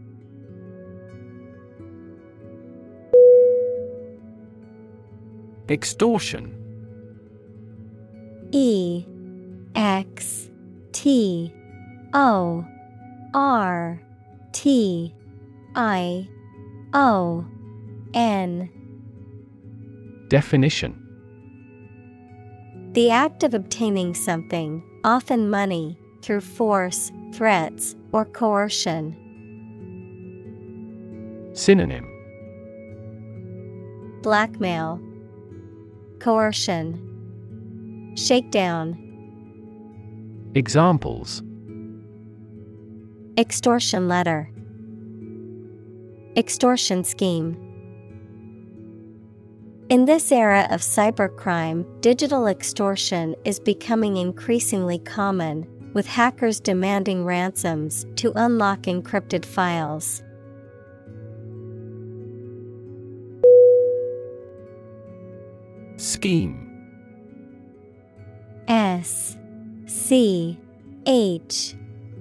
Extortion. 5.69 6.53
E 8.51 9.05
X 9.75 10.49
T 10.91 11.53
O 12.13 12.65
R 13.33 14.01
T 14.51 15.15
I 15.73 16.27
O 16.93 17.45
N. 18.13 18.69
Definition. 20.27 20.97
The 22.91 23.09
act 23.09 23.43
of 23.43 23.53
obtaining 23.53 24.15
something, 24.15 24.83
often 25.05 25.49
money, 25.49 25.97
through 26.21 26.41
force, 26.41 27.09
threats, 27.33 27.95
or 28.11 28.25
coercion. 28.25 29.15
Synonym. 31.53 32.07
Blackmail, 34.21 34.99
Coercion, 36.19 38.13
Shakedown, 38.15 38.97
Examples. 40.53 41.41
Extortion 43.37 44.07
letter, 44.07 44.49
Extortion 46.35 47.03
scheme. 47.03 47.57
In 49.89 50.05
this 50.05 50.31
era 50.31 50.67
of 50.69 50.81
cybercrime, 50.81 51.85
digital 52.01 52.47
extortion 52.47 53.35
is 53.43 53.59
becoming 53.59 54.17
increasingly 54.17 54.99
common, 54.99 55.67
with 55.93 56.07
hackers 56.07 56.59
demanding 56.59 57.26
ransoms 57.26 58.05
to 58.15 58.31
unlock 58.35 58.81
encrypted 58.81 59.45
files. 59.45 60.23
Scheme 65.97 66.68
S 68.68 69.38
C 69.85 70.57
H 71.05 71.76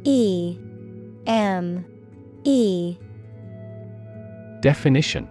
E 0.05 0.59
M 1.27 1.85
E 2.45 2.97
Definition 4.61 5.29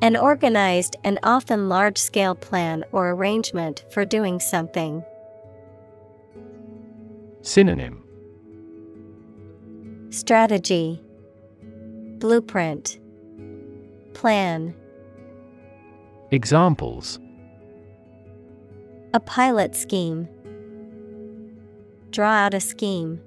An 0.00 0.16
organized 0.16 0.96
and 1.02 1.18
often 1.22 1.68
large 1.68 1.98
scale 1.98 2.34
plan 2.34 2.84
or 2.92 3.10
arrangement 3.10 3.84
for 3.90 4.04
doing 4.04 4.38
something. 4.38 5.02
Synonym 7.46 8.02
Strategy 10.08 10.98
Blueprint 12.16 12.98
Plan 14.14 14.74
Examples 16.30 17.20
A 19.12 19.20
pilot 19.20 19.76
scheme. 19.76 20.26
Draw 22.12 22.30
out 22.30 22.54
a 22.54 22.60
scheme. 22.60 23.20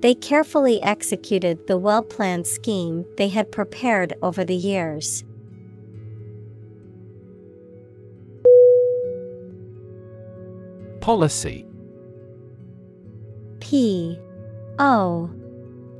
They 0.00 0.14
carefully 0.14 0.82
executed 0.82 1.66
the 1.66 1.76
well 1.76 2.02
planned 2.02 2.46
scheme 2.46 3.04
they 3.18 3.28
had 3.28 3.52
prepared 3.52 4.14
over 4.22 4.46
the 4.46 4.56
years. 4.56 5.24
Policy 11.02 11.66
P 13.62 14.18
O 14.80 15.30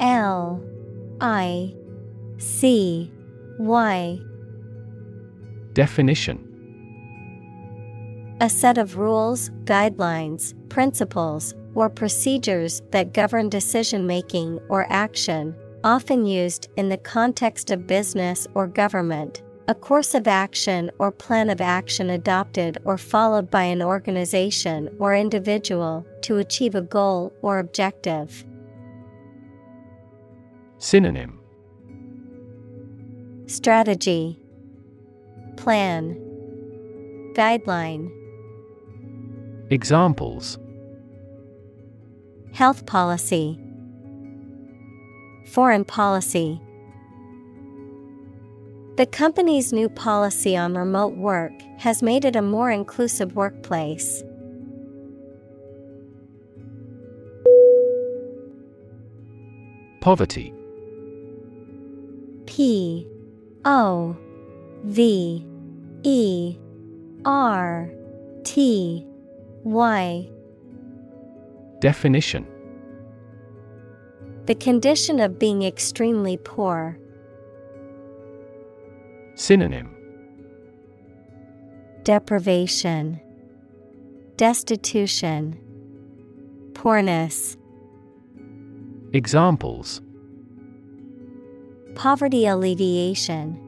L 0.01 0.61
I 1.21 1.73
C 2.37 3.09
Y 3.61 4.19
Definition 5.73 6.49
A 8.41 8.51
set 8.51 8.79
of 8.79 8.99
rules, 8.99 9.51
guidelines, 9.63 10.55
principles, 10.71 11.55
or 11.77 11.89
procedures 11.89 12.83
that 12.91 13.15
govern 13.15 13.49
decision 13.49 14.09
making 14.09 14.59
or 14.69 14.93
action, 14.93 15.55
often 15.85 16.27
used 16.27 16.69
in 16.77 16.89
the 16.89 16.99
context 16.99 17.71
of 17.71 17.87
business 17.87 18.49
or 18.55 18.67
government. 18.67 19.41
A 19.69 19.75
course 19.77 20.15
of 20.15 20.27
action 20.27 20.91
or 20.99 21.13
plan 21.13 21.49
of 21.49 21.61
action 21.61 22.11
adopted 22.11 22.79
or 22.85 22.99
followed 22.99 23.49
by 23.49 23.63
an 23.63 23.81
organization 23.81 24.95
or 24.99 25.15
individual 25.15 26.05
to 26.23 26.39
achieve 26.39 26.75
a 26.75 26.83
goal 26.83 27.33
or 27.43 27.61
objective. 27.61 28.45
Synonym. 30.79 31.39
Strategy. 33.47 34.37
Plan. 35.57 36.17
Guideline. 37.35 38.11
Examples. 39.71 40.59
Health 42.53 42.85
policy. 42.85 43.61
Foreign 45.47 45.85
policy 45.85 46.61
The 48.97 49.07
company's 49.07 49.73
new 49.73 49.89
policy 49.89 50.55
on 50.55 50.75
remote 50.75 51.17
work 51.17 51.53
has 51.79 52.03
made 52.03 52.27
it 52.27 52.37
a 52.37 52.43
more 52.43 52.71
inclusive 52.71 53.35
workplace. 53.35 54.23
Poverty 60.03 60.53
P 62.45 63.07
O 63.65 64.15
V 64.85 65.47
E 66.03 66.59
R 67.25 67.91
T 68.45 69.07
Y 69.65 70.29
Definition 71.81 72.47
The 74.45 74.55
condition 74.55 75.19
of 75.19 75.39
being 75.39 75.63
extremely 75.63 76.37
poor. 76.37 76.99
Synonym 79.43 79.91
Deprivation, 82.05 83.21
Destitution, 84.37 85.59
Poorness. 86.75 87.57
Examples 89.13 90.01
Poverty 91.97 92.47
alleviation. 92.47 93.59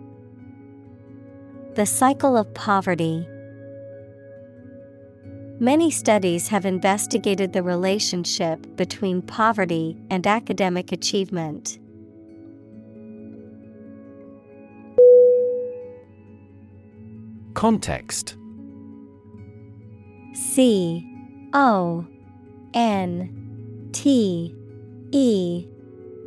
The 1.75 1.87
cycle 1.87 2.37
of 2.37 2.55
poverty. 2.55 3.27
Many 5.59 5.91
studies 5.91 6.47
have 6.47 6.65
investigated 6.65 7.53
the 7.53 7.65
relationship 7.65 8.77
between 8.77 9.23
poverty 9.23 9.97
and 10.09 10.25
academic 10.25 10.93
achievement. 10.93 11.81
Context. 17.55 18.37
C 20.35 21.07
O 21.53 22.05
N 22.75 23.89
T 23.93 24.55
E 25.13 25.67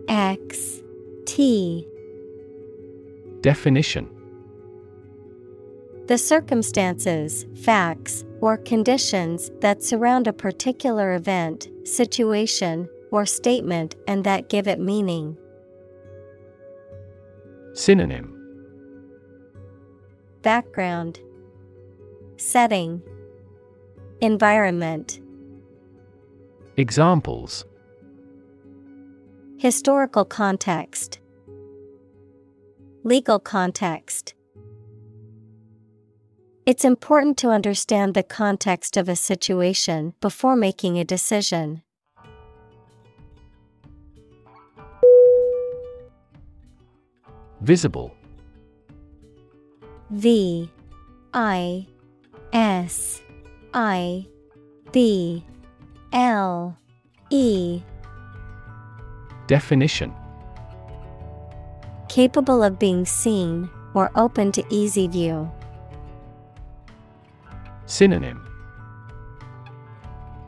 X 0.07 0.81
T. 1.25 1.85
Definition. 3.41 4.09
The 6.07 6.17
circumstances, 6.17 7.45
facts, 7.63 8.23
or 8.39 8.55
conditions 8.55 9.51
that 9.59 9.83
surround 9.83 10.27
a 10.27 10.33
particular 10.33 11.13
event, 11.15 11.67
situation, 11.83 12.87
or 13.11 13.25
statement 13.25 13.95
and 14.07 14.23
that 14.23 14.47
give 14.47 14.69
it 14.69 14.79
meaning. 14.79 15.37
Synonym 17.73 18.36
Background 20.41 21.19
Setting 22.37 23.01
Environment 24.21 25.19
Examples. 26.77 27.65
Historical 29.57 30.25
context 30.25 31.19
Legal 33.03 33.39
context. 33.39 34.35
It's 36.65 36.83
important 36.83 37.37
to 37.37 37.49
understand 37.49 38.13
the 38.13 38.23
context 38.23 38.97
of 38.97 39.07
a 39.07 39.15
situation 39.15 40.13
before 40.19 40.55
making 40.55 40.99
a 40.99 41.05
decision. 41.05 41.81
Visible 47.61 48.13
V 50.09 50.69
I 51.33 51.85
S 52.53 53.21
I 53.73 54.25
B 54.93 55.43
L 56.13 56.77
E. 57.29 57.81
Definition. 59.47 60.13
Capable 62.07 62.63
of 62.63 62.79
being 62.79 63.05
seen 63.05 63.69
or 63.93 64.09
open 64.15 64.51
to 64.53 64.63
easy 64.69 65.07
view. 65.07 65.51
Synonym. 67.85 68.47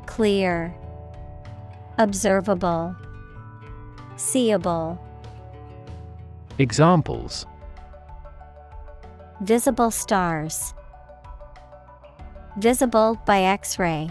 Clear, 0.06 0.74
Observable, 1.98 2.96
Seeable. 4.16 4.98
Examples 6.58 7.46
Visible 9.42 9.90
stars. 9.90 10.74
Visible 12.58 13.18
by 13.26 13.44
X 13.44 13.80
ray. 13.80 14.10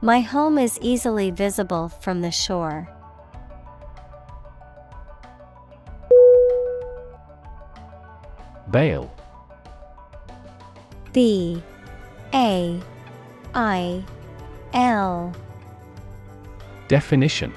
My 0.00 0.20
home 0.20 0.56
is 0.56 0.78
easily 0.80 1.30
visible 1.30 1.90
from 1.90 2.22
the 2.22 2.30
shore. 2.30 2.88
Bail 8.70 9.12
B 11.12 11.62
A 12.32 12.80
I 13.54 14.04
L 14.72 15.34
Definition 16.88 17.52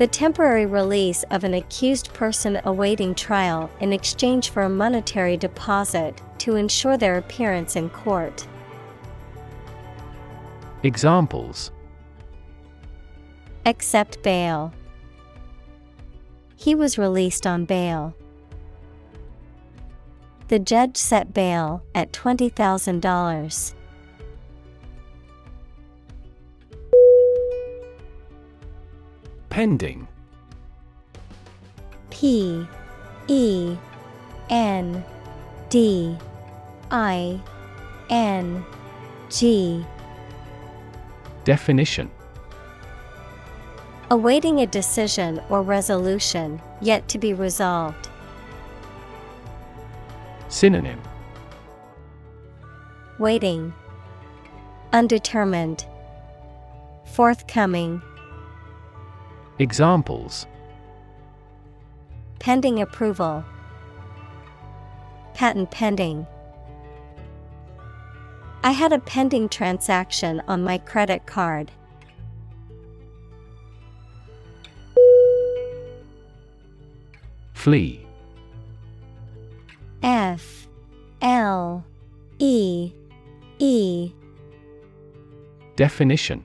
The 0.00 0.06
temporary 0.06 0.64
release 0.64 1.24
of 1.24 1.44
an 1.44 1.52
accused 1.52 2.14
person 2.14 2.58
awaiting 2.64 3.14
trial 3.14 3.68
in 3.80 3.92
exchange 3.92 4.48
for 4.48 4.62
a 4.62 4.68
monetary 4.70 5.36
deposit 5.36 6.22
to 6.38 6.56
ensure 6.56 6.96
their 6.96 7.18
appearance 7.18 7.76
in 7.76 7.90
court. 7.90 8.46
Examples 10.84 11.70
Accept 13.66 14.22
bail. 14.22 14.72
He 16.56 16.74
was 16.74 16.96
released 16.96 17.46
on 17.46 17.66
bail. 17.66 18.14
The 20.48 20.60
judge 20.60 20.96
set 20.96 21.34
bail 21.34 21.82
at 21.94 22.10
$20,000. 22.10 23.74
Pending 29.50 30.06
P 32.08 32.66
E 33.28 33.76
N 34.48 35.04
D 35.68 36.16
I 36.90 37.40
N 38.08 38.64
G 39.28 39.84
Definition 41.44 42.10
Awaiting 44.12 44.60
a 44.60 44.66
decision 44.66 45.40
or 45.48 45.62
resolution, 45.62 46.60
yet 46.80 47.06
to 47.08 47.18
be 47.18 47.32
resolved. 47.32 48.08
Synonym 50.48 51.00
Waiting. 53.18 53.72
Undetermined. 54.92 55.84
Forthcoming. 57.04 58.02
Examples. 59.60 60.46
Pending 62.38 62.80
approval. 62.80 63.44
Patent 65.34 65.70
pending. 65.70 66.26
I 68.64 68.70
had 68.70 68.94
a 68.94 68.98
pending 68.98 69.50
transaction 69.50 70.40
on 70.48 70.64
my 70.64 70.78
credit 70.78 71.26
card. 71.26 71.70
Flee. 77.52 78.06
F. 80.02 80.68
L. 81.20 81.84
E. 82.38 82.94
E. 83.58 84.10
Definition 85.76 86.44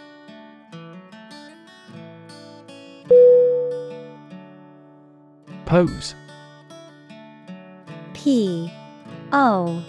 Pose 5.71 6.15
P 8.13 8.69
O 9.31 9.81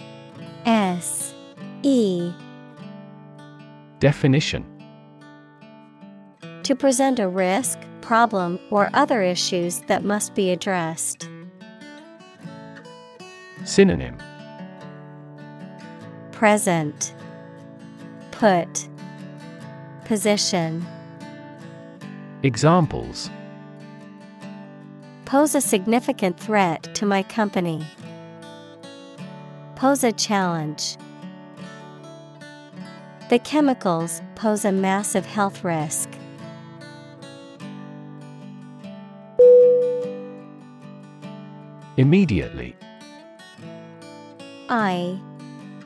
S 0.65 1.33
E. 1.81 2.31
Definition. 3.99 4.63
To 6.63 6.73
present 6.73 7.19
a 7.19 7.27
risk, 7.27 7.77
problem, 7.99 8.61
or 8.71 8.89
other 8.93 9.21
issues 9.23 9.81
that 9.87 10.05
must 10.05 10.33
be 10.35 10.51
addressed. 10.51 11.27
Synonym. 13.65 14.17
Present. 16.31 17.13
Put. 18.31 18.87
Position. 20.05 20.85
Examples 22.41 23.29
Pose 25.33 25.55
a 25.55 25.61
significant 25.61 26.39
threat 26.39 26.93
to 26.93 27.07
my 27.07 27.23
company. 27.23 27.83
Pose 29.75 30.03
a 30.03 30.11
challenge. 30.11 30.95
The 33.31 33.39
chemicals 33.39 34.21
pose 34.35 34.63
a 34.63 34.71
massive 34.71 35.25
health 35.25 35.63
risk. 35.63 36.07
Immediately 41.97 42.75
I 44.69 45.19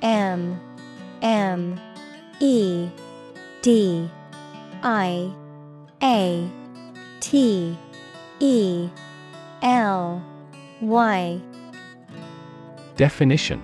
M 0.01 0.59
M 1.21 1.79
E 2.41 2.89
D 3.61 4.11
I 4.83 5.33
A 6.03 6.51
T 7.21 7.77
E 8.41 8.89
L 9.61 10.23
Y 10.81 11.41
Definition 12.95 13.61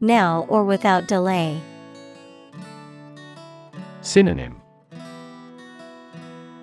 now 0.00 0.46
or 0.48 0.64
without 0.64 1.08
delay. 1.08 1.60
Synonym 4.00 4.60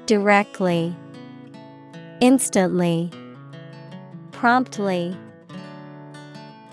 Directly, 0.06 0.96
Instantly, 2.22 3.12
Promptly. 4.32 5.18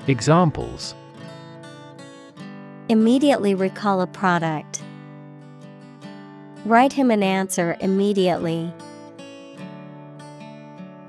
Examples 0.07 0.95
Immediately 2.89 3.55
recall 3.55 4.01
a 4.03 4.07
product. 4.07 4.83
Write 6.65 6.93
him 6.93 7.11
an 7.11 7.23
answer 7.23 7.77
immediately. 7.81 8.73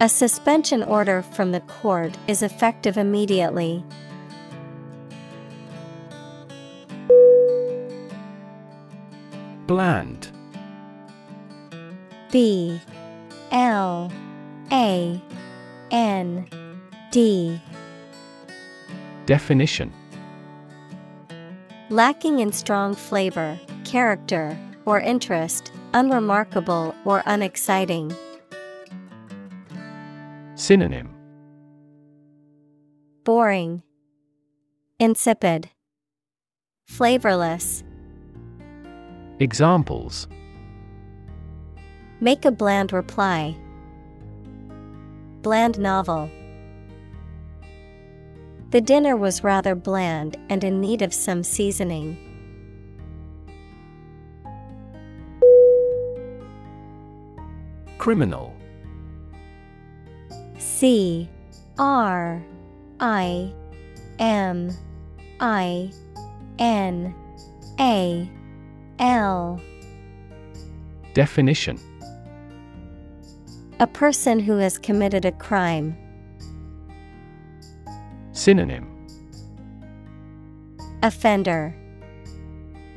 A 0.03 0.09
suspension 0.09 0.84
order 0.84 1.21
from 1.21 1.53
the 1.53 1.61
court 1.61 2.17
is 2.27 2.41
effective 2.41 2.97
immediately. 2.97 3.85
Bland. 9.65 10.30
B. 12.34 12.81
L. 13.53 14.11
A. 14.73 15.21
N. 15.89 16.49
D. 17.11 17.61
Definition. 19.25 19.93
Lacking 21.89 22.39
in 22.39 22.51
strong 22.51 22.93
flavor, 22.93 23.57
character, 23.85 24.57
or 24.85 24.99
interest, 24.99 25.71
unremarkable 25.93 26.93
or 27.05 27.23
unexciting. 27.25 28.13
Synonym 30.64 31.10
Boring, 33.26 33.84
Insipid, 34.98 35.69
Flavorless. 36.88 37.84
Examples 39.41 40.26
Make 42.22 42.45
a 42.45 42.52
bland 42.52 42.94
reply. 42.94 43.57
Bland 45.41 45.80
novel. 45.80 46.30
The 48.69 48.80
dinner 48.80 49.18
was 49.18 49.44
rather 49.44 49.76
bland 49.76 50.38
and 50.48 50.64
in 50.64 50.80
need 50.80 51.02
of 51.02 51.14
some 51.14 51.44
seasoning. 51.44 52.15
Criminal 57.98 58.56
C 60.84 61.30
R 61.80 62.43
I 62.99 63.53
M 64.19 64.69
I 65.39 65.89
N 66.60 67.15
A 67.80 68.30
L. 68.99 69.61
Definition. 71.14 71.80
A 73.80 73.88
person 73.88 74.41
who 74.41 74.57
has 74.57 74.77
committed 74.77 75.23
a 75.23 75.31
crime. 75.31 75.95
Synonym. 78.34 78.85
Offender. 81.01 81.73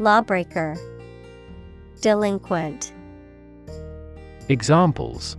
Lawbreaker. 0.01 0.75
Delinquent. 2.01 2.93
Examples 4.49 5.37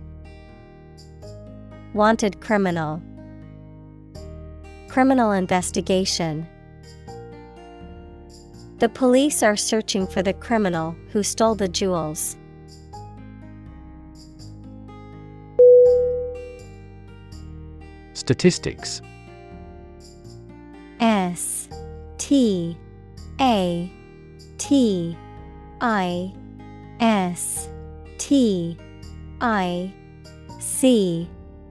Wanted 1.94 2.40
criminal. 2.40 3.02
Criminal 4.88 5.32
investigation. 5.32 6.46
The 8.78 8.88
police 8.88 9.42
are 9.42 9.56
searching 9.56 10.06
for 10.06 10.22
the 10.22 10.34
criminal 10.34 10.94
who 11.10 11.22
stole 11.22 11.54
the 11.54 11.66
jewels. 11.66 12.36
Statistics. 18.12 19.00
S 21.00 21.68
T 22.18 22.76
A 23.40 23.90
T 24.58 25.16
I 25.80 26.32
S 27.00 27.68
T 28.18 28.76
I 29.40 29.92
C 30.60 31.28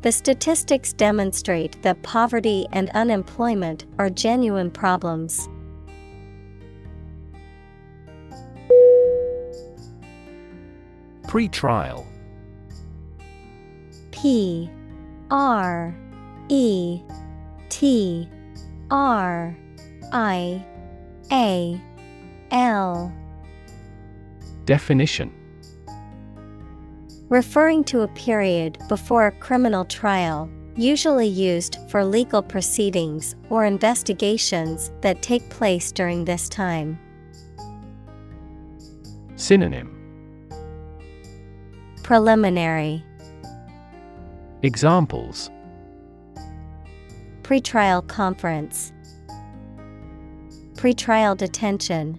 The 0.00 0.12
statistics 0.12 0.92
demonstrate 0.92 1.82
that 1.82 2.00
poverty 2.02 2.66
and 2.72 2.88
unemployment 2.90 3.84
are 3.98 4.08
genuine 4.08 4.70
problems. 4.70 5.48
Pre-trial. 11.26 12.06
P 14.12 14.70
R 15.30 15.94
E 16.48 17.02
T 17.68 18.28
R 18.90 19.56
I 20.12 20.64
A 21.32 21.80
L. 22.52 23.12
Definition 24.64 25.37
Referring 27.28 27.84
to 27.84 28.00
a 28.00 28.08
period 28.08 28.78
before 28.88 29.26
a 29.26 29.32
criminal 29.32 29.84
trial, 29.84 30.48
usually 30.76 31.26
used 31.26 31.76
for 31.90 32.02
legal 32.02 32.40
proceedings 32.40 33.36
or 33.50 33.66
investigations 33.66 34.90
that 35.02 35.20
take 35.20 35.46
place 35.50 35.92
during 35.92 36.24
this 36.24 36.48
time. 36.48 36.98
Synonym. 39.36 39.94
Preliminary. 42.02 43.04
Examples. 44.62 45.50
Pretrial 47.42 48.06
conference. 48.08 48.94
Pretrial 50.76 51.36
detention 51.36 52.18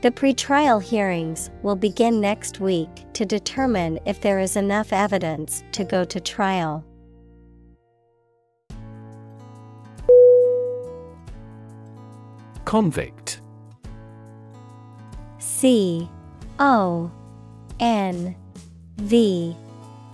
The 0.00 0.12
pretrial 0.12 0.80
hearings 0.80 1.50
will 1.64 1.74
begin 1.74 2.20
next 2.20 2.60
week 2.60 2.88
to 3.14 3.24
determine 3.24 3.98
if 4.06 4.20
there 4.20 4.38
is 4.38 4.54
enough 4.54 4.92
evidence 4.92 5.64
to 5.72 5.82
go 5.82 6.04
to 6.04 6.20
trial. 6.20 6.84
Convict. 12.64 13.40
C 15.38 16.08
O 16.60 17.10
N 17.80 18.36
V 18.98 19.56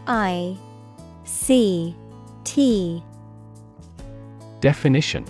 I 0.06 0.56
C 1.24 1.94
T. 2.44 3.02
Definition 4.60 5.26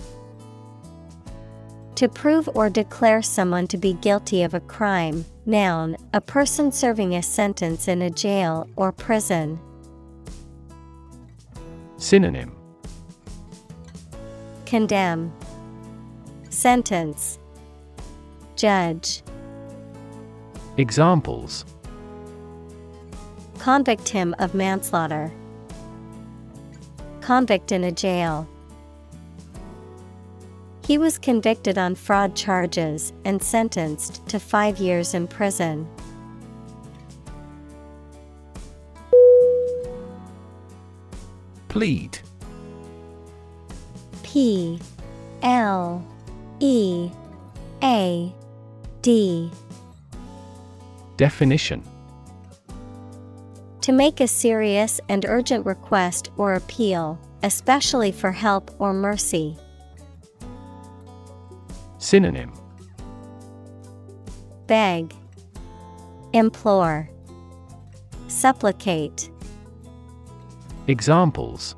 To 1.95 2.09
prove 2.09 2.49
or 2.53 2.69
declare 2.69 3.21
someone 3.21 3.67
to 3.67 3.77
be 3.77 3.93
guilty 3.93 4.43
of 4.43 4.53
a 4.53 4.59
crime, 4.59 5.23
noun, 5.45 5.95
a 6.13 6.19
person 6.19 6.71
serving 6.71 7.15
a 7.15 7.23
sentence 7.23 7.87
in 7.87 8.01
a 8.01 8.09
jail 8.09 8.67
or 8.75 8.91
prison. 8.91 9.59
Synonym 11.95 12.53
Condemn, 14.65 15.31
Sentence, 16.49 17.39
Judge. 18.57 19.21
Examples 20.77 21.63
Convict 23.59 24.09
him 24.09 24.35
of 24.39 24.53
manslaughter. 24.53 25.31
Convict 27.21 27.71
in 27.71 27.85
a 27.85 27.91
jail. 27.91 28.47
He 30.85 30.99
was 30.99 31.17
convicted 31.17 31.79
on 31.79 31.95
fraud 31.95 32.35
charges 32.35 33.11
and 33.25 33.41
sentenced 33.41 34.23
to 34.27 34.39
five 34.39 34.77
years 34.77 35.15
in 35.15 35.27
prison. 35.27 35.89
Plead 41.69 42.19
P 44.21 44.79
L 45.41 46.05
E 46.59 47.09
A 47.81 48.31
D 49.01 49.51
Definition 51.17 51.81
To 53.81 53.91
make 53.91 54.19
a 54.19 54.27
serious 54.27 55.01
and 55.09 55.25
urgent 55.25 55.65
request 55.65 56.29
or 56.37 56.53
appeal, 56.53 57.19
especially 57.41 58.11
for 58.11 58.31
help 58.31 58.69
or 58.79 58.93
mercy. 58.93 59.57
Synonym 62.05 62.53
Beg, 64.67 65.11
Implore, 66.33 67.09
Supplicate. 68.27 69.31
Examples 70.85 71.75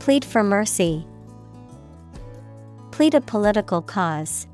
Plead 0.00 0.22
for 0.22 0.42
mercy. 0.42 1.06
Plead 2.90 3.14
a 3.14 3.22
political 3.22 3.80
cause. 3.80 4.46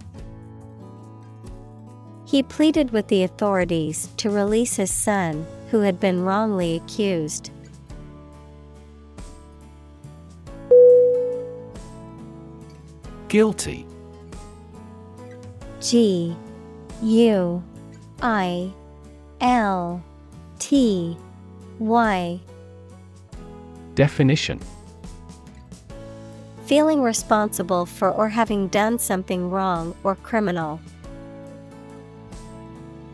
He 2.24 2.44
pleaded 2.44 2.92
with 2.92 3.08
the 3.08 3.24
authorities 3.24 4.08
to 4.18 4.30
release 4.30 4.76
his 4.76 4.92
son, 4.92 5.44
who 5.72 5.80
had 5.80 5.98
been 5.98 6.22
wrongly 6.22 6.76
accused. 6.76 7.50
Guilty. 13.32 13.86
G 15.80 16.36
U 17.02 17.62
I 18.20 18.70
L 19.40 20.04
T 20.58 21.16
Y. 21.78 22.40
Definition. 23.94 24.60
Feeling 26.66 27.00
responsible 27.00 27.86
for 27.86 28.10
or 28.10 28.28
having 28.28 28.68
done 28.68 28.98
something 28.98 29.50
wrong 29.50 29.96
or 30.04 30.14
criminal. 30.16 30.78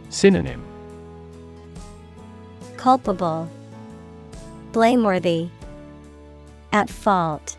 Synonym. 0.09 0.65
Culpable, 2.77 3.49
Blameworthy, 4.73 5.49
At 6.73 6.90
fault. 6.90 7.57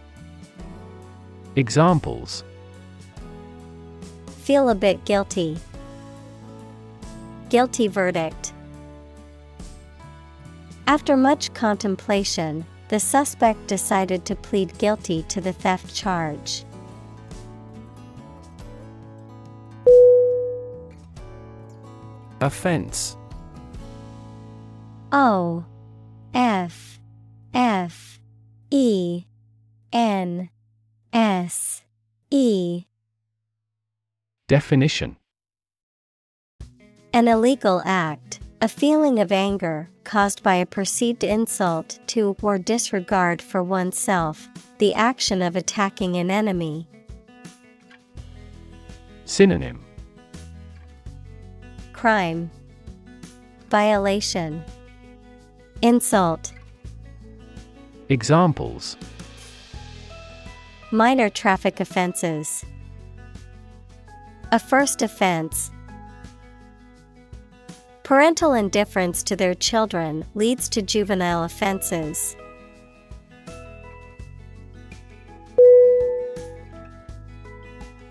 Examples 1.56 2.44
Feel 4.50 4.70
a 4.70 4.74
bit 4.74 5.06
guilty. 5.06 5.60
Guilty 7.50 7.88
verdict. 7.88 8.52
After 10.88 11.16
much 11.16 11.54
contemplation, 11.54 12.66
the 12.88 13.00
suspect 13.00 13.68
decided 13.68 14.26
to 14.26 14.36
plead 14.36 14.76
guilty 14.80 15.22
to 15.30 15.40
the 15.40 15.54
theft 15.54 15.94
charge. 15.94 16.64
Offense 22.42 23.18
O 25.12 25.64
F 26.34 27.00
F 27.54 28.20
E 28.72 29.26
N 29.94 30.50
S 31.14 31.84
E 32.32 32.86
Definition. 34.50 35.16
An 37.14 37.28
illegal 37.28 37.84
act, 37.86 38.40
a 38.62 38.68
feeling 38.68 39.20
of 39.20 39.32
anger 39.32 39.92
caused 40.04 40.42
by 40.42 40.56
a 40.56 40.66
perceived 40.66 41.24
insult 41.24 42.00
to 42.08 42.36
or 42.42 42.58
disregard 42.58 43.44
for 43.44 43.62
oneself, 43.62 44.50
the 44.80 44.96
action 44.96 45.44
of 45.44 45.56
attacking 45.56 46.16
an 46.18 46.32
enemy. 46.32 46.88
Synonym. 49.26 49.86
Crime, 51.94 52.50
Violation, 53.70 54.64
Insult, 55.84 56.54
Examples. 58.10 58.98
Minor 60.92 61.30
traffic 61.30 61.80
offenses. 61.80 62.66
A 64.52 64.58
first 64.58 65.04
offense. 65.04 65.70
Parental 68.02 68.54
indifference 68.54 69.22
to 69.22 69.36
their 69.36 69.54
children 69.54 70.26
leads 70.34 70.68
to 70.70 70.82
juvenile 70.82 71.44
offenses. 71.44 72.36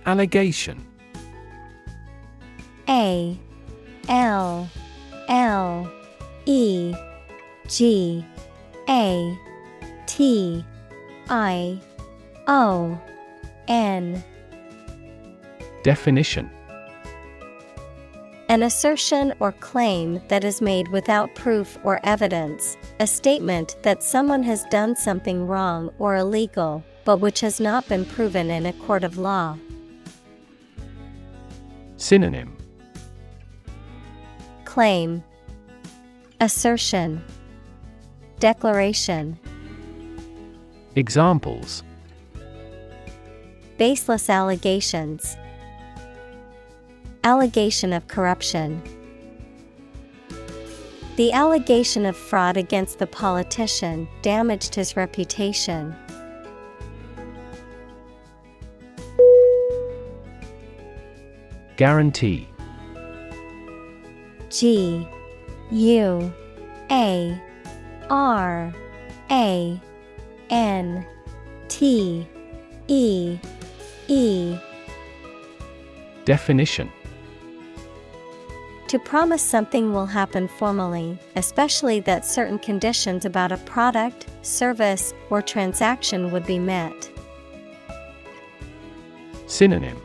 Allegation 0.07 0.87
A 2.89 3.37
L 4.09 4.71
L 5.29 5.93
E 6.47 6.95
G 7.67 8.25
A 8.89 9.39
T 10.07 10.65
I 11.29 11.81
O 12.47 13.01
N 13.67 14.23
Definition 15.89 16.51
An 18.51 18.63
assertion 18.63 19.33
or 19.41 19.53
claim 19.53 20.21
that 20.29 20.45
is 20.45 20.61
made 20.61 20.87
without 20.89 21.35
proof 21.35 21.79
or 21.83 21.99
evidence, 22.05 22.77
a 23.01 23.07
statement 23.07 23.75
that 23.85 24.03
someone 24.03 24.43
has 24.43 24.65
done 24.65 24.95
something 24.95 25.47
wrong 25.47 25.91
or 25.99 26.17
illegal, 26.17 26.85
but 27.07 27.21
which 27.21 27.41
has 27.41 27.59
not 27.59 27.89
been 27.89 28.05
proven 28.05 28.51
in 28.51 28.67
a 28.67 28.75
court 28.75 29.03
of 29.03 29.17
law. 29.17 29.57
Synonym 31.97 32.55
Claim, 34.67 35.25
Assertion, 36.39 37.25
Declaration. 38.41 39.39
Examples 40.97 41.83
Baseless 43.79 44.29
allegations. 44.29 45.39
Allegation 47.25 47.93
of 47.93 48.07
corruption. 48.09 48.83
The 51.17 51.33
allegation 51.33 52.07
of 52.07 52.17
fraud 52.17 52.57
against 52.57 53.01
the 53.01 53.07
politician 53.07 54.09
damaged 54.23 54.75
his 54.75 54.97
reputation. 54.97 55.95
Guarantee 61.77 62.49
G 64.49 65.07
U 65.71 66.33
A 66.91 67.41
R 68.11 68.75
A 69.31 69.81
N 70.51 71.07
T 71.69 72.27
E 72.87 73.39
E 74.09 74.59
Definition 76.25 76.91
To 78.89 78.99
promise 78.99 79.43
something 79.43 79.93
will 79.93 80.07
happen 80.07 80.49
formally, 80.49 81.19
especially 81.37 82.01
that 82.01 82.25
certain 82.25 82.59
conditions 82.59 83.27
about 83.27 83.53
a 83.53 83.59
product, 83.59 84.27
service, 84.41 85.13
or 85.29 85.43
transaction 85.43 86.31
would 86.31 86.47
be 86.47 86.59
met. 86.59 87.11
Synonym 89.47 90.01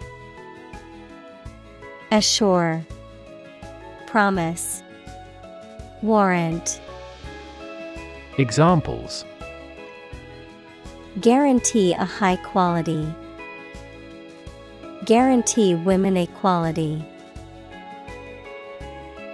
Assure, 2.12 2.86
Promise, 4.06 4.84
Warrant, 6.02 6.82
Examples 8.38 9.24
Guarantee 11.22 11.94
a 11.94 12.04
high 12.04 12.36
quality. 12.36 13.08
Guarantee 15.06 15.76
women 15.76 16.18
equality. 16.18 17.06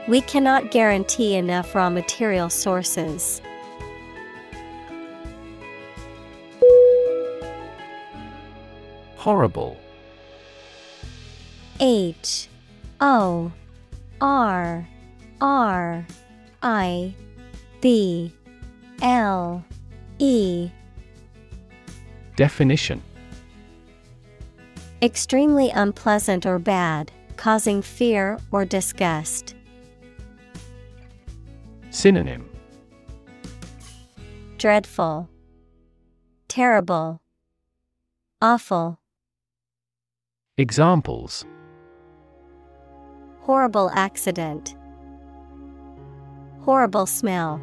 We 0.10 0.22
cannot 0.22 0.72
guarantee 0.72 1.36
enough 1.36 1.76
raw 1.76 1.92
material 1.92 2.50
sources. 2.50 3.44
Horrible 9.18 9.78
H 11.80 12.48
O 13.00 13.52
R 14.20 14.88
R 15.40 16.08
I 16.64 17.14
B 17.80 18.34
L 19.04 19.64
E 20.18 20.72
Definition 22.36 23.04
Extremely 25.04 25.70
unpleasant 25.70 26.48
or 26.48 26.58
bad, 26.58 27.12
causing 27.38 27.84
fear 27.84 28.40
or 28.52 28.66
disgust. 28.66 29.54
Synonym 31.92 32.48
Dreadful, 34.58 35.28
Terrible, 36.48 37.22
Awful. 38.42 39.00
Examples 40.58 41.46
Horrible 43.42 43.90
accident. 43.96 44.76
Horrible 46.62 47.08
smell. 47.08 47.60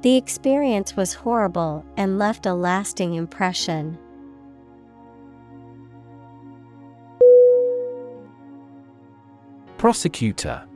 The 0.00 0.16
experience 0.16 0.96
was 0.96 1.12
horrible 1.12 1.84
and 1.96 2.18
left 2.18 2.46
a 2.46 2.54
lasting 2.54 3.14
impression. 3.14 3.98
Prosecutor 9.76 10.66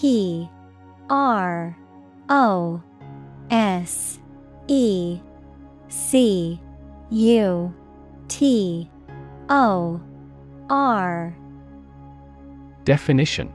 P 0.00 0.48
R 1.10 1.76
O 2.28 2.80
S 3.50 4.20
E 4.68 5.18
C 5.88 6.60
U 7.10 7.74
T 8.28 8.88
O 9.48 10.00
R 10.70 11.36
Definition 12.84 13.52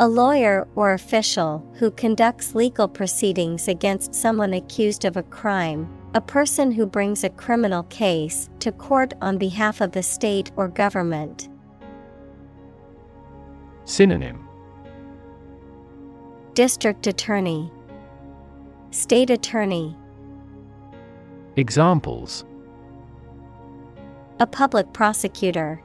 A 0.00 0.08
lawyer 0.08 0.66
or 0.76 0.94
official 0.94 1.62
who 1.74 1.90
conducts 1.90 2.54
legal 2.54 2.88
proceedings 2.88 3.68
against 3.68 4.14
someone 4.14 4.54
accused 4.54 5.04
of 5.04 5.18
a 5.18 5.22
crime, 5.24 5.86
a 6.14 6.22
person 6.22 6.72
who 6.72 6.86
brings 6.86 7.22
a 7.22 7.28
criminal 7.28 7.82
case 7.82 8.48
to 8.60 8.72
court 8.72 9.12
on 9.20 9.36
behalf 9.36 9.82
of 9.82 9.92
the 9.92 10.02
state 10.02 10.50
or 10.56 10.68
government. 10.68 11.47
Synonym. 13.88 14.46
District 16.52 17.06
Attorney, 17.06 17.72
State 18.90 19.30
Attorney, 19.30 19.96
Examples. 21.56 22.44
A 24.40 24.46
public 24.46 24.92
prosecutor, 24.92 25.82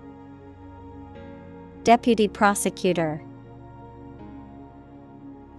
Deputy 1.84 2.28
Prosecutor. 2.28 3.24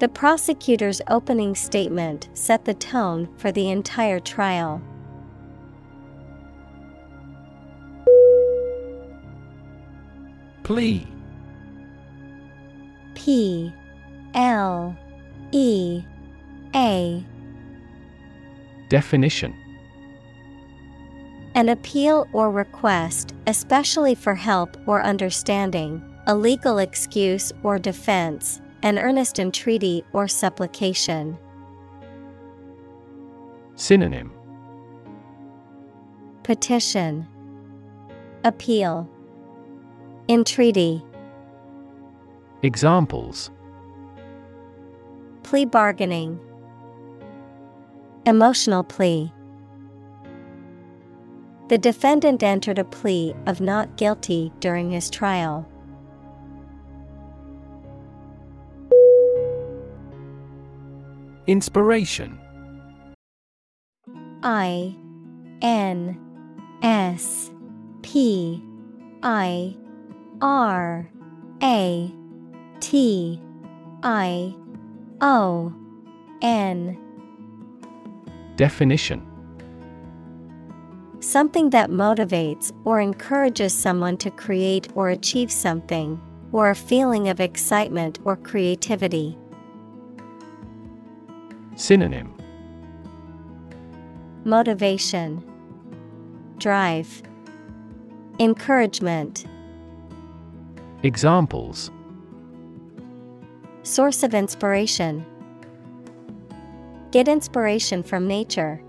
The 0.01 0.09
prosecutor's 0.11 1.01
opening 1.09 1.55
statement 1.55 2.29
set 2.35 2.67
the 2.67 2.75
tone 2.75 3.27
for 3.39 3.53
the 3.53 3.71
entire 3.71 4.21
trial. 4.21 4.83
Plea 10.63 11.07
P 13.25 13.73
L 14.35 14.95
E 15.51 16.03
A. 16.75 17.25
Definition. 18.91 19.55
An 21.55 21.71
appeal 21.71 22.29
or 22.35 22.51
request, 22.51 23.35
especially 23.47 24.15
for 24.15 24.35
help 24.35 24.77
or 24.87 25.03
understanding, 25.03 26.03
a 26.27 26.35
legal 26.35 26.77
excuse 26.77 27.51
or 27.63 27.79
defense, 27.79 28.61
an 28.83 28.99
earnest 28.99 29.39
entreaty 29.39 30.05
or 30.13 30.29
supplication. 30.29 31.39
Synonym. 33.75 34.35
Petition. 36.43 37.27
Appeal. 38.45 39.09
Entreaty 40.29 41.03
Examples. 42.65 43.51
Plea 45.43 45.67
bargaining. 45.67 46.41
Emotional 48.25 48.83
plea. 48.83 49.31
The 51.69 51.77
defendant 51.77 52.43
entered 52.43 52.79
a 52.79 52.85
plea 52.85 53.35
of 53.45 53.61
not 53.61 53.99
guilty 53.99 54.51
during 54.61 54.91
his 54.91 55.11
trial. 55.11 55.69
Inspiration. 61.47 62.41
I 64.43 64.97
N 65.61 66.19
S 66.83 67.51
P 68.01 68.65
I 69.23 69.77
R 70.41 71.11
A 71.63 72.24
T 72.85 73.41
I 74.03 74.55
O 75.23 75.73
N. 76.43 76.99
Definition. 78.57 79.27
Something 81.21 81.71
that 81.71 81.89
motivates 81.89 82.73
or 82.85 83.01
encourages 83.01 83.73
someone 83.73 84.19
to 84.19 84.31
create 84.31 84.89
or 84.95 85.09
achieve 85.09 85.51
something, 85.51 86.21
or 86.53 86.69
a 86.69 86.75
feeling 86.75 87.31
of 87.31 87.41
excitement 87.41 88.19
or 88.23 88.37
creativity. 88.37 89.39
Synonym. 91.77 92.37
Motivation, 94.45 95.43
Drive, 96.59 97.23
Encouragement. 98.39 99.47
Examples 101.03 101.91
Source 103.85 104.23
of 104.23 104.33
inspiration. 104.33 105.27
Get 107.11 107.29
inspiration 107.29 108.03
from 108.03 108.27
nature. 108.27 108.83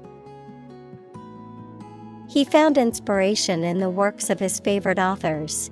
He 2.30 2.46
found 2.46 2.78
inspiration 2.78 3.66
in 3.66 3.80
the 3.80 3.90
works 3.90 4.30
of 4.30 4.40
his 4.40 4.60
favorite 4.62 4.98
authors. 4.98 5.70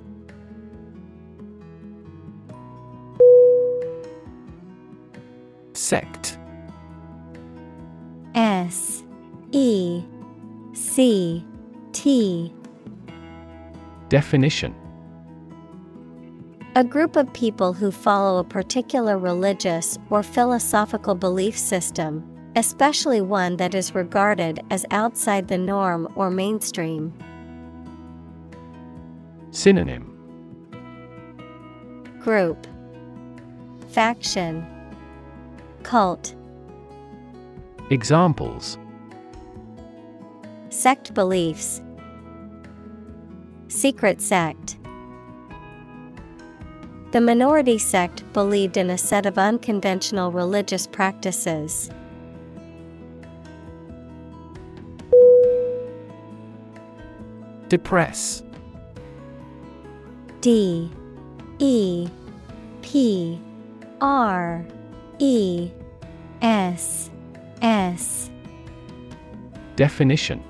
Sect 5.72 6.38
S 8.34 9.02
E 9.52 10.02
C 10.74 11.44
T 11.92 12.52
Definition 14.10 14.74
A 16.76 16.82
group 16.82 17.14
of 17.14 17.32
people 17.32 17.72
who 17.72 17.92
follow 17.92 18.38
a 18.38 18.42
particular 18.44 19.16
religious 19.16 19.96
or 20.10 20.24
philosophical 20.24 21.14
belief 21.14 21.56
system, 21.56 22.28
especially 22.56 23.20
one 23.20 23.56
that 23.58 23.76
is 23.76 23.94
regarded 23.94 24.60
as 24.72 24.84
outside 24.90 25.46
the 25.46 25.56
norm 25.56 26.08
or 26.16 26.30
mainstream. 26.32 27.14
Synonym. 29.52 30.10
Group. 32.18 32.66
Faction. 33.90 34.66
Cult. 35.84 36.34
Examples. 37.90 38.78
Sect 40.70 41.14
beliefs. 41.14 41.80
Secret 43.68 44.20
sect 44.20 44.76
The 47.14 47.20
minority 47.20 47.78
sect 47.78 48.24
believed 48.32 48.76
in 48.76 48.90
a 48.90 48.98
set 48.98 49.24
of 49.24 49.38
unconventional 49.38 50.32
religious 50.32 50.84
practices. 50.84 51.88
Depress. 57.68 58.42
D. 60.40 60.90
E. 61.60 62.08
P. 62.82 63.40
R. 64.00 64.66
E. 65.20 65.70
S. 66.42 67.10
S. 67.62 68.28
Definition. 69.76 70.42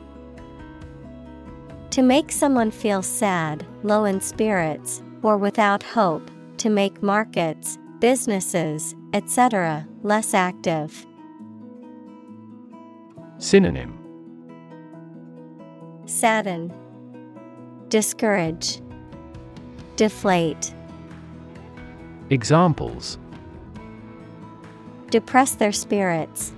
To 1.91 2.01
make 2.01 2.32
someone 2.32 2.70
feel 2.70 3.03
sad, 3.03 3.66
low 3.82 4.07
in 4.07 4.23
spirits, 4.23 5.03
or 5.23 5.36
without 5.36 5.82
hope, 5.82 6.31
to 6.65 6.70
make 6.70 7.03
markets, 7.03 7.77
businesses, 7.99 8.95
etc., 9.12 9.86
less 10.03 10.32
active. 10.32 11.05
Synonym 13.36 13.93
Sadden, 16.07 16.73
Discourage, 17.91 18.81
Deflate, 19.97 20.73
Examples 22.31 23.19
Depress 25.11 25.57
their 25.57 25.70
spirits, 25.70 26.55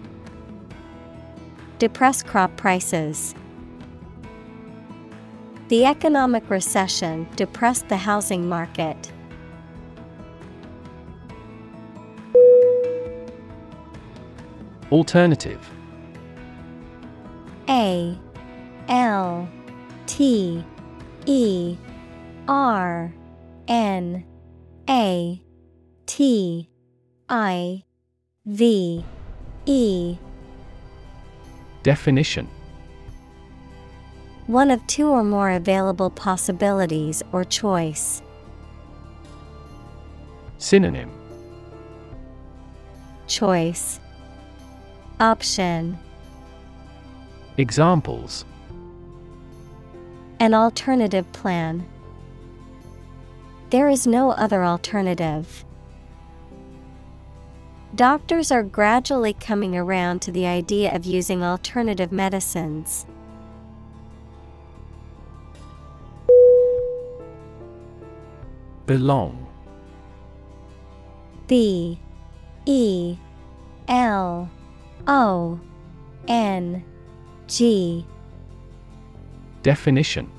Depress 1.81 2.23
crop 2.23 2.57
prices. 2.57 3.35
The 5.67 5.85
economic 5.85 6.49
recession 6.49 7.27
depressed 7.35 7.89
the 7.89 7.97
housing 7.97 8.49
market. 8.49 9.13
Alternative. 14.93 15.59
A 17.69 18.17
L 18.89 19.49
T 20.07 20.65
E 21.27 21.77
R 22.47 23.13
N 23.67 24.25
A 24.89 25.43
T 26.07 26.71
I 27.29 27.83
V 28.45 29.05
E. 29.67 30.19
Definition. 31.83 32.49
One 34.47 34.71
of 34.71 34.87
two 34.87 35.09
or 35.09 35.25
more 35.25 35.51
available 35.51 36.11
possibilities 36.11 37.25
or 37.33 37.43
choice. 37.43 38.23
Synonym. 40.59 41.11
Choice 43.27 43.99
Option 45.19 45.99
Examples 47.57 48.45
An 50.39 50.53
alternative 50.53 51.33
plan. 51.33 51.87
There 53.71 53.89
is 53.89 54.07
no 54.07 54.33
other 54.33 54.63
alternative. 54.63 55.65
Doctors 57.95 58.53
are 58.53 58.63
gradually 58.63 59.33
coming 59.33 59.75
around 59.75 60.21
to 60.21 60.31
the 60.31 60.47
idea 60.47 60.95
of 60.95 61.07
using 61.07 61.43
alternative 61.43 62.13
medicines. 62.13 63.07
Belong 68.85 69.47
B 71.47 71.99
E 72.67 73.17
L 73.89 74.51
O 75.07 75.61
N 76.29 76.85
G 77.47 78.05
Definition 79.63 80.31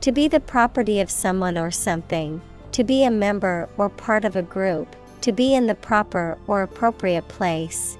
To 0.00 0.12
be 0.12 0.28
the 0.28 0.40
property 0.40 1.00
of 1.00 1.10
someone 1.10 1.58
or 1.58 1.70
something, 1.70 2.40
to 2.72 2.84
be 2.84 3.04
a 3.04 3.10
member 3.10 3.68
or 3.76 3.88
part 3.88 4.24
of 4.24 4.36
a 4.36 4.42
group, 4.42 4.96
to 5.20 5.32
be 5.32 5.54
in 5.54 5.66
the 5.66 5.74
proper 5.74 6.38
or 6.46 6.62
appropriate 6.62 7.28
place. 7.28 7.98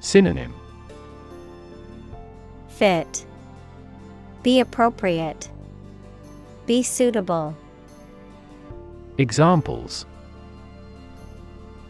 Synonym 0.00 0.54
Fit. 2.68 3.26
Be 4.42 4.60
appropriate. 4.60 5.48
Be 6.66 6.82
suitable. 6.82 7.56
Examples 9.18 10.06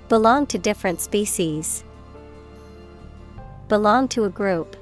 Belong 0.08 0.46
to 0.46 0.58
different 0.58 1.00
species. 1.00 1.82
Belong 3.68 4.06
to 4.08 4.24
a 4.24 4.28
group. 4.28 4.76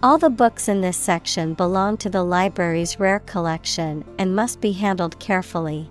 All 0.00 0.18
the 0.18 0.30
books 0.30 0.68
in 0.68 0.80
this 0.80 0.96
section 0.96 1.54
belong 1.54 1.96
to 1.96 2.10
the 2.10 2.22
library's 2.22 3.00
rare 3.00 3.20
collection 3.20 4.04
and 4.18 4.36
must 4.36 4.60
be 4.60 4.72
handled 4.72 5.18
carefully. 5.18 5.88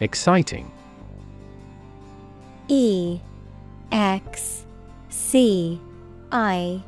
Exciting 0.00 0.72
E 2.66 3.20
X 3.92 4.64
C 5.10 5.80
I 6.32 6.82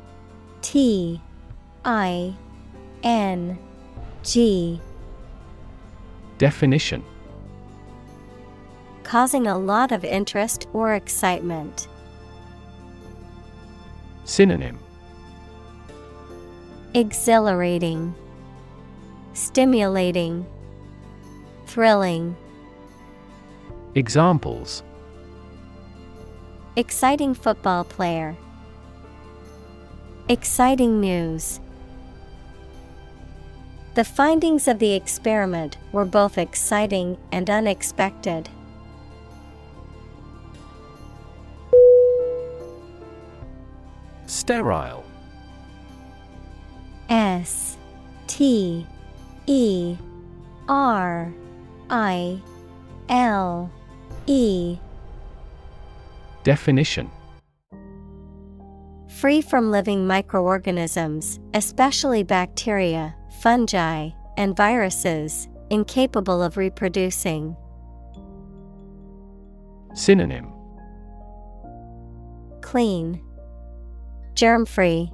T 0.61 1.21
I 1.85 2.33
N 3.03 3.57
G 4.25 4.81
Definition 6.39 7.03
Causing 9.03 9.45
a 9.45 9.57
lot 9.57 9.91
of 9.91 10.03
interest 10.03 10.67
or 10.73 10.95
excitement. 10.95 11.87
Synonym 14.23 14.79
Exhilarating, 16.95 18.15
Stimulating, 19.33 20.45
Thrilling. 21.67 22.35
Examples 23.93 24.81
Exciting 26.75 27.35
football 27.35 27.83
player. 27.83 28.35
Exciting 30.27 30.99
news. 30.99 31.59
The 33.95 34.03
findings 34.03 34.67
of 34.67 34.79
the 34.79 34.91
experiment 34.91 35.77
were 35.93 36.03
both 36.03 36.37
exciting 36.37 37.17
and 37.31 37.49
unexpected. 37.49 38.49
Sterile. 44.25 45.05
S 47.07 47.77
T 48.27 48.85
E 49.45 49.95
R 50.67 51.33
I 51.89 52.41
L 53.07 53.71
E. 54.27 54.77
Definition. 56.43 57.09
Free 59.07 59.41
from 59.41 59.71
living 59.71 60.05
microorganisms, 60.05 61.39
especially 61.53 62.23
bacteria, 62.23 63.15
fungi, 63.45 64.09
and 64.37 64.57
viruses, 64.57 65.47
incapable 65.69 66.41
of 66.41 66.57
reproducing. 66.57 67.55
Synonym 69.93 70.51
Clean, 72.63 73.21
germ 74.33 74.65
free, 74.65 75.11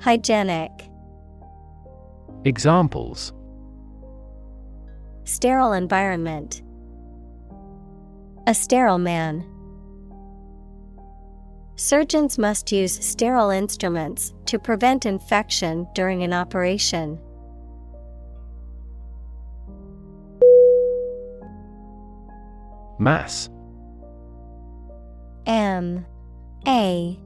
hygienic, 0.00 0.72
Examples 2.44 3.32
sterile 5.22 5.72
environment. 5.72 6.62
A 8.48 8.54
sterile 8.54 8.98
man. 8.98 9.53
Surgeons 11.76 12.38
must 12.38 12.70
use 12.70 13.04
sterile 13.04 13.50
instruments 13.50 14.32
to 14.46 14.58
prevent 14.58 15.06
infection 15.06 15.88
during 15.94 16.22
an 16.22 16.32
operation. 16.32 17.18
Mass. 22.98 23.48
M. 25.46 26.06
A. 26.66 27.18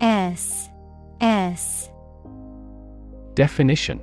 S. 0.00 0.68
S. 1.20 1.90
Definition 3.34 4.02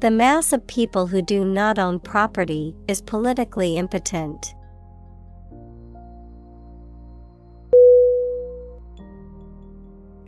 The 0.00 0.12
mass 0.12 0.52
of 0.52 0.64
people 0.68 1.08
who 1.08 1.20
do 1.20 1.44
not 1.44 1.76
own 1.76 1.98
property 1.98 2.76
is 2.86 3.00
politically 3.00 3.76
impotent. 3.76 4.54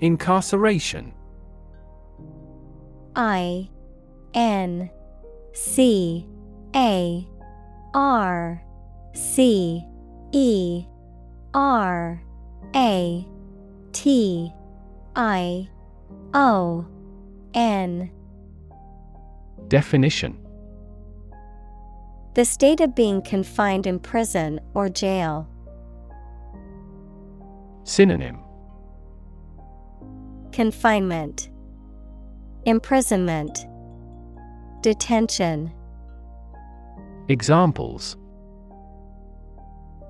Incarceration 0.00 1.12
I 3.14 3.68
N 4.34 4.90
C 5.52 6.26
A 6.74 7.28
R 7.94 8.64
C 9.12 9.84
E 10.32 10.84
R 11.54 12.22
A 12.74 13.28
T 13.92 14.52
I 15.14 15.68
O 16.34 16.86
N 17.54 18.10
Definition. 19.68 20.38
The 22.34 22.44
state 22.44 22.80
of 22.80 22.94
being 22.94 23.22
confined 23.22 23.86
in 23.86 23.98
prison 23.98 24.60
or 24.74 24.88
jail. 24.88 25.48
Synonym. 27.84 28.38
Confinement, 30.52 31.48
Imprisonment, 32.64 33.66
Detention, 34.82 35.72
Examples. 37.28 38.16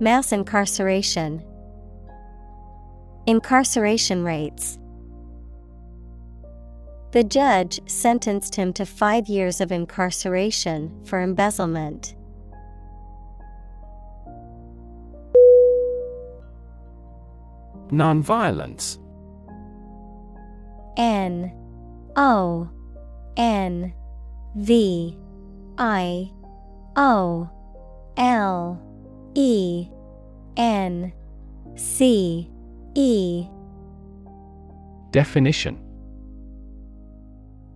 Mass 0.00 0.32
incarceration, 0.32 1.44
Incarceration 3.26 4.24
rates. 4.24 4.79
The 7.12 7.24
judge 7.24 7.80
sentenced 7.86 8.54
him 8.54 8.72
to 8.74 8.86
five 8.86 9.28
years 9.28 9.60
of 9.60 9.72
incarceration 9.72 11.04
for 11.04 11.20
embezzlement. 11.20 12.14
Nonviolence. 17.88 18.98
N 20.96 21.52
O 22.14 22.70
N 23.36 23.92
V 24.54 25.18
I 25.78 26.30
O 26.94 27.50
L 28.16 28.80
E 29.34 29.88
N 30.56 31.12
C 31.74 32.48
E. 32.94 33.46
Definition 35.10 35.89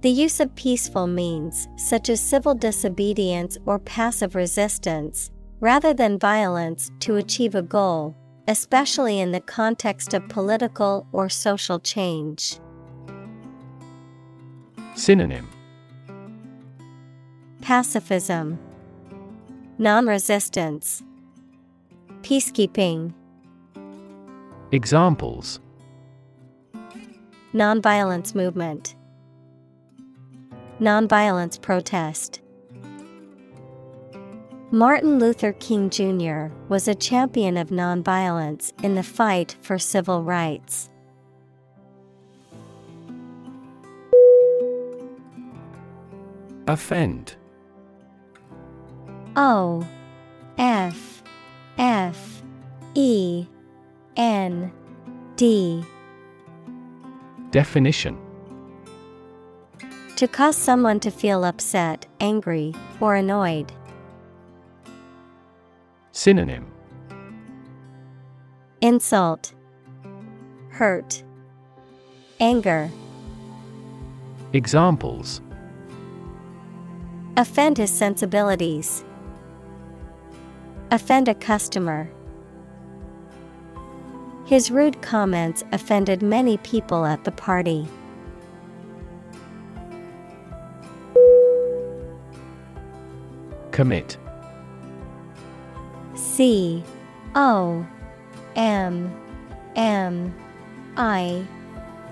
The 0.04 0.10
use 0.10 0.38
of 0.38 0.54
peaceful 0.54 1.06
means, 1.06 1.66
such 1.76 2.10
as 2.10 2.20
civil 2.20 2.54
disobedience 2.54 3.56
or 3.64 3.78
passive 3.78 4.34
resistance, 4.34 5.30
rather 5.60 5.94
than 5.94 6.18
violence 6.18 6.90
to 7.00 7.16
achieve 7.16 7.54
a 7.54 7.62
goal, 7.62 8.14
especially 8.46 9.18
in 9.20 9.32
the 9.32 9.40
context 9.40 10.12
of 10.12 10.28
political 10.28 11.06
or 11.12 11.30
social 11.30 11.80
change. 11.80 12.60
Synonym. 14.94 15.48
Pacifism, 17.62 18.58
Non 19.78 20.06
resistance, 20.06 21.02
Peacekeeping, 22.20 23.14
Examples. 24.70 25.60
Nonviolence 27.54 28.34
movement, 28.34 28.96
Nonviolence 30.80 31.60
protest. 31.60 32.40
Martin 34.72 35.20
Luther 35.20 35.52
King 35.52 35.88
Jr. 35.88 36.46
was 36.68 36.88
a 36.88 36.96
champion 36.96 37.56
of 37.56 37.68
nonviolence 37.68 38.72
in 38.82 38.96
the 38.96 39.04
fight 39.04 39.54
for 39.62 39.78
civil 39.78 40.24
rights. 40.24 40.90
Offend 46.66 47.36
O 49.36 49.86
F 50.58 51.22
F 51.78 52.42
E 52.94 53.46
N 54.16 54.72
D 55.36 55.84
Definition 57.52 58.23
To 60.16 60.28
cause 60.28 60.56
someone 60.56 61.00
to 61.00 61.10
feel 61.10 61.44
upset, 61.44 62.06
angry, 62.20 62.72
or 63.00 63.16
annoyed. 63.16 63.72
Synonym 66.12 66.70
Insult, 68.80 69.52
Hurt, 70.68 71.24
Anger. 72.38 72.90
Examples 74.52 75.40
Offend 77.36 77.78
his 77.78 77.90
sensibilities. 77.90 79.04
Offend 80.92 81.26
a 81.26 81.34
customer. 81.34 82.08
His 84.46 84.70
rude 84.70 85.02
comments 85.02 85.64
offended 85.72 86.22
many 86.22 86.58
people 86.58 87.04
at 87.04 87.24
the 87.24 87.32
party. 87.32 87.88
Commit. 93.74 94.16
C 96.14 96.84
O 97.34 97.84
M 98.54 99.12
M 99.74 100.32
I 100.96 101.44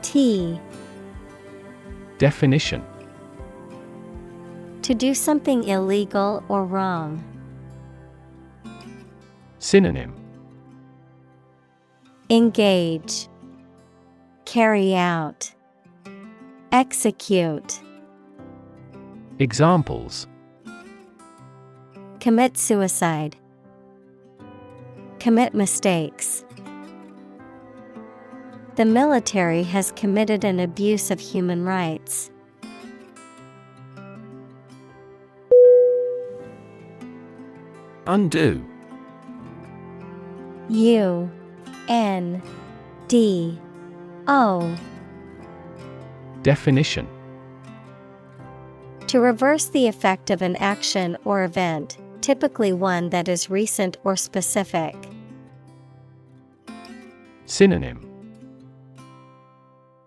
T. 0.02 0.58
Definition. 2.18 2.84
To 4.82 4.92
do 4.92 5.14
something 5.14 5.62
illegal 5.62 6.42
or 6.48 6.64
wrong. 6.64 7.22
Synonym. 9.60 10.16
Engage, 12.28 13.28
Carry 14.46 14.96
out, 14.96 15.52
Execute, 16.72 17.80
Examples 19.38 20.26
Commit 22.22 22.56
suicide, 22.56 23.34
Commit 25.18 25.54
mistakes. 25.54 26.44
The 28.76 28.84
military 28.84 29.64
has 29.64 29.90
committed 29.96 30.44
an 30.44 30.60
abuse 30.60 31.10
of 31.10 31.18
human 31.18 31.64
rights. 31.64 32.30
Undo 38.06 38.64
U 40.68 41.28
N 41.88 42.40
D 43.08 43.58
O 44.28 44.76
Definition 46.42 47.08
To 49.08 49.18
reverse 49.18 49.64
the 49.66 49.88
effect 49.88 50.30
of 50.30 50.40
an 50.40 50.54
action 50.54 51.16
or 51.24 51.42
event, 51.42 51.98
typically 52.22 52.72
one 52.72 53.10
that 53.10 53.28
is 53.28 53.50
recent 53.50 53.96
or 54.04 54.16
specific. 54.16 54.94
Synonym 57.46 58.08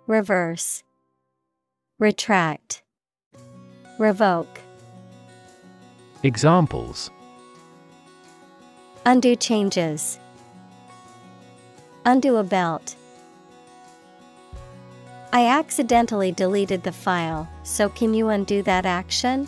Reverse, 0.07 0.83
Retract, 1.99 2.81
Revoke. 3.99 4.59
Examples 6.23 7.11
Undo 9.05 9.35
changes. 9.35 10.19
Undo 12.05 12.37
a 12.37 12.43
belt. 12.43 12.95
I 15.31 15.47
accidentally 15.47 16.31
deleted 16.31 16.83
the 16.83 16.91
file, 16.91 17.47
so 17.63 17.89
can 17.89 18.13
you 18.13 18.29
undo 18.29 18.63
that 18.63 18.85
action? 18.85 19.47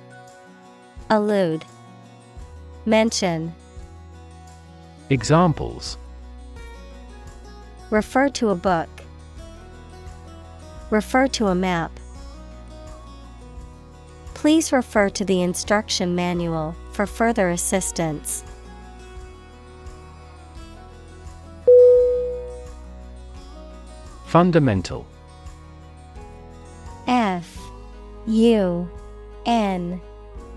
Allude, 1.11 1.65
Mention, 2.85 3.53
Examples. 5.09 5.97
Refer 7.89 8.29
to 8.29 8.47
a 8.47 8.55
book, 8.55 8.87
Refer 10.89 11.27
to 11.27 11.47
a 11.47 11.55
map. 11.55 11.91
Please 14.33 14.71
refer 14.71 15.09
to 15.09 15.25
the 15.25 15.41
instruction 15.41 16.15
manual 16.15 16.77
for 16.93 17.05
further 17.05 17.49
assistance. 17.49 18.45
Fundamental. 24.27 25.05
F 27.05 27.59
U 28.27 28.89
N 29.45 29.99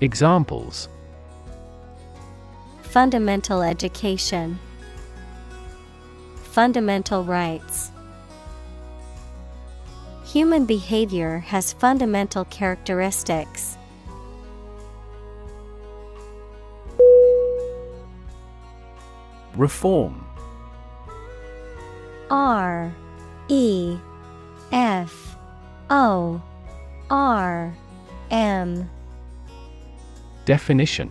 Examples. 0.00 0.88
Fundamental 2.82 3.62
education. 3.62 4.58
Fundamental 6.42 7.24
rights. 7.24 7.90
Human 10.26 10.66
behavior 10.66 11.38
has 11.38 11.72
fundamental 11.72 12.44
characteristics. 12.46 13.76
Reform. 19.56 20.26
R 22.30 22.92
E 23.48 23.96
F 24.72 25.36
O 25.88 26.42
R 27.08 27.74
M 28.30 28.90
Definition. 30.44 31.10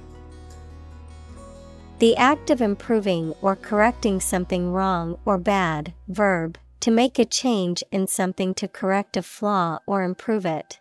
The 1.99 2.15
act 2.17 2.49
of 2.49 2.61
improving 2.61 3.33
or 3.41 3.55
correcting 3.55 4.19
something 4.19 4.71
wrong 4.71 5.17
or 5.25 5.37
bad, 5.37 5.93
verb, 6.07 6.57
to 6.81 6.91
make 6.91 7.17
a 7.17 7.25
change 7.25 7.83
in 7.91 8.07
something 8.07 8.53
to 8.55 8.67
correct 8.67 9.15
a 9.15 9.23
flaw 9.23 9.79
or 9.85 10.03
improve 10.03 10.45
it. 10.45 10.79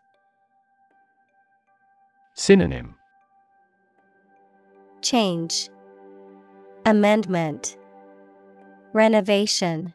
Synonym. 2.34 2.96
Change, 5.00 5.68
Amendment, 6.84 7.76
Renovation. 8.92 9.94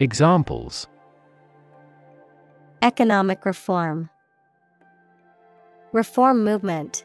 Examples. 0.00 0.86
Economic 2.80 3.44
reform, 3.44 4.08
Reform 5.94 6.42
movement. 6.42 7.04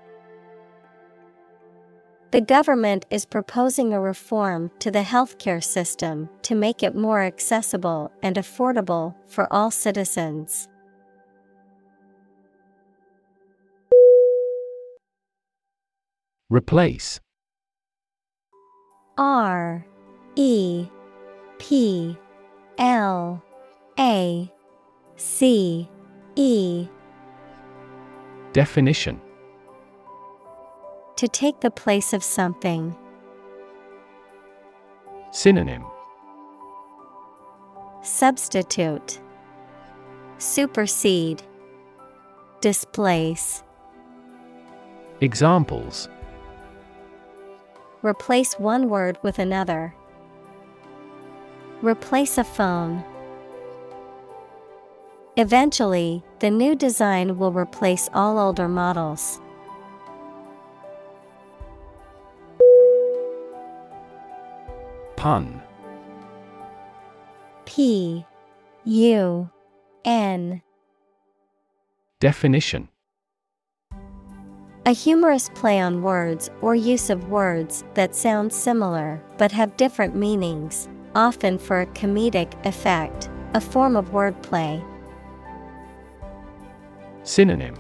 The 2.32 2.42
government 2.42 3.06
is 3.12 3.24
proposing 3.24 3.94
a 3.94 4.02
reform 4.02 4.72
to 4.80 4.90
the 4.90 5.04
healthcare 5.04 5.64
system 5.64 6.28
to 6.42 6.56
make 6.56 6.82
it 6.82 6.96
more 6.96 7.22
accessible 7.22 8.12
and 8.24 8.36
affordable 8.36 9.14
for 9.28 9.48
all 9.54 9.70
citizens. 9.70 10.68
Replace 16.50 17.20
R 19.20 19.86
E 20.36 20.88
P 21.60 22.18
L 22.80 23.44
A 24.00 24.52
C 25.16 25.88
E 26.36 26.88
Definition 28.54 29.22
To 31.18 31.28
take 31.28 31.60
the 31.60 31.70
place 31.70 32.14
of 32.14 32.24
something. 32.24 32.96
Synonym 35.32 35.86
Substitute 38.02 39.20
Supersede 40.40 41.44
Displace 42.62 43.64
Examples 45.22 46.10
Replace 48.02 48.54
one 48.54 48.90
word 48.90 49.20
with 49.22 49.38
another. 49.38 49.94
Replace 51.82 52.38
a 52.38 52.44
phone. 52.44 53.04
Eventually, 55.36 56.24
the 56.40 56.50
new 56.50 56.76
design 56.76 57.38
will 57.38 57.52
replace 57.52 58.10
all 58.14 58.40
older 58.40 58.68
models. 58.68 59.42
Pun. 65.18 65.62
P. 67.66 68.26
U. 68.86 69.50
N. 70.06 70.62
Definition. 72.22 72.88
A 74.86 74.92
humorous 74.92 75.50
play 75.56 75.80
on 75.80 76.02
words 76.02 76.50
or 76.62 76.74
use 76.74 77.10
of 77.10 77.30
words 77.30 77.84
that 77.96 78.16
sound 78.16 78.52
similar 78.52 79.22
but 79.38 79.52
have 79.52 79.76
different 79.76 80.16
meanings, 80.16 80.88
often 81.16 81.58
for 81.58 81.82
a 81.82 81.86
comedic 81.88 82.54
effect, 82.66 83.30
a 83.54 83.62
form 83.62 83.98
of 83.98 84.12
wordplay. 84.12 84.82
Synonym. 87.30 87.76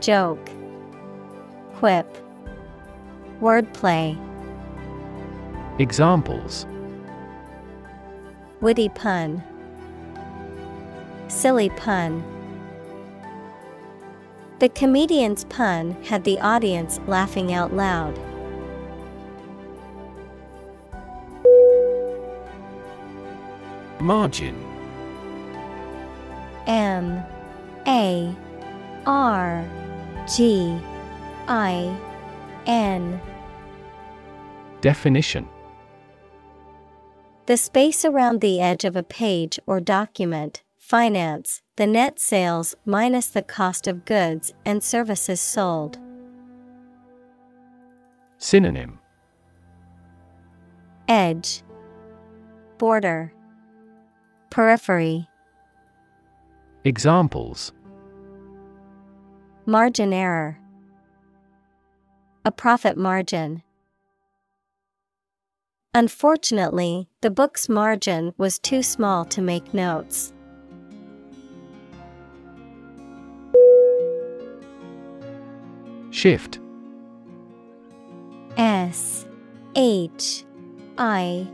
Joke, 0.00 0.50
Quip, 1.76 2.18
Wordplay, 3.40 4.18
Examples. 5.78 6.66
Witty 8.60 8.88
pun, 8.88 9.40
Silly 11.28 11.70
pun. 11.70 12.24
The 14.58 14.68
comedian's 14.70 15.44
pun 15.44 15.92
had 16.02 16.24
the 16.24 16.40
audience 16.40 16.98
laughing 17.06 17.52
out 17.52 17.72
loud. 17.72 18.18
Margin 24.00 24.67
M 26.68 27.24
A 27.86 28.36
R 29.06 29.66
G 30.28 30.78
I 31.48 31.96
N. 32.66 33.20
Definition. 34.80 35.48
The 37.46 37.56
space 37.56 38.04
around 38.04 38.42
the 38.42 38.60
edge 38.60 38.84
of 38.84 38.94
a 38.94 39.02
page 39.02 39.58
or 39.66 39.80
document, 39.80 40.62
finance, 40.76 41.62
the 41.76 41.86
net 41.86 42.20
sales 42.20 42.74
minus 42.84 43.28
the 43.28 43.42
cost 43.42 43.86
of 43.86 44.04
goods 44.04 44.52
and 44.66 44.84
services 44.84 45.40
sold. 45.40 45.98
Synonym. 48.36 48.98
Edge, 51.08 51.62
Border, 52.76 53.32
Periphery. 54.50 55.27
Examples 56.88 57.72
Margin 59.66 60.10
error. 60.14 60.58
A 62.46 62.50
profit 62.50 62.96
margin. 62.96 63.62
Unfortunately, 65.92 67.10
the 67.20 67.28
book's 67.28 67.68
margin 67.68 68.32
was 68.38 68.58
too 68.58 68.82
small 68.82 69.26
to 69.26 69.42
make 69.42 69.74
notes. 69.74 70.32
Shift 76.08 76.58
S 78.56 79.26
H 79.76 80.42
I 80.96 81.46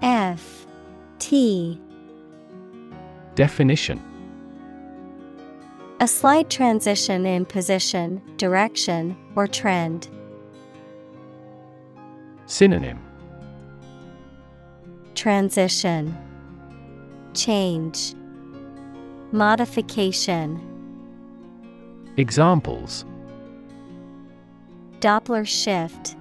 F 0.00 0.66
T 1.18 1.78
Definition 3.34 4.00
A 6.02 6.08
slight 6.08 6.50
transition 6.50 7.24
in 7.26 7.44
position, 7.44 8.20
direction, 8.36 9.16
or 9.36 9.46
trend. 9.46 10.08
Synonym 12.46 12.98
Transition 15.14 16.18
Change 17.34 18.14
Modification 19.30 20.60
Examples 22.16 23.04
Doppler 24.98 25.46
shift 25.46 26.16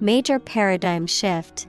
Major 0.00 0.40
paradigm 0.40 1.06
shift. 1.06 1.68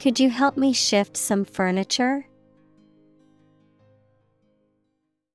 Could 0.00 0.18
you 0.18 0.28
help 0.28 0.56
me 0.56 0.72
shift 0.72 1.16
some 1.16 1.44
furniture? 1.44 2.26